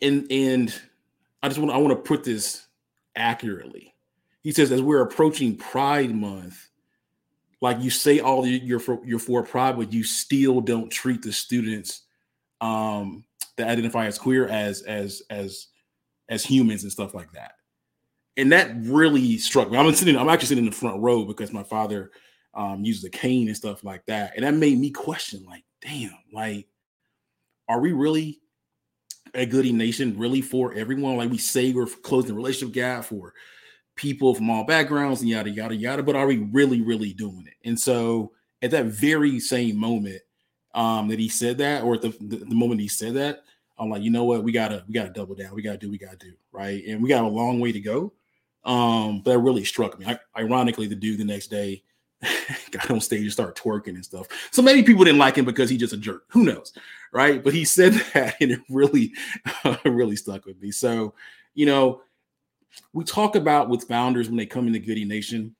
and 0.00 0.30
and 0.30 0.80
I 1.42 1.48
just 1.48 1.58
want 1.58 1.72
I 1.72 1.78
want 1.78 1.90
to 1.90 2.08
put 2.08 2.22
this 2.22 2.68
accurately. 3.16 3.96
He 4.42 4.52
says 4.52 4.70
as 4.70 4.80
we're 4.80 5.02
approaching 5.02 5.56
Pride 5.56 6.14
Month, 6.14 6.68
like 7.60 7.80
you 7.80 7.90
say 7.90 8.20
all 8.20 8.46
you're 8.46 8.78
for 8.78 9.00
you're 9.04 9.18
for 9.18 9.42
Pride, 9.42 9.76
but 9.76 9.92
you 9.92 10.04
still 10.04 10.60
don't 10.60 10.90
treat 10.90 11.22
the 11.22 11.32
students 11.32 12.02
um 12.60 13.24
that 13.60 13.68
identify 13.68 14.06
as 14.06 14.18
queer 14.18 14.48
as 14.48 14.82
as 14.82 15.22
as 15.30 15.68
as 16.28 16.44
humans 16.44 16.82
and 16.82 16.92
stuff 16.92 17.14
like 17.14 17.32
that. 17.32 17.52
And 18.36 18.52
that 18.52 18.70
really 18.76 19.36
struck 19.38 19.70
me. 19.70 19.76
I'm 19.76 19.92
sitting, 19.94 20.16
I'm 20.16 20.28
actually 20.28 20.46
sitting 20.46 20.64
in 20.64 20.70
the 20.70 20.76
front 20.76 21.02
row 21.02 21.24
because 21.24 21.52
my 21.52 21.64
father 21.64 22.12
um, 22.54 22.84
uses 22.84 23.04
a 23.04 23.10
cane 23.10 23.48
and 23.48 23.56
stuff 23.56 23.84
like 23.84 24.06
that. 24.06 24.32
And 24.36 24.44
that 24.44 24.54
made 24.54 24.78
me 24.78 24.90
question, 24.90 25.44
like, 25.44 25.64
damn, 25.82 26.16
like, 26.32 26.68
are 27.68 27.80
we 27.80 27.92
really 27.92 28.40
a 29.34 29.44
Goodie 29.44 29.72
Nation 29.72 30.16
really 30.16 30.40
for 30.40 30.72
everyone? 30.74 31.16
Like 31.16 31.30
we 31.30 31.38
say 31.38 31.72
we're 31.72 31.86
closing 31.86 32.28
the 32.28 32.34
relationship 32.34 32.72
gap 32.72 33.04
for 33.04 33.34
people 33.96 34.34
from 34.34 34.48
all 34.48 34.64
backgrounds 34.64 35.20
and 35.20 35.28
yada 35.28 35.50
yada 35.50 35.74
yada, 35.74 36.02
but 36.02 36.16
are 36.16 36.26
we 36.26 36.38
really, 36.52 36.80
really 36.80 37.12
doing 37.12 37.44
it? 37.46 37.68
And 37.68 37.78
so 37.78 38.32
at 38.62 38.70
that 38.70 38.86
very 38.86 39.40
same 39.40 39.76
moment, 39.76 40.22
um, 40.74 41.08
that 41.08 41.18
he 41.18 41.28
said 41.28 41.58
that, 41.58 41.82
or 41.82 41.94
at 41.94 42.02
the, 42.02 42.14
the, 42.20 42.36
the 42.36 42.54
moment 42.54 42.80
he 42.80 42.88
said 42.88 43.14
that, 43.14 43.42
I'm 43.80 43.88
like, 43.88 44.02
you 44.02 44.10
know 44.10 44.24
what, 44.24 44.44
we 44.44 44.52
gotta 44.52 44.84
we 44.86 44.94
gotta 44.94 45.10
double 45.10 45.34
down. 45.34 45.54
We 45.54 45.62
gotta 45.62 45.78
do 45.78 45.90
we 45.90 45.98
gotta 45.98 46.16
do 46.16 46.32
right, 46.52 46.84
and 46.86 47.02
we 47.02 47.08
got 47.08 47.24
a 47.24 47.28
long 47.28 47.58
way 47.58 47.72
to 47.72 47.80
go. 47.80 48.12
Um, 48.64 49.22
but 49.22 49.32
that 49.32 49.38
really 49.38 49.64
struck 49.64 49.98
me. 49.98 50.06
I, 50.06 50.18
ironically, 50.38 50.86
the 50.86 50.94
dude 50.94 51.18
the 51.18 51.24
next 51.24 51.46
day 51.46 51.82
got 52.70 52.90
on 52.90 53.00
stage 53.00 53.22
and 53.22 53.32
started 53.32 53.60
twerking 53.60 53.94
and 53.94 54.04
stuff. 54.04 54.26
So 54.50 54.60
maybe 54.60 54.82
people 54.82 55.04
didn't 55.04 55.18
like 55.18 55.36
him 55.36 55.46
because 55.46 55.70
he's 55.70 55.80
just 55.80 55.94
a 55.94 55.96
jerk. 55.96 56.24
Who 56.28 56.44
knows, 56.44 56.72
right? 57.12 57.42
But 57.42 57.54
he 57.54 57.64
said 57.64 57.94
that, 58.14 58.36
and 58.40 58.52
it 58.52 58.60
really, 58.68 59.12
really 59.84 60.16
stuck 60.16 60.44
with 60.44 60.60
me. 60.60 60.70
So, 60.70 61.14
you 61.54 61.66
know, 61.66 62.02
we 62.92 63.04
talk 63.04 63.34
about 63.34 63.68
with 63.68 63.88
founders 63.88 64.28
when 64.28 64.36
they 64.36 64.46
come 64.46 64.66
into 64.66 64.78
Goodie 64.78 65.04
Nation. 65.04 65.56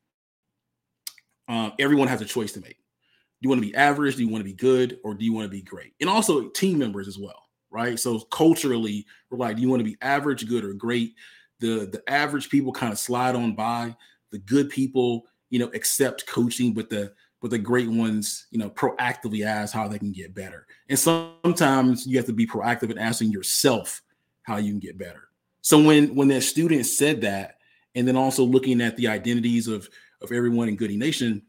Uh, 1.48 1.70
everyone 1.78 2.06
has 2.06 2.20
a 2.20 2.26
choice 2.26 2.52
to 2.52 2.60
make. 2.60 2.76
Do 2.76 3.46
you 3.46 3.48
want 3.48 3.62
to 3.62 3.66
be 3.66 3.74
average? 3.74 4.16
Do 4.16 4.22
you 4.22 4.28
want 4.28 4.40
to 4.40 4.48
be 4.48 4.52
good? 4.52 5.00
Or 5.02 5.14
do 5.14 5.24
you 5.24 5.32
want 5.32 5.46
to 5.46 5.50
be 5.50 5.62
great? 5.62 5.94
And 6.00 6.08
also 6.08 6.48
team 6.50 6.78
members 6.78 7.08
as 7.08 7.18
well, 7.18 7.48
right? 7.70 7.98
So 7.98 8.20
culturally, 8.20 9.06
we're 9.30 9.38
like, 9.38 9.56
do 9.56 9.62
you 9.62 9.68
want 9.68 9.80
to 9.80 9.84
be 9.84 9.96
average, 10.02 10.48
good, 10.48 10.64
or 10.64 10.72
great? 10.72 11.14
The 11.60 11.86
the 11.86 12.02
average 12.08 12.48
people 12.48 12.72
kind 12.72 12.92
of 12.92 12.98
slide 12.98 13.34
on 13.34 13.54
by. 13.54 13.96
The 14.30 14.38
good 14.38 14.70
people, 14.70 15.26
you 15.50 15.58
know, 15.58 15.70
accept 15.74 16.26
coaching, 16.26 16.72
but 16.72 16.88
the 16.90 17.12
but 17.40 17.50
the 17.50 17.58
great 17.58 17.88
ones, 17.88 18.46
you 18.50 18.58
know, 18.58 18.70
proactively 18.70 19.44
ask 19.44 19.72
how 19.72 19.88
they 19.88 19.98
can 19.98 20.12
get 20.12 20.34
better. 20.34 20.66
And 20.88 20.98
sometimes 20.98 22.06
you 22.06 22.16
have 22.18 22.26
to 22.26 22.32
be 22.32 22.46
proactive 22.46 22.90
in 22.90 22.98
asking 22.98 23.32
yourself 23.32 24.02
how 24.42 24.58
you 24.58 24.72
can 24.72 24.78
get 24.78 24.98
better. 24.98 25.28
So 25.62 25.82
when 25.82 26.14
when 26.14 26.28
that 26.28 26.42
student 26.42 26.86
said 26.86 27.22
that, 27.22 27.56
and 27.94 28.06
then 28.06 28.16
also 28.16 28.44
looking 28.44 28.80
at 28.80 28.96
the 28.96 29.08
identities 29.08 29.68
of 29.68 29.88
of 30.22 30.32
everyone 30.32 30.68
in 30.68 30.76
Goodie 30.76 30.96
Nation, 30.96 31.42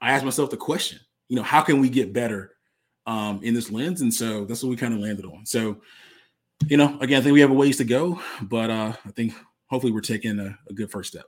I 0.00 0.12
asked 0.12 0.24
myself 0.24 0.50
the 0.50 0.56
question, 0.56 0.98
you 1.28 1.36
know, 1.36 1.42
how 1.42 1.62
can 1.62 1.80
we 1.80 1.88
get 1.88 2.12
better 2.12 2.54
um, 3.10 3.40
in 3.42 3.54
this 3.54 3.70
lens? 3.70 4.02
And 4.02 4.14
so 4.14 4.44
that's 4.44 4.62
what 4.62 4.70
we 4.70 4.76
kind 4.76 4.94
of 4.94 5.00
landed 5.00 5.24
on. 5.24 5.44
So, 5.44 5.80
you 6.68 6.76
know, 6.76 6.96
again, 7.00 7.20
I 7.20 7.24
think 7.24 7.34
we 7.34 7.40
have 7.40 7.50
a 7.50 7.54
ways 7.54 7.76
to 7.78 7.84
go, 7.84 8.20
but 8.42 8.70
uh, 8.70 8.92
I 9.04 9.10
think 9.10 9.34
hopefully 9.66 9.92
we're 9.92 10.00
taking 10.00 10.38
a, 10.38 10.56
a 10.68 10.72
good 10.72 10.90
first 10.90 11.10
step. 11.12 11.24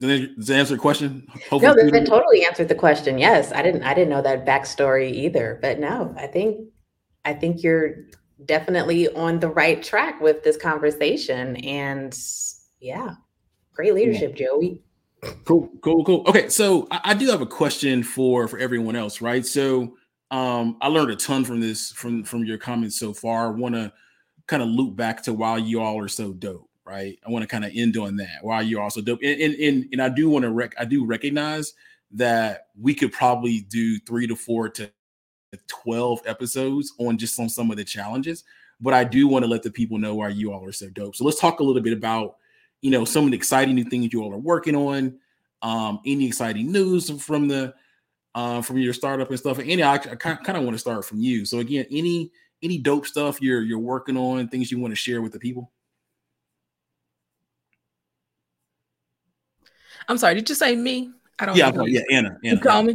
Does 0.00 0.46
that 0.46 0.56
answer 0.56 0.74
the 0.74 0.80
question? 0.80 1.26
Hopefully 1.50 1.84
no, 1.84 1.90
that, 1.90 2.06
totally 2.06 2.44
answered 2.44 2.68
the 2.68 2.74
question. 2.74 3.18
Yes, 3.18 3.52
I 3.52 3.62
didn't. 3.62 3.82
I 3.82 3.92
didn't 3.92 4.08
know 4.08 4.22
that 4.22 4.46
backstory 4.46 5.12
either. 5.12 5.58
But 5.60 5.78
no, 5.78 6.14
I 6.16 6.26
think, 6.26 6.68
I 7.26 7.34
think 7.34 7.62
you're 7.62 8.06
definitely 8.46 9.08
on 9.14 9.40
the 9.40 9.48
right 9.48 9.82
track 9.82 10.20
with 10.20 10.42
this 10.42 10.56
conversation. 10.56 11.56
And 11.56 12.18
yeah, 12.80 13.14
great 13.74 13.94
leadership, 13.94 14.38
yeah. 14.38 14.46
Joey. 14.46 14.82
Cool, 15.44 15.70
cool, 15.82 16.04
cool. 16.04 16.24
Okay, 16.26 16.48
so 16.48 16.86
I, 16.90 17.00
I, 17.04 17.14
do 17.14 17.28
have 17.28 17.42
a 17.42 17.46
question 17.46 18.02
for 18.02 18.48
for 18.48 18.58
everyone 18.58 18.96
else, 18.96 19.20
right? 19.20 19.44
So 19.44 19.96
um 20.30 20.76
I 20.80 20.88
learned 20.88 21.10
a 21.10 21.16
ton 21.16 21.44
from 21.44 21.60
this 21.60 21.92
from 21.92 22.24
from 22.24 22.44
your 22.44 22.56
comments 22.56 22.98
so 22.98 23.12
far. 23.12 23.46
I 23.46 23.50
want 23.50 23.74
to 23.74 23.92
kind 24.46 24.62
of 24.62 24.68
loop 24.68 24.96
back 24.96 25.22
to 25.24 25.34
why 25.34 25.58
you 25.58 25.80
all 25.80 26.00
are 26.00 26.08
so 26.08 26.32
dope, 26.32 26.68
right? 26.86 27.18
I 27.26 27.30
want 27.30 27.42
to 27.42 27.48
kind 27.48 27.64
of 27.64 27.72
end 27.74 27.96
on 27.98 28.16
that. 28.16 28.38
Why 28.42 28.62
you're 28.62 28.80
also 28.80 29.02
dope, 29.02 29.20
and 29.22 29.40
and 29.40 29.54
and, 29.54 29.88
and 29.92 30.02
I 30.02 30.08
do 30.08 30.30
want 30.30 30.44
to 30.44 30.50
rec 30.50 30.74
I 30.78 30.86
do 30.86 31.04
recognize 31.04 31.74
that 32.12 32.68
we 32.80 32.94
could 32.94 33.12
probably 33.12 33.60
do 33.60 33.98
three 34.00 34.26
to 34.26 34.36
four 34.36 34.68
to 34.70 34.90
12 35.66 36.22
episodes 36.26 36.92
on 36.98 37.18
just 37.18 37.38
on 37.38 37.48
some 37.48 37.70
of 37.70 37.76
the 37.76 37.84
challenges 37.84 38.44
but 38.80 38.94
i 38.94 39.02
do 39.02 39.26
want 39.26 39.44
to 39.44 39.50
let 39.50 39.62
the 39.62 39.70
people 39.70 39.98
know 39.98 40.14
why 40.14 40.28
you 40.28 40.52
all 40.52 40.64
are 40.64 40.72
so 40.72 40.88
dope 40.90 41.16
so 41.16 41.24
let's 41.24 41.40
talk 41.40 41.58
a 41.58 41.62
little 41.62 41.82
bit 41.82 41.92
about 41.92 42.36
you 42.82 42.90
know, 42.90 43.04
some 43.04 43.24
of 43.24 43.30
the 43.30 43.36
exciting 43.36 43.74
new 43.74 43.84
things 43.84 44.12
you 44.12 44.22
all 44.22 44.32
are 44.32 44.38
working 44.38 44.74
on, 44.74 45.18
um, 45.62 46.00
any 46.06 46.26
exciting 46.26 46.72
news 46.72 47.10
from 47.22 47.48
the 47.48 47.74
uh, 48.34 48.62
from 48.62 48.78
your 48.78 48.92
startup 48.92 49.28
and 49.28 49.38
stuff. 49.38 49.58
And 49.58 49.68
any, 49.68 49.82
I, 49.82 49.94
I 49.94 49.98
kind 49.98 50.56
of 50.56 50.62
want 50.62 50.74
to 50.74 50.78
start 50.78 51.04
from 51.04 51.20
you. 51.20 51.44
So 51.44 51.58
again, 51.58 51.86
any 51.90 52.30
any 52.62 52.78
dope 52.78 53.06
stuff 53.06 53.40
you're 53.40 53.62
you're 53.62 53.78
working 53.78 54.16
on, 54.16 54.48
things 54.48 54.70
you 54.70 54.78
want 54.78 54.92
to 54.92 54.96
share 54.96 55.22
with 55.22 55.32
the 55.32 55.38
people. 55.38 55.70
I'm 60.08 60.18
sorry, 60.18 60.34
did 60.34 60.48
you 60.48 60.54
say 60.54 60.74
me? 60.74 61.12
I 61.38 61.46
don't. 61.46 61.56
Yeah, 61.56 61.70
know. 61.70 61.86
yeah, 61.86 62.02
Anna. 62.10 62.36
Anna. 62.44 62.56
You 62.56 62.60
call 62.60 62.82
me. 62.82 62.94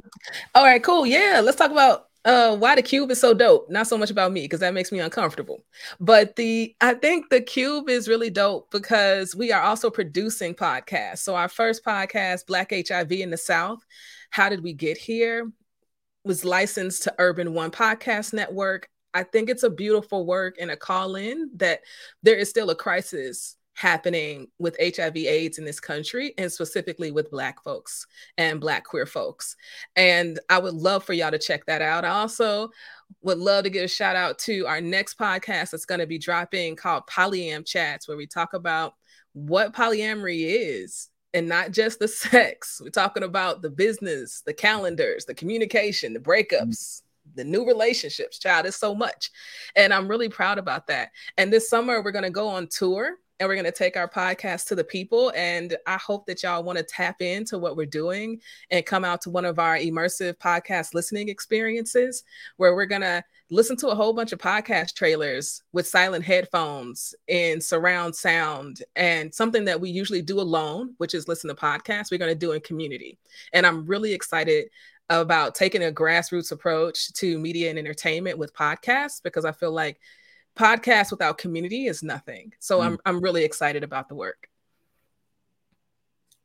All 0.53 0.63
right, 0.63 0.83
cool. 0.83 1.05
Yeah, 1.05 1.41
let's 1.43 1.57
talk 1.57 1.71
about 1.71 2.09
uh 2.25 2.55
why 2.57 2.75
the 2.75 2.81
cube 2.81 3.11
is 3.11 3.19
so 3.19 3.33
dope. 3.33 3.69
Not 3.69 3.87
so 3.87 3.97
much 3.97 4.11
about 4.11 4.31
me 4.31 4.41
because 4.41 4.59
that 4.59 4.73
makes 4.73 4.91
me 4.91 4.99
uncomfortable. 4.99 5.63
But 5.99 6.35
the 6.35 6.75
I 6.81 6.95
think 6.95 7.29
the 7.29 7.41
cube 7.41 7.89
is 7.89 8.07
really 8.07 8.29
dope 8.29 8.71
because 8.71 9.35
we 9.35 9.51
are 9.51 9.61
also 9.61 9.89
producing 9.89 10.55
podcasts. 10.55 11.19
So 11.19 11.35
our 11.35 11.49
first 11.49 11.85
podcast, 11.85 12.47
Black 12.47 12.71
HIV 12.71 13.11
in 13.11 13.29
the 13.29 13.37
South, 13.37 13.79
How 14.31 14.49
Did 14.49 14.63
We 14.63 14.73
Get 14.73 14.97
Here? 14.97 15.51
was 16.25 16.43
licensed 16.43 17.03
to 17.03 17.13
Urban 17.19 17.53
One 17.53 17.69
Podcast 17.71 18.33
Network. 18.33 18.89
I 19.13 19.23
think 19.23 19.49
it's 19.49 19.63
a 19.63 19.69
beautiful 19.69 20.25
work 20.25 20.55
and 20.59 20.71
a 20.71 20.75
call 20.75 21.15
in 21.15 21.51
that 21.55 21.81
there 22.23 22.35
is 22.35 22.49
still 22.49 22.71
a 22.71 22.75
crisis 22.75 23.55
happening 23.75 24.47
with 24.57 24.77
HIV 24.79 25.17
AIDS 25.17 25.57
in 25.57 25.65
this 25.65 25.81
country 25.81 26.33
and 26.37 26.51
specifically 26.51 27.11
with 27.11 27.29
black 27.29 27.61
folks 27.61 28.07
and 28.37 28.59
black 28.59 28.85
queer 28.85 29.05
folks. 29.05 29.55
And 29.97 30.39
I 30.49 30.59
would 30.59 30.73
love 30.73 31.03
for 31.03 31.13
y'all 31.13 31.31
to 31.31 31.37
check 31.37 31.65
that 31.65 31.81
out. 31.81 32.05
I 32.05 32.09
also 32.09 32.69
would 33.21 33.37
love 33.37 33.65
to 33.65 33.69
give 33.69 33.83
a 33.83 33.87
shout 33.87 34.15
out 34.15 34.39
to 34.39 34.65
our 34.65 34.79
next 34.79 35.19
podcast 35.19 35.71
that's 35.71 35.85
going 35.85 35.99
to 35.99 36.07
be 36.07 36.17
dropping 36.17 36.77
called 36.77 37.05
Polyam 37.07 37.65
Chats 37.65 38.07
where 38.07 38.17
we 38.17 38.25
talk 38.25 38.53
about 38.53 38.95
what 39.33 39.73
polyamory 39.73 40.45
is 40.45 41.09
and 41.33 41.49
not 41.49 41.71
just 41.71 41.99
the 41.99 42.07
sex. 42.07 42.79
We're 42.81 42.89
talking 42.89 43.23
about 43.23 43.61
the 43.61 43.69
business, 43.69 44.41
the 44.45 44.53
calendars, 44.53 45.25
the 45.25 45.35
communication, 45.35 46.13
the 46.13 46.19
breakups, 46.21 46.61
mm. 46.61 47.01
the 47.35 47.43
new 47.43 47.67
relationships. 47.67 48.39
Child, 48.39 48.67
it's 48.67 48.77
so 48.77 48.95
much. 48.95 49.31
And 49.75 49.93
I'm 49.93 50.07
really 50.07 50.29
proud 50.29 50.57
about 50.57 50.87
that. 50.87 51.09
And 51.37 51.51
this 51.51 51.69
summer, 51.69 52.01
we're 52.01 52.11
going 52.11 52.23
to 52.23 52.29
go 52.29 52.47
on 52.47 52.67
tour 52.67 53.17
and 53.39 53.49
we're 53.49 53.55
going 53.55 53.65
to 53.65 53.71
take 53.71 53.97
our 53.97 54.09
podcast 54.09 54.67
to 54.67 54.75
the 54.75 54.83
people. 54.83 55.31
And 55.35 55.75
I 55.85 55.97
hope 55.97 56.25
that 56.27 56.43
y'all 56.43 56.63
want 56.63 56.77
to 56.77 56.83
tap 56.83 57.21
into 57.21 57.57
what 57.57 57.75
we're 57.75 57.85
doing 57.85 58.39
and 58.71 58.85
come 58.85 59.03
out 59.03 59.21
to 59.21 59.29
one 59.29 59.45
of 59.45 59.59
our 59.59 59.77
immersive 59.77 60.35
podcast 60.37 60.93
listening 60.93 61.29
experiences 61.29 62.23
where 62.57 62.75
we're 62.75 62.85
going 62.85 63.01
to 63.01 63.23
listen 63.51 63.75
to 63.77 63.89
a 63.89 63.95
whole 63.95 64.13
bunch 64.13 64.31
of 64.31 64.39
podcast 64.39 64.95
trailers 64.95 65.61
with 65.73 65.87
silent 65.87 66.23
headphones 66.23 67.13
and 67.29 67.61
surround 67.61 68.15
sound 68.15 68.81
and 68.95 69.33
something 69.33 69.65
that 69.65 69.79
we 69.79 69.89
usually 69.89 70.21
do 70.21 70.39
alone, 70.39 70.93
which 70.97 71.13
is 71.13 71.27
listen 71.27 71.49
to 71.49 71.55
podcasts, 71.55 72.11
we're 72.11 72.17
going 72.17 72.31
to 72.31 72.35
do 72.35 72.53
in 72.53 72.61
community. 72.61 73.19
And 73.53 73.65
I'm 73.65 73.85
really 73.85 74.13
excited 74.13 74.69
about 75.09 75.53
taking 75.53 75.83
a 75.83 75.91
grassroots 75.91 76.51
approach 76.51 77.13
to 77.13 77.37
media 77.37 77.69
and 77.69 77.77
entertainment 77.77 78.37
with 78.37 78.55
podcasts 78.55 79.21
because 79.21 79.45
I 79.45 79.51
feel 79.51 79.71
like 79.71 79.99
podcast 80.55 81.11
without 81.11 81.37
community 81.37 81.87
is 81.87 82.03
nothing. 82.03 82.53
So 82.59 82.79
mm. 82.79 82.85
I'm 82.85 82.99
I'm 83.05 83.21
really 83.21 83.43
excited 83.43 83.83
about 83.83 84.09
the 84.09 84.15
work. 84.15 84.49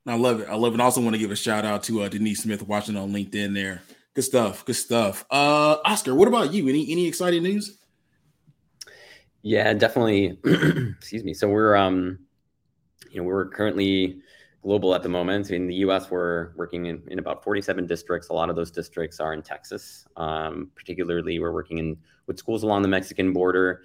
I 0.06 0.14
love 0.14 0.40
it. 0.40 0.48
I 0.48 0.54
love 0.54 0.74
it. 0.74 0.80
I 0.80 0.84
also 0.84 1.00
want 1.00 1.14
to 1.14 1.18
give 1.18 1.30
a 1.30 1.36
shout 1.36 1.64
out 1.64 1.82
to 1.84 2.02
uh, 2.02 2.08
Denise 2.08 2.42
Smith 2.42 2.66
watching 2.66 2.96
on 2.96 3.12
LinkedIn 3.12 3.54
there. 3.54 3.82
Good 4.14 4.22
stuff. 4.22 4.64
Good 4.64 4.76
stuff. 4.76 5.24
Uh, 5.30 5.76
Oscar, 5.84 6.14
what 6.14 6.26
about 6.26 6.52
you? 6.52 6.68
Any 6.68 6.90
any 6.90 7.06
exciting 7.06 7.42
news? 7.42 7.78
Yeah, 9.42 9.72
definitely. 9.74 10.38
Excuse 10.44 11.24
me. 11.24 11.34
So 11.34 11.48
we're 11.48 11.76
um, 11.76 12.18
you 13.10 13.20
know, 13.20 13.26
we're 13.26 13.48
currently 13.48 14.20
global 14.62 14.94
at 14.94 15.02
the 15.02 15.08
moment. 15.08 15.50
In 15.50 15.66
the 15.66 15.74
U.S., 15.76 16.10
we're 16.10 16.52
working 16.56 16.86
in, 16.86 17.02
in 17.08 17.18
about 17.18 17.42
47 17.42 17.86
districts. 17.86 18.28
A 18.28 18.32
lot 18.32 18.50
of 18.50 18.56
those 18.56 18.70
districts 18.70 19.20
are 19.20 19.32
in 19.32 19.42
Texas. 19.42 20.06
Um, 20.16 20.70
particularly, 20.74 21.38
we're 21.38 21.52
working 21.52 21.78
in 21.78 21.96
with 22.26 22.38
schools 22.38 22.62
along 22.62 22.82
the 22.82 22.88
Mexican 22.88 23.32
border. 23.32 23.82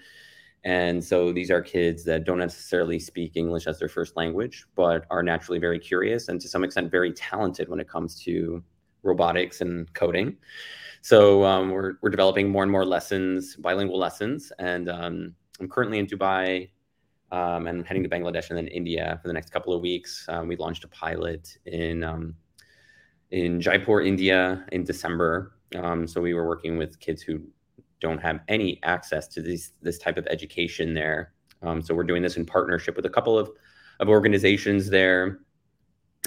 And 0.63 1.03
so 1.03 1.31
these 1.31 1.51
are 1.51 1.61
kids 1.61 2.03
that 2.05 2.23
don't 2.23 2.39
necessarily 2.39 2.99
speak 2.99 3.33
English 3.35 3.67
as 3.67 3.77
their 3.77 3.87
first 3.87 4.17
language, 4.17 4.65
but 4.75 5.05
are 5.11 5.21
naturally 5.21 5.59
very 5.59 5.79
curious 5.79 6.27
and 6.27 6.41
to 6.41 6.49
some 6.49 6.63
extent 6.63 6.89
very 6.89 7.13
talented 7.13 7.69
when 7.69 7.79
it 7.79 7.87
comes 7.87 8.19
to 8.23 8.63
robotics 9.03 9.61
and 9.61 9.93
coding. 9.93 10.35
So 11.01 11.43
um, 11.45 11.69
we're, 11.69 11.93
we're 12.01 12.09
developing 12.09 12.49
more 12.49 12.63
and 12.63 12.71
more 12.71 12.83
lessons, 12.83 13.55
bilingual 13.55 13.99
lessons. 13.99 14.51
And 14.57 14.89
um, 14.89 15.35
I'm 15.59 15.69
currently 15.69 15.99
in 15.99 16.07
Dubai 16.07 16.69
um, 17.31 17.67
and 17.67 17.85
heading 17.85 18.03
to 18.03 18.09
Bangladesh 18.09 18.49
and 18.49 18.57
then 18.57 18.67
India 18.67 19.19
for 19.21 19.27
the 19.27 19.33
next 19.33 19.51
couple 19.51 19.73
of 19.73 19.81
weeks. 19.81 20.25
Um, 20.29 20.47
we 20.47 20.55
launched 20.55 20.83
a 20.83 20.87
pilot 20.87 21.57
in 21.65 22.03
um, 22.03 22.35
in 23.31 23.59
Jaipur, 23.59 24.01
India, 24.01 24.65
in 24.71 24.83
December. 24.83 25.55
Um, 25.75 26.07
so 26.07 26.21
we 26.21 26.33
were 26.33 26.47
working 26.47 26.77
with 26.77 26.99
kids 26.99 27.21
who 27.21 27.41
don't 27.99 28.19
have 28.19 28.39
any 28.47 28.79
access 28.83 29.27
to 29.29 29.41
this 29.41 29.71
this 29.81 29.97
type 29.97 30.17
of 30.17 30.27
education 30.27 30.93
there. 30.93 31.33
Um, 31.61 31.81
so 31.81 31.95
we're 31.95 32.03
doing 32.03 32.21
this 32.21 32.37
in 32.37 32.45
partnership 32.45 32.95
with 32.95 33.05
a 33.05 33.09
couple 33.09 33.37
of 33.37 33.49
of 33.99 34.09
organizations 34.09 34.89
there, 34.89 35.39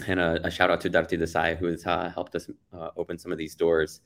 and 0.06 0.18
a, 0.18 0.46
a 0.46 0.50
shout 0.50 0.70
out 0.70 0.80
to 0.82 0.90
Dharti 0.90 1.18
Desai 1.18 1.56
who 1.56 1.66
has 1.66 1.86
uh, 1.86 2.10
helped 2.12 2.34
us 2.34 2.50
uh, 2.72 2.90
open 2.96 3.18
some 3.18 3.32
of 3.32 3.38
these 3.38 3.54
doors. 3.54 4.00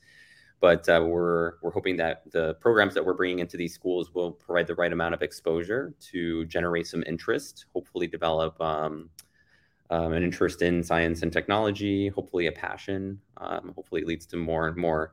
But 0.63 0.87
uh, 0.87 1.03
we're 1.05 1.55
we're 1.61 1.73
hoping 1.73 1.97
that 1.97 2.23
the 2.31 2.53
programs 2.61 2.93
that 2.93 3.05
we're 3.05 3.15
bringing 3.15 3.39
into 3.39 3.57
these 3.57 3.73
schools 3.73 4.13
will 4.13 4.31
provide 4.31 4.65
the 4.65 4.75
right 4.75 4.93
amount 4.93 5.13
of 5.13 5.21
exposure 5.21 5.93
to 6.11 6.45
generate 6.45 6.87
some 6.87 7.03
interest. 7.05 7.65
Hopefully, 7.73 8.07
develop 8.07 8.61
um, 8.61 9.09
um, 9.89 10.13
an 10.13 10.23
interest 10.23 10.61
in 10.61 10.81
science 10.81 11.21
and 11.21 11.33
technology. 11.33 12.07
Hopefully, 12.07 12.47
a 12.47 12.51
passion. 12.53 13.19
Um, 13.35 13.73
hopefully, 13.75 14.03
it 14.03 14.07
leads 14.07 14.25
to 14.27 14.37
more 14.37 14.69
and 14.69 14.77
more 14.77 15.11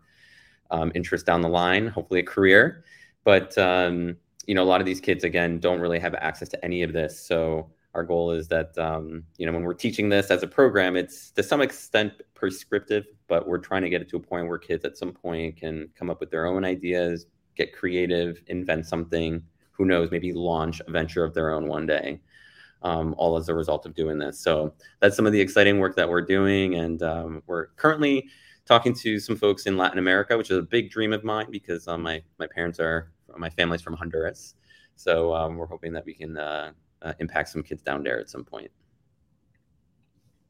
um, 0.70 0.92
interest 0.94 1.26
down 1.26 1.40
the 1.40 1.48
line. 1.48 1.88
Hopefully, 1.88 2.20
a 2.20 2.22
career. 2.22 2.84
But 3.24 3.58
um, 3.58 4.18
you 4.46 4.54
know, 4.54 4.62
a 4.62 4.70
lot 4.72 4.80
of 4.80 4.86
these 4.86 5.00
kids 5.00 5.24
again 5.24 5.58
don't 5.58 5.80
really 5.80 5.98
have 5.98 6.14
access 6.14 6.48
to 6.50 6.64
any 6.64 6.84
of 6.84 6.92
this. 6.92 7.20
So 7.20 7.72
our 7.94 8.04
goal 8.04 8.30
is 8.30 8.48
that 8.48 8.76
um, 8.78 9.24
you 9.36 9.46
know 9.46 9.52
when 9.52 9.62
we're 9.62 9.74
teaching 9.74 10.08
this 10.08 10.30
as 10.30 10.42
a 10.42 10.46
program 10.46 10.96
it's 10.96 11.30
to 11.30 11.42
some 11.42 11.60
extent 11.60 12.12
prescriptive 12.34 13.06
but 13.26 13.46
we're 13.46 13.58
trying 13.58 13.82
to 13.82 13.90
get 13.90 14.00
it 14.00 14.08
to 14.08 14.16
a 14.16 14.20
point 14.20 14.48
where 14.48 14.58
kids 14.58 14.84
at 14.84 14.96
some 14.96 15.12
point 15.12 15.56
can 15.56 15.88
come 15.96 16.10
up 16.10 16.20
with 16.20 16.30
their 16.30 16.46
own 16.46 16.64
ideas 16.64 17.26
get 17.56 17.74
creative 17.74 18.42
invent 18.46 18.86
something 18.86 19.42
who 19.72 19.84
knows 19.84 20.10
maybe 20.10 20.32
launch 20.32 20.80
a 20.86 20.90
venture 20.90 21.24
of 21.24 21.34
their 21.34 21.52
own 21.52 21.66
one 21.66 21.86
day 21.86 22.20
um, 22.82 23.14
all 23.18 23.36
as 23.36 23.48
a 23.50 23.54
result 23.54 23.84
of 23.84 23.94
doing 23.94 24.18
this. 24.18 24.40
So 24.40 24.72
that's 25.00 25.14
some 25.14 25.26
of 25.26 25.32
the 25.32 25.40
exciting 25.40 25.80
work 25.80 25.96
that 25.96 26.08
we're 26.08 26.22
doing 26.22 26.76
and 26.76 27.02
um, 27.02 27.42
we're 27.46 27.66
currently 27.76 28.28
talking 28.64 28.94
to 28.94 29.18
some 29.18 29.36
folks 29.36 29.66
in 29.66 29.76
latin 29.76 29.98
america 29.98 30.36
which 30.38 30.50
is 30.50 30.56
a 30.56 30.62
big 30.62 30.90
dream 30.90 31.12
of 31.12 31.24
mine 31.24 31.46
because 31.50 31.88
um, 31.88 32.02
my, 32.02 32.22
my 32.38 32.46
parents 32.46 32.78
are 32.78 33.10
my 33.36 33.50
family's 33.50 33.82
from 33.82 33.94
honduras. 33.94 34.54
So 34.96 35.34
um, 35.34 35.56
we're 35.56 35.66
hoping 35.66 35.92
that 35.94 36.04
we 36.04 36.14
can 36.14 36.36
uh, 36.36 36.72
uh, 37.02 37.14
impact 37.18 37.50
some 37.50 37.62
kids 37.62 37.82
down 37.82 38.02
there 38.02 38.20
at 38.20 38.30
some 38.30 38.44
point. 38.44 38.70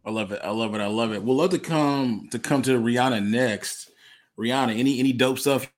I 0.05 0.11
love 0.11 0.33
it. 0.33 0.41
I 0.43 0.51
love 0.51 0.75
it. 0.75 0.81
I 0.81 0.87
love 0.87 1.13
it. 1.13 1.23
We'll 1.23 1.37
love 1.37 1.51
to 1.51 1.59
come 1.59 2.29
to 2.31 2.39
come 2.39 2.63
to 2.63 2.79
Riana 2.79 3.21
next. 3.21 3.91
Riana, 4.39 4.73
any 4.73 4.99
any 4.99 5.13
dope 5.13 5.39
stuff 5.39 5.71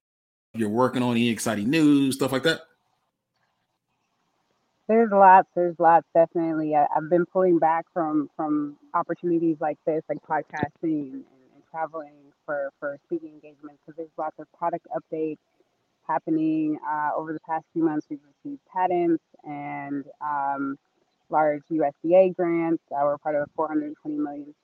you're 0.54 0.68
working 0.68 1.02
on? 1.02 1.12
Any 1.12 1.28
exciting 1.28 1.70
news, 1.70 2.14
stuff 2.14 2.32
like 2.32 2.44
that? 2.44 2.60
There's 4.88 5.10
lots. 5.10 5.48
There's 5.54 5.74
lots. 5.78 6.06
Definitely. 6.14 6.76
I, 6.76 6.86
have 6.94 7.10
been 7.10 7.26
pulling 7.26 7.58
back 7.58 7.86
from 7.92 8.30
from 8.36 8.76
opportunities 8.94 9.56
like 9.60 9.78
this, 9.86 10.02
like 10.08 10.18
podcasting 10.28 11.12
and, 11.12 11.24
and 11.54 11.62
traveling 11.70 12.12
for 12.46 12.70
for 12.78 12.98
speaking 13.06 13.30
engagements, 13.30 13.80
because 13.84 13.96
there's 13.96 14.10
lots 14.16 14.38
of 14.38 14.46
product 14.56 14.86
updates 14.96 15.38
happening 16.06 16.78
uh, 16.86 17.10
over 17.16 17.32
the 17.32 17.40
past 17.40 17.64
few 17.72 17.82
months. 17.84 18.06
We've 18.08 18.20
received 18.44 18.60
patents 18.72 19.22
and 19.44 20.04
um, 20.20 20.76
large 21.30 21.62
USDA 21.70 22.34
grants. 22.36 22.82
Uh, 22.92 23.00
we're 23.02 23.18
part 23.18 23.34
of 23.36 23.48
a 23.48 23.60
$420 23.60 23.94
million 24.04 24.54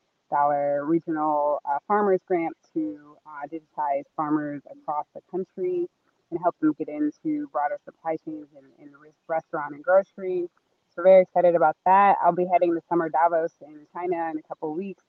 regional 0.87 1.61
uh, 1.68 1.79
farmers 1.87 2.20
grant 2.26 2.55
to 2.74 3.16
uh, 3.26 3.47
digitize 3.53 4.05
farmers 4.16 4.62
across 4.70 5.07
the 5.14 5.20
country 5.31 5.87
and 6.31 6.41
help 6.43 6.55
them 6.61 6.74
get 6.79 6.89
into 6.89 7.49
broader 7.53 7.79
supply 7.85 8.16
chains 8.24 8.47
in, 8.57 8.85
in 8.85 8.93
restaurant 9.29 9.74
and 9.74 9.83
grocery. 9.83 10.49
So 10.95 11.03
very 11.03 11.22
excited 11.22 11.55
about 11.55 11.76
that. 11.87 12.16
I'll 12.22 12.35
be 12.35 12.47
heading 12.51 12.74
to 12.74 12.81
Summer 12.89 13.09
Davos 13.09 13.53
in 13.62 13.87
China 13.93 14.31
in 14.31 14.39
a 14.39 14.43
couple 14.49 14.74
weeks 14.74 15.05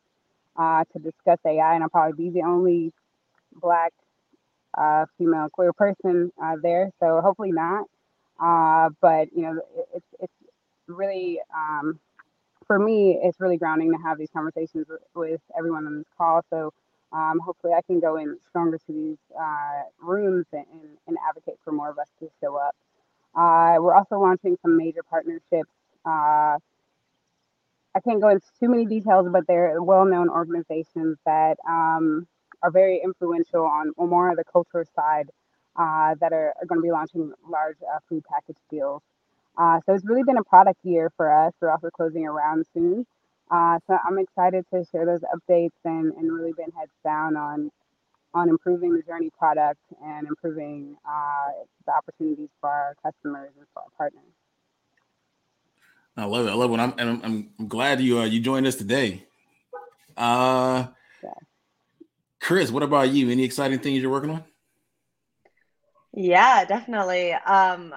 uh, 0.56 0.84
to 0.94 1.00
discuss 1.00 1.40
AI, 1.46 1.74
and 1.74 1.84
I'll 1.84 1.90
probably 1.90 2.26
be 2.26 2.30
the 2.30 2.46
only 2.46 2.94
Black 3.54 3.94
uh, 4.78 5.06
female 5.18 5.50
queer 5.52 5.74
person 5.74 6.32
uh, 6.42 6.56
there. 6.62 6.92
So 7.00 7.22
hopefully 7.22 7.52
not. 7.52 7.86
Uh, 8.42 8.90
but 9.02 9.28
you 9.36 9.42
know, 9.42 9.62
it's 9.94 10.06
it's 10.20 10.34
really 10.88 11.40
um, 11.54 12.00
for 12.70 12.78
me, 12.78 13.20
it's 13.24 13.40
really 13.40 13.58
grounding 13.58 13.92
to 13.92 13.98
have 13.98 14.20
these 14.20 14.30
conversations 14.32 14.86
with, 15.16 15.42
everyone 15.58 15.88
on 15.88 15.98
this 15.98 16.08
call. 16.16 16.46
So 16.52 16.72
um, 17.12 17.40
hopefully, 17.44 17.74
I 17.74 17.82
can 17.82 18.00
go 18.00 18.18
in 18.18 18.38
stronger 18.48 18.78
to 18.78 18.94
these 18.94 19.18
uh, 19.36 19.82
rooms 20.00 20.46
and, 20.54 20.66
and, 21.08 21.18
advocate 21.28 21.56
for 21.64 21.72
more 21.72 21.90
of 21.90 21.98
us 21.98 22.08
to 22.20 22.30
show 22.40 22.58
up. 22.58 22.76
Uh, 23.34 23.82
we're 23.82 23.96
also 23.96 24.20
launching 24.20 24.56
some 24.62 24.78
major 24.78 25.02
partnerships. 25.02 25.72
Uh, 26.06 26.60
I 27.96 28.00
can't 28.04 28.22
go 28.22 28.30
into 28.30 28.46
too 28.60 28.70
many 28.70 28.86
details, 28.86 29.28
but 29.32 29.48
they're 29.48 29.82
well-known 29.82 30.30
organizations 30.30 31.18
that 31.26 31.58
um, 31.68 32.28
are 32.62 32.70
very 32.70 33.02
influential 33.04 33.66
on, 33.66 33.94
on 33.98 34.10
more 34.10 34.30
of 34.30 34.38
the 34.38 34.44
culture 34.44 34.86
side 34.96 35.32
uh, 35.76 36.16
that 36.20 36.34
are, 36.34 36.54
are 36.60 36.66
going 36.68 36.80
to 36.80 36.84
be 36.84 36.92
launching 36.92 37.34
large 37.50 37.78
uh, 37.84 38.00
food 38.08 38.24
package 38.32 38.58
deals. 38.70 39.02
Uh, 39.58 39.80
so 39.86 39.94
it's 39.94 40.06
really 40.06 40.24
been 40.24 40.38
a 40.38 40.44
product 40.44 40.80
year 40.84 41.12
for 41.18 41.32
us. 41.32 41.54
We're 41.60 41.72
also 41.72 41.90
closing 41.90 42.26
around 42.26 42.66
soon. 42.74 43.06
Uh, 43.52 43.80
so 43.88 43.98
I'm 44.08 44.20
excited 44.20 44.66
to 44.74 44.86
share 44.92 45.06
those 45.06 45.22
updates 45.22 45.72
and, 45.84 46.14
and 46.14 46.32
really 46.32 46.54
been 46.54 46.72
heads 46.78 46.92
down 47.04 47.36
on 47.36 47.72
on 48.32 48.48
improving 48.48 48.94
the 48.94 49.02
journey 49.02 49.32
product 49.40 49.80
and 50.06 50.28
improving 50.28 50.96
uh, 51.04 51.48
the 51.88 51.92
opportunities 51.92 52.50
for 52.62 52.70
our 52.70 52.96
customers 53.04 53.50
and 53.58 53.66
for 53.74 53.80
our 53.80 53.90
partners. 53.98 54.22
I 56.16 56.26
love 56.26 56.46
it. 56.46 56.52
I 56.52 56.54
love 56.54 56.72
it. 56.72 56.80
I'm, 56.80 56.94
I'm, 57.00 57.50
I'm 57.58 57.68
glad 57.68 58.02
you 58.02 58.20
uh, 58.20 58.26
you 58.26 58.40
joined 58.40 58.68
us 58.68 58.76
today. 58.76 59.26
Uh. 60.16 60.88
Chris, 62.40 62.72
what 62.72 62.84
about 62.84 63.10
you? 63.10 63.30
Any 63.30 63.44
exciting 63.44 63.80
things 63.80 64.02
you're 64.02 64.12
working 64.12 64.32
on? 64.32 64.44
Yeah, 66.14 66.66
definitely. 66.66 67.34
Um, 67.34 67.94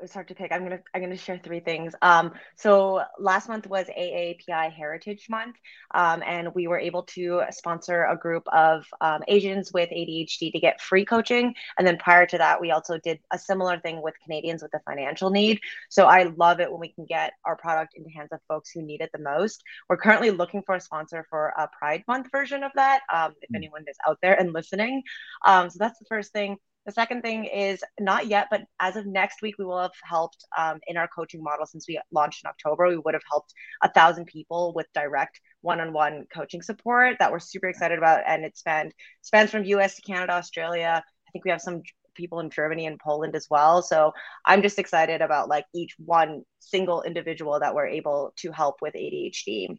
it 0.00 0.04
was 0.04 0.14
hard 0.14 0.28
to 0.28 0.34
pick. 0.34 0.50
I'm 0.50 0.62
gonna 0.62 0.80
I'm 0.94 1.02
gonna 1.02 1.16
share 1.16 1.38
three 1.38 1.60
things. 1.60 1.94
Um, 2.00 2.32
so 2.56 3.02
last 3.18 3.48
month 3.48 3.66
was 3.66 3.86
AAPI 3.86 4.72
Heritage 4.72 5.26
Month, 5.28 5.56
um, 5.94 6.22
and 6.26 6.54
we 6.54 6.68
were 6.68 6.78
able 6.78 7.02
to 7.02 7.42
sponsor 7.50 8.04
a 8.04 8.16
group 8.16 8.44
of 8.50 8.86
um, 9.02 9.20
Asians 9.28 9.72
with 9.74 9.90
ADHD 9.90 10.52
to 10.52 10.58
get 10.58 10.80
free 10.80 11.04
coaching. 11.04 11.54
And 11.76 11.86
then 11.86 11.98
prior 11.98 12.24
to 12.24 12.38
that, 12.38 12.62
we 12.62 12.70
also 12.70 12.96
did 12.96 13.18
a 13.30 13.38
similar 13.38 13.78
thing 13.78 14.00
with 14.00 14.14
Canadians 14.24 14.62
with 14.62 14.72
a 14.72 14.80
financial 14.80 15.28
need. 15.28 15.60
So 15.90 16.06
I 16.06 16.32
love 16.34 16.60
it 16.60 16.70
when 16.70 16.80
we 16.80 16.92
can 16.92 17.04
get 17.04 17.34
our 17.44 17.56
product 17.56 17.92
into 17.94 18.08
hands 18.08 18.30
of 18.32 18.40
folks 18.48 18.70
who 18.70 18.80
need 18.80 19.02
it 19.02 19.10
the 19.12 19.20
most. 19.20 19.62
We're 19.90 19.98
currently 19.98 20.30
looking 20.30 20.62
for 20.62 20.76
a 20.76 20.80
sponsor 20.80 21.26
for 21.28 21.52
a 21.58 21.68
Pride 21.78 22.04
Month 22.08 22.28
version 22.32 22.62
of 22.62 22.72
that. 22.76 23.02
Um, 23.12 23.34
if 23.42 23.50
mm. 23.50 23.56
anyone 23.56 23.84
is 23.86 23.98
out 24.08 24.16
there 24.22 24.40
and 24.40 24.54
listening, 24.54 25.02
um, 25.44 25.68
so 25.68 25.76
that's 25.78 25.98
the 25.98 26.06
first 26.06 26.32
thing. 26.32 26.56
The 26.86 26.92
second 26.92 27.22
thing 27.22 27.44
is 27.44 27.84
not 27.98 28.26
yet, 28.26 28.48
but 28.50 28.62
as 28.80 28.96
of 28.96 29.06
next 29.06 29.42
week, 29.42 29.56
we 29.58 29.66
will 29.66 29.80
have 29.80 29.92
helped 30.02 30.44
um, 30.56 30.80
in 30.86 30.96
our 30.96 31.08
coaching 31.08 31.42
model 31.42 31.66
since 31.66 31.86
we 31.86 32.00
launched 32.10 32.42
in 32.42 32.48
October. 32.48 32.88
We 32.88 32.96
would 32.96 33.14
have 33.14 33.22
helped 33.30 33.52
a 33.82 33.92
thousand 33.92 34.26
people 34.26 34.72
with 34.74 34.86
direct 34.94 35.40
one-on-one 35.60 36.26
coaching 36.34 36.62
support 36.62 37.16
that 37.18 37.30
we're 37.30 37.38
super 37.38 37.68
excited 37.68 37.98
about, 37.98 38.22
and 38.26 38.44
it 38.44 38.56
spans 38.56 38.94
spans 39.20 39.50
from 39.50 39.64
U.S. 39.64 39.96
to 39.96 40.02
Canada, 40.02 40.32
Australia. 40.32 41.02
I 41.04 41.30
think 41.32 41.44
we 41.44 41.50
have 41.50 41.60
some 41.60 41.82
people 42.14 42.40
in 42.40 42.50
Germany 42.50 42.86
and 42.86 42.98
Poland 42.98 43.36
as 43.36 43.46
well. 43.50 43.82
So 43.82 44.12
I'm 44.44 44.62
just 44.62 44.78
excited 44.78 45.20
about 45.20 45.48
like 45.48 45.66
each 45.74 45.94
one 45.98 46.42
single 46.60 47.02
individual 47.02 47.60
that 47.60 47.74
we're 47.74 47.86
able 47.86 48.32
to 48.38 48.52
help 48.52 48.76
with 48.80 48.94
ADHD. 48.94 49.78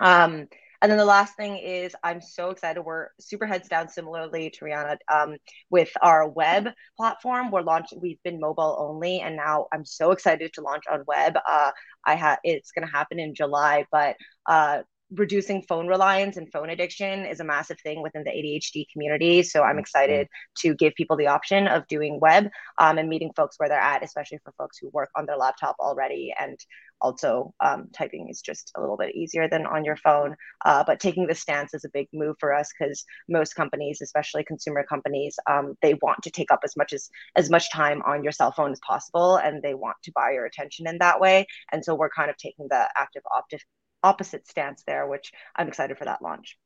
Um, 0.00 0.48
and 0.82 0.90
then 0.90 0.98
the 0.98 1.04
last 1.04 1.36
thing 1.36 1.56
is, 1.56 1.94
I'm 2.02 2.20
so 2.20 2.50
excited. 2.50 2.82
We're 2.82 3.08
super 3.20 3.46
heads 3.46 3.68
down, 3.68 3.88
similarly 3.88 4.50
to 4.50 4.64
Riana, 4.64 4.96
um, 5.12 5.36
with 5.70 5.90
our 6.02 6.28
web 6.28 6.68
platform. 6.96 7.50
We're 7.50 7.62
launching. 7.62 8.00
We've 8.00 8.22
been 8.22 8.40
mobile 8.40 8.76
only, 8.78 9.20
and 9.20 9.36
now 9.36 9.66
I'm 9.72 9.84
so 9.84 10.10
excited 10.12 10.52
to 10.54 10.60
launch 10.60 10.84
on 10.90 11.04
web. 11.06 11.36
Uh, 11.48 11.70
I 12.04 12.14
have. 12.14 12.38
It's 12.44 12.72
going 12.72 12.86
to 12.86 12.92
happen 12.92 13.18
in 13.18 13.34
July, 13.34 13.86
but 13.90 14.16
uh, 14.46 14.82
reducing 15.12 15.62
phone 15.62 15.86
reliance 15.86 16.36
and 16.36 16.50
phone 16.50 16.70
addiction 16.70 17.24
is 17.24 17.40
a 17.40 17.44
massive 17.44 17.78
thing 17.80 18.02
within 18.02 18.24
the 18.24 18.30
ADHD 18.30 18.86
community. 18.92 19.42
So 19.42 19.62
I'm 19.62 19.78
excited 19.78 20.28
to 20.58 20.74
give 20.74 20.94
people 20.94 21.16
the 21.16 21.28
option 21.28 21.68
of 21.68 21.86
doing 21.86 22.18
web 22.20 22.48
um, 22.78 22.98
and 22.98 23.08
meeting 23.08 23.30
folks 23.36 23.56
where 23.58 23.68
they're 23.68 23.78
at, 23.78 24.02
especially 24.02 24.38
for 24.44 24.52
folks 24.58 24.78
who 24.78 24.90
work 24.92 25.10
on 25.16 25.26
their 25.26 25.36
laptop 25.36 25.76
already. 25.78 26.34
And 26.38 26.58
also, 27.00 27.52
um, 27.60 27.88
typing 27.92 28.28
is 28.28 28.40
just 28.40 28.72
a 28.76 28.80
little 28.80 28.96
bit 28.96 29.14
easier 29.14 29.48
than 29.48 29.66
on 29.66 29.84
your 29.84 29.96
phone. 29.96 30.34
Uh, 30.64 30.82
but 30.84 30.98
taking 30.98 31.26
this 31.26 31.40
stance 31.40 31.74
is 31.74 31.84
a 31.84 31.90
big 31.90 32.08
move 32.12 32.36
for 32.40 32.54
us 32.54 32.70
because 32.78 33.04
most 33.28 33.54
companies, 33.54 34.00
especially 34.02 34.44
consumer 34.44 34.82
companies, 34.82 35.36
um, 35.48 35.74
they 35.82 35.94
want 36.02 36.22
to 36.22 36.30
take 36.30 36.50
up 36.50 36.60
as 36.64 36.76
much 36.76 36.92
as 36.92 37.10
as 37.36 37.50
much 37.50 37.70
time 37.70 38.02
on 38.06 38.22
your 38.22 38.32
cell 38.32 38.50
phone 38.50 38.72
as 38.72 38.80
possible, 38.86 39.36
and 39.36 39.62
they 39.62 39.74
want 39.74 39.96
to 40.04 40.12
buy 40.14 40.32
your 40.32 40.46
attention 40.46 40.86
in 40.86 40.98
that 40.98 41.20
way. 41.20 41.46
And 41.70 41.84
so 41.84 41.94
we're 41.94 42.10
kind 42.10 42.30
of 42.30 42.36
taking 42.38 42.66
the 42.70 42.88
active 42.96 43.22
optic 43.36 43.60
opposite 44.06 44.46
stance 44.46 44.84
there, 44.86 45.06
which 45.08 45.32
I'm 45.56 45.66
excited 45.66 45.98
for 45.98 46.04
that 46.04 46.22
launch. 46.22 46.56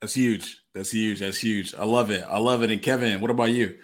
That's 0.00 0.14
huge. 0.14 0.58
That's 0.74 0.90
huge. 0.90 1.20
That's 1.20 1.38
huge. 1.38 1.74
I 1.74 1.84
love 1.84 2.10
it. 2.10 2.24
I 2.28 2.38
love 2.38 2.62
it. 2.62 2.70
And 2.70 2.82
Kevin, 2.82 3.20
what 3.20 3.30
about 3.30 3.52
you? 3.52 3.78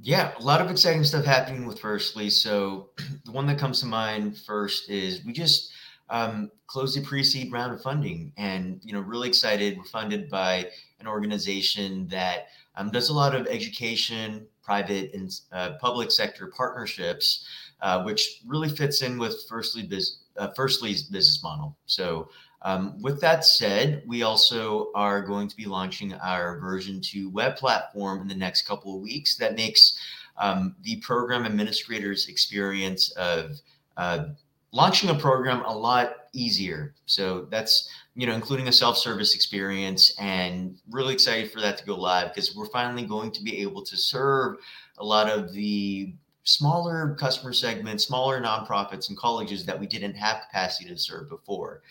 Yeah, 0.00 0.32
a 0.38 0.42
lot 0.42 0.60
of 0.60 0.70
exciting 0.70 1.02
stuff 1.02 1.24
happening 1.24 1.66
with 1.66 1.80
Firstly. 1.80 2.30
So 2.30 2.90
the 3.24 3.32
one 3.32 3.46
that 3.46 3.58
comes 3.58 3.80
to 3.80 3.86
mind 3.86 4.38
first 4.38 4.90
is 4.90 5.24
we 5.24 5.32
just 5.32 5.72
um, 6.10 6.50
closed 6.66 6.96
the 6.96 7.04
pre-seed 7.04 7.50
round 7.50 7.72
of 7.72 7.82
funding, 7.82 8.32
and 8.36 8.80
you 8.84 8.92
know, 8.92 9.00
really 9.00 9.28
excited. 9.28 9.76
We're 9.76 9.84
funded 9.84 10.30
by 10.30 10.68
an 11.00 11.06
organization 11.06 12.06
that 12.08 12.46
um, 12.76 12.90
does 12.90 13.08
a 13.08 13.14
lot 13.14 13.34
of 13.34 13.46
education, 13.46 14.46
private 14.62 15.12
and 15.14 15.30
uh, 15.50 15.72
public 15.80 16.10
sector 16.10 16.52
partnerships, 16.56 17.46
uh, 17.80 18.02
which 18.04 18.42
really 18.46 18.68
fits 18.68 19.02
in 19.02 19.18
with 19.18 19.44
Firstly 19.48 19.82
business 19.82 20.20
uh, 20.38 20.48
business 20.56 21.42
model. 21.42 21.76
So, 21.86 22.28
um, 22.62 23.00
with 23.00 23.20
that 23.20 23.44
said, 23.44 24.02
we 24.06 24.22
also 24.22 24.90
are 24.94 25.22
going 25.22 25.46
to 25.48 25.56
be 25.56 25.66
launching 25.66 26.12
our 26.14 26.58
version 26.58 27.00
2 27.00 27.30
web 27.30 27.56
platform 27.56 28.20
in 28.20 28.28
the 28.28 28.34
next 28.34 28.62
couple 28.66 28.96
of 28.96 29.00
weeks 29.00 29.36
that 29.36 29.54
makes 29.54 29.98
um, 30.38 30.74
the 30.82 30.96
program 30.96 31.44
administrator's 31.44 32.28
experience 32.28 33.10
of 33.12 33.60
uh, 33.96 34.26
launching 34.72 35.10
a 35.10 35.14
program 35.14 35.62
a 35.64 35.76
lot 35.76 36.28
easier. 36.32 36.94
So 37.06 37.46
that's 37.50 37.88
you 38.14 38.26
know 38.26 38.34
including 38.34 38.68
a 38.68 38.72
self-service 38.72 39.34
experience 39.34 40.14
and 40.18 40.76
really 40.90 41.14
excited 41.14 41.52
for 41.52 41.60
that 41.60 41.78
to 41.78 41.86
go 41.86 41.94
live 41.94 42.34
because 42.34 42.54
we're 42.54 42.66
finally 42.66 43.04
going 43.04 43.30
to 43.32 43.42
be 43.42 43.58
able 43.62 43.82
to 43.84 43.96
serve 43.96 44.56
a 44.98 45.04
lot 45.04 45.30
of 45.30 45.52
the 45.52 46.12
smaller 46.48 47.14
customer 47.18 47.52
segments, 47.52 48.06
smaller 48.06 48.40
nonprofits 48.40 49.10
and 49.10 49.18
colleges 49.18 49.66
that 49.66 49.78
we 49.78 49.86
didn't 49.86 50.14
have 50.14 50.42
capacity 50.48 50.88
to 50.88 50.96
serve 50.96 51.28
before. 51.28 51.82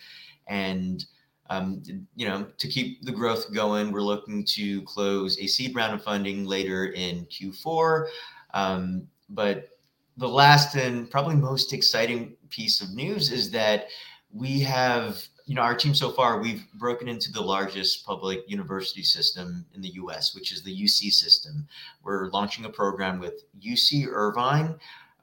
And 0.48 1.04
um, 1.50 1.82
you 2.14 2.28
know, 2.28 2.46
to 2.58 2.68
keep 2.68 3.02
the 3.04 3.12
growth 3.12 3.52
going, 3.54 3.90
we're 3.90 4.02
looking 4.02 4.44
to 4.44 4.82
close 4.82 5.38
a 5.38 5.46
seed 5.46 5.74
round 5.74 5.94
of 5.94 6.02
funding 6.02 6.44
later 6.44 6.86
in 6.86 7.24
Q4. 7.26 8.08
Um, 8.52 9.06
but 9.30 9.70
the 10.16 10.28
last 10.28 10.74
and 10.74 11.10
probably 11.10 11.36
most 11.36 11.72
exciting 11.72 12.36
piece 12.50 12.80
of 12.82 12.92
news 12.92 13.30
is 13.30 13.50
that 13.52 13.86
we 14.30 14.60
have 14.60 15.26
you 15.48 15.54
know, 15.54 15.62
our 15.62 15.74
team 15.74 15.94
so 15.94 16.10
far, 16.10 16.38
we've 16.38 16.70
broken 16.74 17.08
into 17.08 17.32
the 17.32 17.40
largest 17.40 18.04
public 18.04 18.44
university 18.46 19.02
system 19.02 19.64
in 19.74 19.80
the 19.80 19.88
US, 19.94 20.34
which 20.34 20.52
is 20.52 20.62
the 20.62 20.84
UC 20.84 21.10
system. 21.10 21.66
We're 22.02 22.28
launching 22.32 22.66
a 22.66 22.68
program 22.68 23.18
with 23.18 23.44
UC 23.58 24.08
Irvine 24.08 24.74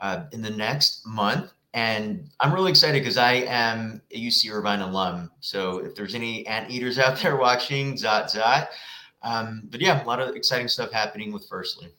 uh, 0.02 0.24
in 0.32 0.42
the 0.42 0.50
next 0.50 1.06
month. 1.06 1.52
And 1.76 2.28
I'm 2.40 2.52
really 2.52 2.72
excited 2.72 3.04
because 3.04 3.18
I 3.18 3.34
am 3.34 4.02
a 4.12 4.20
UC 4.20 4.52
Irvine 4.52 4.82
alum. 4.82 5.30
So 5.42 5.78
if 5.78 5.94
there's 5.94 6.16
any 6.16 6.48
anteaters 6.48 6.98
out 6.98 7.20
there 7.20 7.36
watching, 7.38 7.94
zot 7.94 8.36
zot. 8.36 8.70
Um, 9.22 9.68
but 9.70 9.80
yeah, 9.80 10.04
a 10.04 10.08
lot 10.08 10.20
of 10.20 10.36
exciting 10.36 10.68
stuff 10.68 10.92
happening 10.92 11.32
with 11.34 11.48
Firstly. 11.48 11.90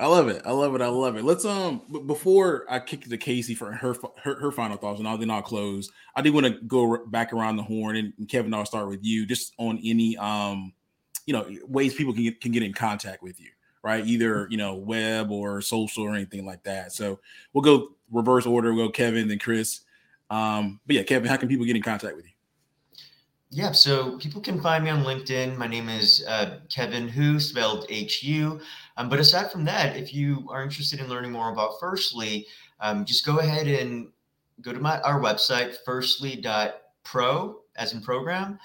I 0.00 0.06
love 0.06 0.28
it. 0.28 0.40
I 0.46 0.52
love 0.52 0.74
it. 0.74 0.80
I 0.80 0.86
love 0.86 1.16
it. 1.16 1.24
Let's 1.24 1.44
um 1.44 1.82
before 2.06 2.64
I 2.70 2.78
kick 2.80 3.02
to 3.02 3.18
Kacie 3.18 3.54
for 3.54 3.70
her 3.70 3.94
her, 4.22 4.40
her 4.40 4.50
final 4.50 4.78
thoughts, 4.78 4.98
and 4.98 5.06
I'll 5.06 5.18
then 5.18 5.30
I'll 5.30 5.42
close. 5.42 5.92
I 6.16 6.22
do 6.22 6.32
want 6.32 6.46
to 6.46 6.52
go 6.52 7.04
back 7.08 7.34
around 7.34 7.58
the 7.58 7.62
horn, 7.62 7.96
and, 7.96 8.14
and, 8.16 8.26
Kevin, 8.26 8.54
I'll 8.54 8.64
start 8.64 8.88
with 8.88 9.04
you, 9.04 9.26
just 9.26 9.52
on 9.58 9.78
any 9.84 10.16
um 10.16 10.72
you 11.26 11.34
know 11.34 11.46
ways 11.68 11.94
people 11.94 12.14
can 12.14 12.22
get, 12.22 12.40
can 12.40 12.50
get 12.50 12.62
in 12.62 12.72
contact 12.72 13.22
with 13.22 13.38
you, 13.38 13.50
right? 13.82 14.06
Either 14.06 14.48
you 14.50 14.56
know 14.56 14.74
web 14.74 15.30
or 15.30 15.60
social 15.60 16.04
or 16.04 16.14
anything 16.14 16.46
like 16.46 16.62
that. 16.62 16.92
So 16.92 17.20
we'll 17.52 17.62
go 17.62 17.90
reverse 18.10 18.46
order. 18.46 18.72
We'll 18.72 18.86
go 18.86 18.92
Kevin, 18.92 19.28
then 19.28 19.38
Chris. 19.38 19.80
Um, 20.30 20.80
but 20.86 20.96
yeah, 20.96 21.02
Kevin, 21.02 21.28
how 21.28 21.36
can 21.36 21.48
people 21.48 21.66
get 21.66 21.76
in 21.76 21.82
contact 21.82 22.16
with 22.16 22.24
you? 22.24 22.32
Yeah, 23.52 23.72
so 23.72 24.16
people 24.18 24.40
can 24.40 24.60
find 24.60 24.84
me 24.84 24.90
on 24.90 25.02
LinkedIn. 25.02 25.56
My 25.56 25.66
name 25.66 25.88
is 25.88 26.24
uh, 26.28 26.60
Kevin 26.68 27.08
Hu, 27.08 27.40
spelled 27.40 27.84
H 27.88 28.22
U. 28.22 28.60
Um, 28.96 29.08
but 29.08 29.18
aside 29.18 29.50
from 29.50 29.64
that, 29.64 29.96
if 29.96 30.12
you 30.12 30.48
are 30.50 30.62
interested 30.62 31.00
in 31.00 31.08
learning 31.08 31.32
more 31.32 31.52
about 31.52 31.80
Firstly, 31.80 32.46
um, 32.80 33.04
just 33.04 33.24
go 33.24 33.38
ahead 33.38 33.66
and 33.66 34.08
go 34.60 34.72
to 34.72 34.80
my 34.80 35.00
our 35.00 35.20
website, 35.20 35.76
firstly.pro, 35.84 37.60
as 37.76 37.92
in 37.92 38.00
program. 38.00 38.58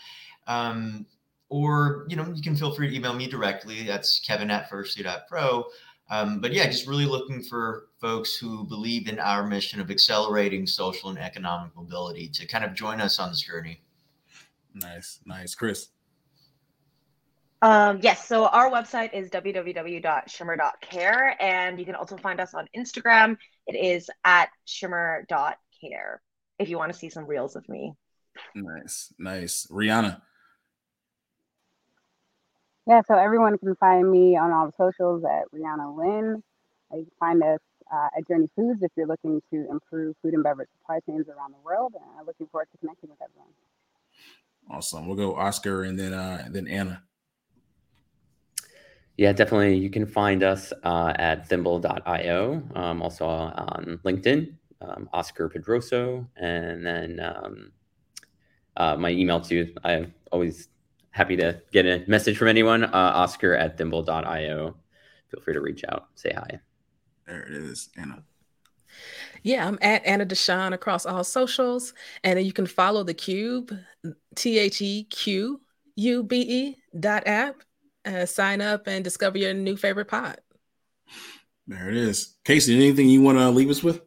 Um, 0.47 1.05
or, 1.49 2.05
you 2.09 2.15
know, 2.15 2.31
you 2.33 2.41
can 2.41 2.55
feel 2.55 2.73
free 2.73 2.89
to 2.89 2.95
email 2.95 3.13
me 3.13 3.27
directly. 3.27 3.83
That's 3.83 4.19
kevin 4.19 4.49
at 4.49 4.69
firstly.pro. 4.69 5.65
Um, 6.09 6.39
but 6.39 6.53
yeah, 6.53 6.67
just 6.67 6.87
really 6.87 7.05
looking 7.05 7.41
for 7.41 7.87
folks 7.99 8.35
who 8.35 8.65
believe 8.65 9.07
in 9.07 9.19
our 9.19 9.45
mission 9.45 9.79
of 9.79 9.89
accelerating 9.89 10.67
social 10.67 11.09
and 11.09 11.17
economic 11.17 11.75
mobility 11.75 12.27
to 12.29 12.45
kind 12.45 12.63
of 12.63 12.73
join 12.73 13.01
us 13.01 13.19
on 13.19 13.29
this 13.29 13.41
journey. 13.41 13.81
Nice, 14.73 15.19
nice. 15.25 15.55
Chris. 15.55 15.89
Um, 17.61 17.99
yes, 18.01 18.27
so 18.27 18.47
our 18.47 18.69
website 18.69 19.13
is 19.13 19.29
www.shimmer.care, 19.29 21.41
and 21.41 21.79
you 21.79 21.85
can 21.85 21.95
also 21.95 22.17
find 22.17 22.39
us 22.39 22.53
on 22.53 22.67
Instagram. 22.77 23.37
It 23.65 23.75
is 23.75 24.09
at 24.23 24.49
shimmer.care 24.65 26.21
if 26.59 26.69
you 26.69 26.77
want 26.77 26.93
to 26.93 26.97
see 26.97 27.09
some 27.09 27.25
reels 27.25 27.55
of 27.55 27.67
me. 27.69 27.93
Nice, 28.53 29.13
nice. 29.17 29.67
Riana. 29.71 30.21
Yeah, 32.87 33.01
so 33.07 33.15
everyone 33.15 33.57
can 33.57 33.75
find 33.77 34.11
me 34.11 34.37
on 34.37 34.51
all 34.51 34.67
the 34.67 34.73
socials 34.77 35.23
at 35.23 35.49
Riana 35.51 35.97
Lynn. 35.97 36.43
You 36.93 37.03
can 37.03 37.11
find 37.19 37.43
us 37.43 37.59
uh, 37.91 38.09
at 38.17 38.27
Journey 38.27 38.49
Foods 38.55 38.83
if 38.83 38.91
you're 38.95 39.07
looking 39.07 39.41
to 39.51 39.67
improve 39.71 40.15
food 40.21 40.33
and 40.33 40.43
beverage 40.43 40.69
supply 40.79 40.99
chains 41.07 41.27
around 41.27 41.53
the 41.53 41.59
world. 41.63 41.93
And 41.95 42.03
I'm 42.19 42.25
looking 42.25 42.47
forward 42.47 42.67
to 42.71 42.77
connecting 42.77 43.09
with 43.09 43.19
everyone. 43.21 43.49
Awesome. 44.69 45.07
We'll 45.07 45.17
go 45.17 45.35
Oscar 45.35 45.83
and 45.83 45.97
then 45.97 46.13
uh, 46.13 46.43
and 46.45 46.53
then 46.53 46.67
Anna. 46.67 47.01
Yeah, 49.17 49.31
definitely. 49.31 49.77
You 49.77 49.89
can 49.89 50.05
find 50.05 50.43
us 50.43 50.73
uh, 50.83 51.13
at 51.15 51.47
thimble.io, 51.47 52.63
um, 52.75 53.01
also 53.01 53.25
on 53.25 53.99
LinkedIn, 54.03 54.53
um, 54.81 55.09
Oscar 55.13 55.49
Pedroso, 55.49 56.27
and 56.35 56.85
then 56.85 57.19
um, 57.21 57.71
uh, 58.75 58.97
my 58.97 59.09
email 59.09 59.39
too. 59.39 59.73
I'm 59.83 60.13
always 60.31 60.67
happy 61.11 61.37
to 61.37 61.61
get 61.71 61.85
a 61.85 62.03
message 62.07 62.37
from 62.37 62.49
anyone. 62.49 62.83
Uh, 62.83 62.89
Oscar 62.93 63.55
at 63.55 63.77
thimble.io. 63.77 64.75
Feel 65.31 65.41
free 65.41 65.53
to 65.53 65.61
reach 65.61 65.85
out, 65.89 66.07
say 66.15 66.33
hi. 66.35 66.59
There 67.25 67.43
it 67.43 67.53
is, 67.53 67.89
Anna. 67.97 68.21
Yeah, 69.43 69.67
I'm 69.67 69.77
at 69.81 70.05
Anna 70.05 70.25
DeShawn 70.25 70.73
across 70.73 71.05
all 71.05 71.23
socials. 71.23 71.93
And 72.23 72.37
then 72.37 72.45
you 72.45 72.53
can 72.53 72.65
follow 72.65 73.03
the 73.03 73.13
Cube, 73.13 73.71
T 74.35 74.59
H 74.59 74.81
E 74.81 75.03
Q 75.05 75.61
U 75.95 76.23
B 76.23 76.41
E 76.41 76.77
dot 76.99 77.23
app. 77.25 77.61
Uh, 78.05 78.25
sign 78.25 78.61
up 78.61 78.87
and 78.87 79.03
discover 79.03 79.37
your 79.37 79.53
new 79.53 79.75
favorite 79.75 80.07
pod. 80.07 80.37
There 81.67 81.89
it 81.89 81.97
is. 81.97 82.35
Kacie, 82.45 82.75
anything 82.75 83.09
you 83.09 83.21
want 83.21 83.39
to 83.39 83.49
leave 83.49 83.69
us 83.69 83.83
with? 83.83 84.01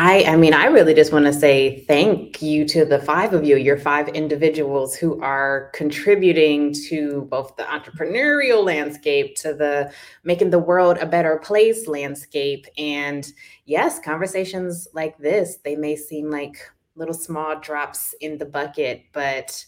I, 0.00 0.22
I 0.24 0.36
mean, 0.36 0.54
I 0.54 0.66
really 0.66 0.94
just 0.94 1.12
want 1.12 1.24
to 1.24 1.32
say 1.32 1.84
thank 1.88 2.40
you 2.40 2.64
to 2.68 2.84
the 2.84 3.00
five 3.00 3.34
of 3.34 3.42
you, 3.44 3.56
your 3.56 3.76
five 3.76 4.08
individuals 4.08 4.94
who 4.94 5.20
are 5.22 5.70
contributing 5.74 6.72
to 6.88 7.26
both 7.30 7.56
the 7.56 7.64
entrepreneurial 7.64 8.64
landscape, 8.64 9.34
to 9.38 9.54
the 9.54 9.92
making 10.22 10.50
the 10.50 10.58
world 10.60 10.98
a 10.98 11.06
better 11.06 11.38
place 11.38 11.88
landscape. 11.88 12.66
And 12.76 13.26
yes, 13.64 13.98
conversations 13.98 14.86
like 14.92 15.18
this, 15.18 15.58
they 15.64 15.74
may 15.74 15.96
seem 15.96 16.30
like 16.30 16.58
little 16.94 17.14
small 17.14 17.58
drops 17.58 18.14
in 18.20 18.38
the 18.38 18.46
bucket, 18.46 19.02
but 19.12 19.64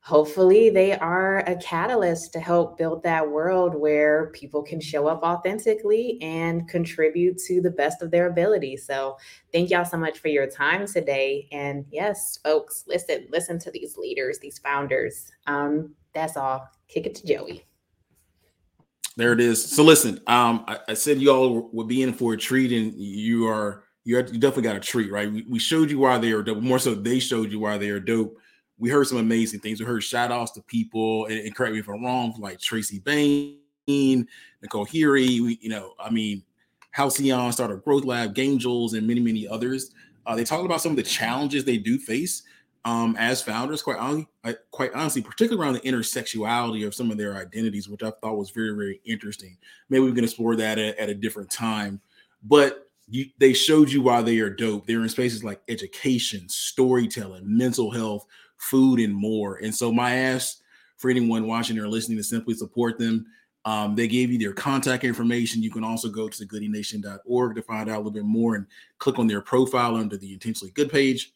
hopefully 0.00 0.70
they 0.70 0.92
are 0.92 1.40
a 1.40 1.56
catalyst 1.56 2.32
to 2.32 2.40
help 2.40 2.78
build 2.78 3.02
that 3.02 3.28
world 3.28 3.74
where 3.74 4.28
people 4.28 4.62
can 4.62 4.80
show 4.80 5.06
up 5.06 5.22
authentically 5.22 6.18
and 6.22 6.68
contribute 6.68 7.36
to 7.38 7.60
the 7.60 7.70
best 7.70 8.00
of 8.00 8.10
their 8.10 8.28
ability. 8.28 8.76
So 8.76 9.18
thank 9.52 9.70
y'all 9.70 9.84
so 9.84 9.98
much 9.98 10.18
for 10.18 10.28
your 10.28 10.46
time 10.46 10.86
today. 10.86 11.48
And 11.52 11.84
yes, 11.90 12.38
folks, 12.42 12.84
listen, 12.86 13.26
listen 13.30 13.58
to 13.60 13.70
these 13.70 13.96
leaders, 13.96 14.38
these 14.38 14.58
founders. 14.58 15.30
Um, 15.46 15.94
that's 16.14 16.36
all. 16.36 16.68
Kick 16.88 17.06
it 17.06 17.14
to 17.16 17.26
Joey. 17.26 17.64
There 19.16 19.32
it 19.32 19.40
is. 19.40 19.62
So 19.62 19.82
listen, 19.82 20.20
um, 20.28 20.64
I, 20.68 20.78
I 20.88 20.94
said 20.94 21.20
you 21.20 21.32
all 21.32 21.68
would 21.72 21.88
be 21.88 22.02
in 22.02 22.12
for 22.12 22.34
a 22.34 22.36
treat, 22.36 22.70
and 22.70 22.94
you 22.94 23.48
are 23.48 23.82
you, 24.04 24.16
you 24.16 24.38
definitely 24.38 24.62
got 24.62 24.76
a 24.76 24.80
treat, 24.80 25.10
right? 25.10 25.30
We, 25.30 25.44
we 25.48 25.58
showed 25.58 25.90
you 25.90 25.98
why 25.98 26.18
they 26.18 26.30
are 26.30 26.42
dope. 26.42 26.58
More 26.58 26.78
so, 26.78 26.94
they 26.94 27.18
showed 27.18 27.50
you 27.50 27.58
why 27.58 27.78
they 27.78 27.90
are 27.90 27.98
dope 27.98 28.38
we 28.78 28.90
heard 28.90 29.06
some 29.06 29.18
amazing 29.18 29.60
things. 29.60 29.80
We 29.80 29.86
heard 29.86 30.02
shout 30.02 30.30
outs 30.30 30.52
to 30.52 30.62
people, 30.62 31.26
and, 31.26 31.38
and 31.38 31.54
correct 31.54 31.72
me 31.72 31.80
if 31.80 31.88
I'm 31.88 32.04
wrong, 32.04 32.34
like 32.38 32.60
Tracy 32.60 33.00
Bain, 33.00 33.58
Nicole 34.62 34.86
Yeary, 34.86 35.40
we, 35.40 35.58
you 35.60 35.68
know, 35.68 35.94
I 35.98 36.10
mean, 36.10 36.42
Halcyon, 36.90 37.50
StartOut 37.50 37.84
Growth 37.84 38.04
Lab, 38.04 38.34
Gaingels, 38.34 38.96
and 38.96 39.06
many, 39.06 39.20
many 39.20 39.46
others. 39.46 39.92
Uh, 40.26 40.34
they 40.34 40.44
talked 40.44 40.64
about 40.64 40.80
some 40.80 40.92
of 40.92 40.96
the 40.96 41.02
challenges 41.02 41.64
they 41.64 41.78
do 41.78 41.98
face 41.98 42.42
um, 42.84 43.16
as 43.18 43.42
founders, 43.42 43.82
quite 43.82 43.98
honestly, 43.98 44.26
quite 44.70 44.92
honestly, 44.94 45.22
particularly 45.22 45.62
around 45.62 45.74
the 45.74 45.80
intersexuality 45.80 46.86
of 46.86 46.94
some 46.94 47.10
of 47.10 47.18
their 47.18 47.36
identities, 47.36 47.88
which 47.88 48.02
I 48.02 48.10
thought 48.10 48.36
was 48.36 48.50
very, 48.50 48.70
very 48.70 49.00
interesting. 49.04 49.56
Maybe 49.88 50.04
we 50.04 50.12
can 50.12 50.24
explore 50.24 50.56
that 50.56 50.78
at, 50.78 50.98
at 50.98 51.08
a 51.08 51.14
different 51.14 51.50
time. 51.50 52.00
But 52.42 52.88
you, 53.08 53.26
they 53.38 53.52
showed 53.52 53.90
you 53.90 54.02
why 54.02 54.22
they 54.22 54.38
are 54.38 54.50
dope. 54.50 54.86
They're 54.86 55.02
in 55.02 55.08
spaces 55.08 55.42
like 55.42 55.60
education, 55.68 56.48
storytelling, 56.48 57.44
mental 57.44 57.90
health, 57.90 58.26
food, 58.58 59.00
and 59.00 59.14
more. 59.14 59.56
And 59.56 59.74
so 59.74 59.92
my 59.92 60.14
ask 60.14 60.58
for 60.98 61.10
anyone 61.10 61.46
watching 61.46 61.78
or 61.78 61.88
listening 61.88 62.18
to 62.18 62.24
simply 62.24 62.54
support 62.54 62.98
them. 62.98 63.26
Um, 63.64 63.94
they 63.94 64.08
gave 64.08 64.30
you 64.30 64.38
their 64.38 64.52
contact 64.52 65.04
information. 65.04 65.62
You 65.62 65.70
can 65.70 65.84
also 65.84 66.08
go 66.08 66.28
to 66.28 66.46
goodienation.org 66.46 67.54
to 67.54 67.62
find 67.62 67.88
out 67.88 67.96
a 67.96 67.98
little 67.98 68.10
bit 68.10 68.24
more 68.24 68.54
and 68.54 68.66
click 68.98 69.18
on 69.18 69.26
their 69.26 69.40
profile 69.40 69.96
under 69.96 70.16
the 70.16 70.32
intentionally 70.32 70.72
good 70.72 70.90
page. 70.90 71.32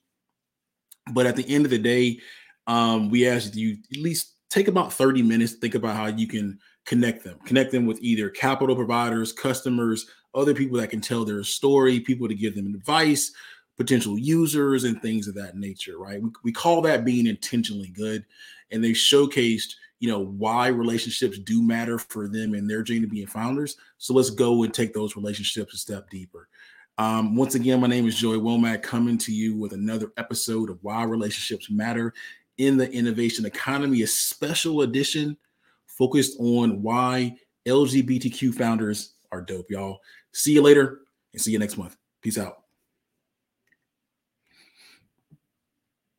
But 1.12 1.27
at 1.27 1.37
the 1.37 1.49
end 1.49 1.64
of 1.64 1.70
the 1.70 1.79
day, 1.79 2.20
um, 2.66 3.11
we 3.11 3.27
ask 3.27 3.55
you 3.55 3.77
at 3.93 3.99
least 3.99 4.35
take 4.51 4.68
about 4.68 4.93
30 4.93 5.23
minutes, 5.23 5.53
to 5.53 5.59
think 5.59 5.75
about 5.75 5.97
how 5.97 6.07
you 6.07 6.27
can 6.27 6.59
connect 6.87 7.25
them, 7.25 7.39
connect 7.45 7.73
them 7.73 7.87
with 7.87 7.99
either 8.03 8.29
capital 8.29 8.77
providers, 8.77 9.33
customers, 9.33 10.07
other 10.35 10.55
people 10.55 10.79
that 10.79 10.91
can 10.91 11.01
tell 11.01 11.25
their 11.25 11.45
story, 11.45 12.01
people 12.01 12.29
to 12.29 12.35
give 12.35 12.55
them 12.55 12.75
advice, 12.75 13.33
potential 13.77 14.18
users 14.18 14.85
and 14.85 15.01
things 15.01 15.29
of 15.29 15.35
that 15.35 15.57
nature, 15.57 15.99
right? 15.99 16.23
We, 16.23 16.31
we 16.45 16.53
call 16.53 16.81
that 16.83 17.05
being 17.05 17.27
intentionally 17.27 17.89
good. 17.89 18.25
And 18.70 18.83
they 18.83 18.91
showcased, 18.91 19.75
you 20.01 20.09
know, 20.09 20.20
why 20.20 20.68
relationships 20.68 21.39
do 21.39 21.62
matter 21.62 21.99
for 21.99 22.29
them 22.29 22.55
and 22.55 22.68
their 22.68 22.83
journey 22.83 23.01
to 23.01 23.07
being 23.07 23.27
founders. 23.27 23.77
So 23.99 24.14
let's 24.14 24.31
go 24.31 24.62
and 24.62 24.73
take 24.73 24.95
those 24.95 25.16
relationships 25.16 25.75
a 25.75 25.79
step 25.79 26.11
deeper. 26.11 26.49
Um, 26.99 27.37
once 27.37 27.55
again, 27.55 27.81
my 27.81 27.87
name 27.87 28.07
is 28.07 28.16
Joey 28.16 28.39
Womack 28.39 28.83
coming 28.83 29.18
to 29.18 29.33
you 29.33 29.57
with 29.57 29.73
another 29.73 30.12
episode 30.16 30.70
of 30.70 30.79
Why 30.83 31.05
Relationships 31.05 31.70
Matter 31.70 32.12
in 32.59 32.77
the 32.77 32.91
Innovation 32.93 33.47
Economy, 33.47 34.03
a 34.03 34.07
special 34.07 34.83
edition 34.83 35.37
focused 35.87 36.39
on 36.39 36.83
why 36.83 37.37
LGBTQ 37.66 38.55
founders 38.55 39.14
are 39.31 39.41
dope, 39.41 39.70
y'all. 39.70 40.01
See 40.33 40.53
you 40.53 40.62
later 40.62 41.01
and 41.33 41.41
see 41.41 41.53
you 41.53 41.59
next 41.59 41.77
month. 41.77 41.97
Peace 42.20 42.39
out. 42.39 42.61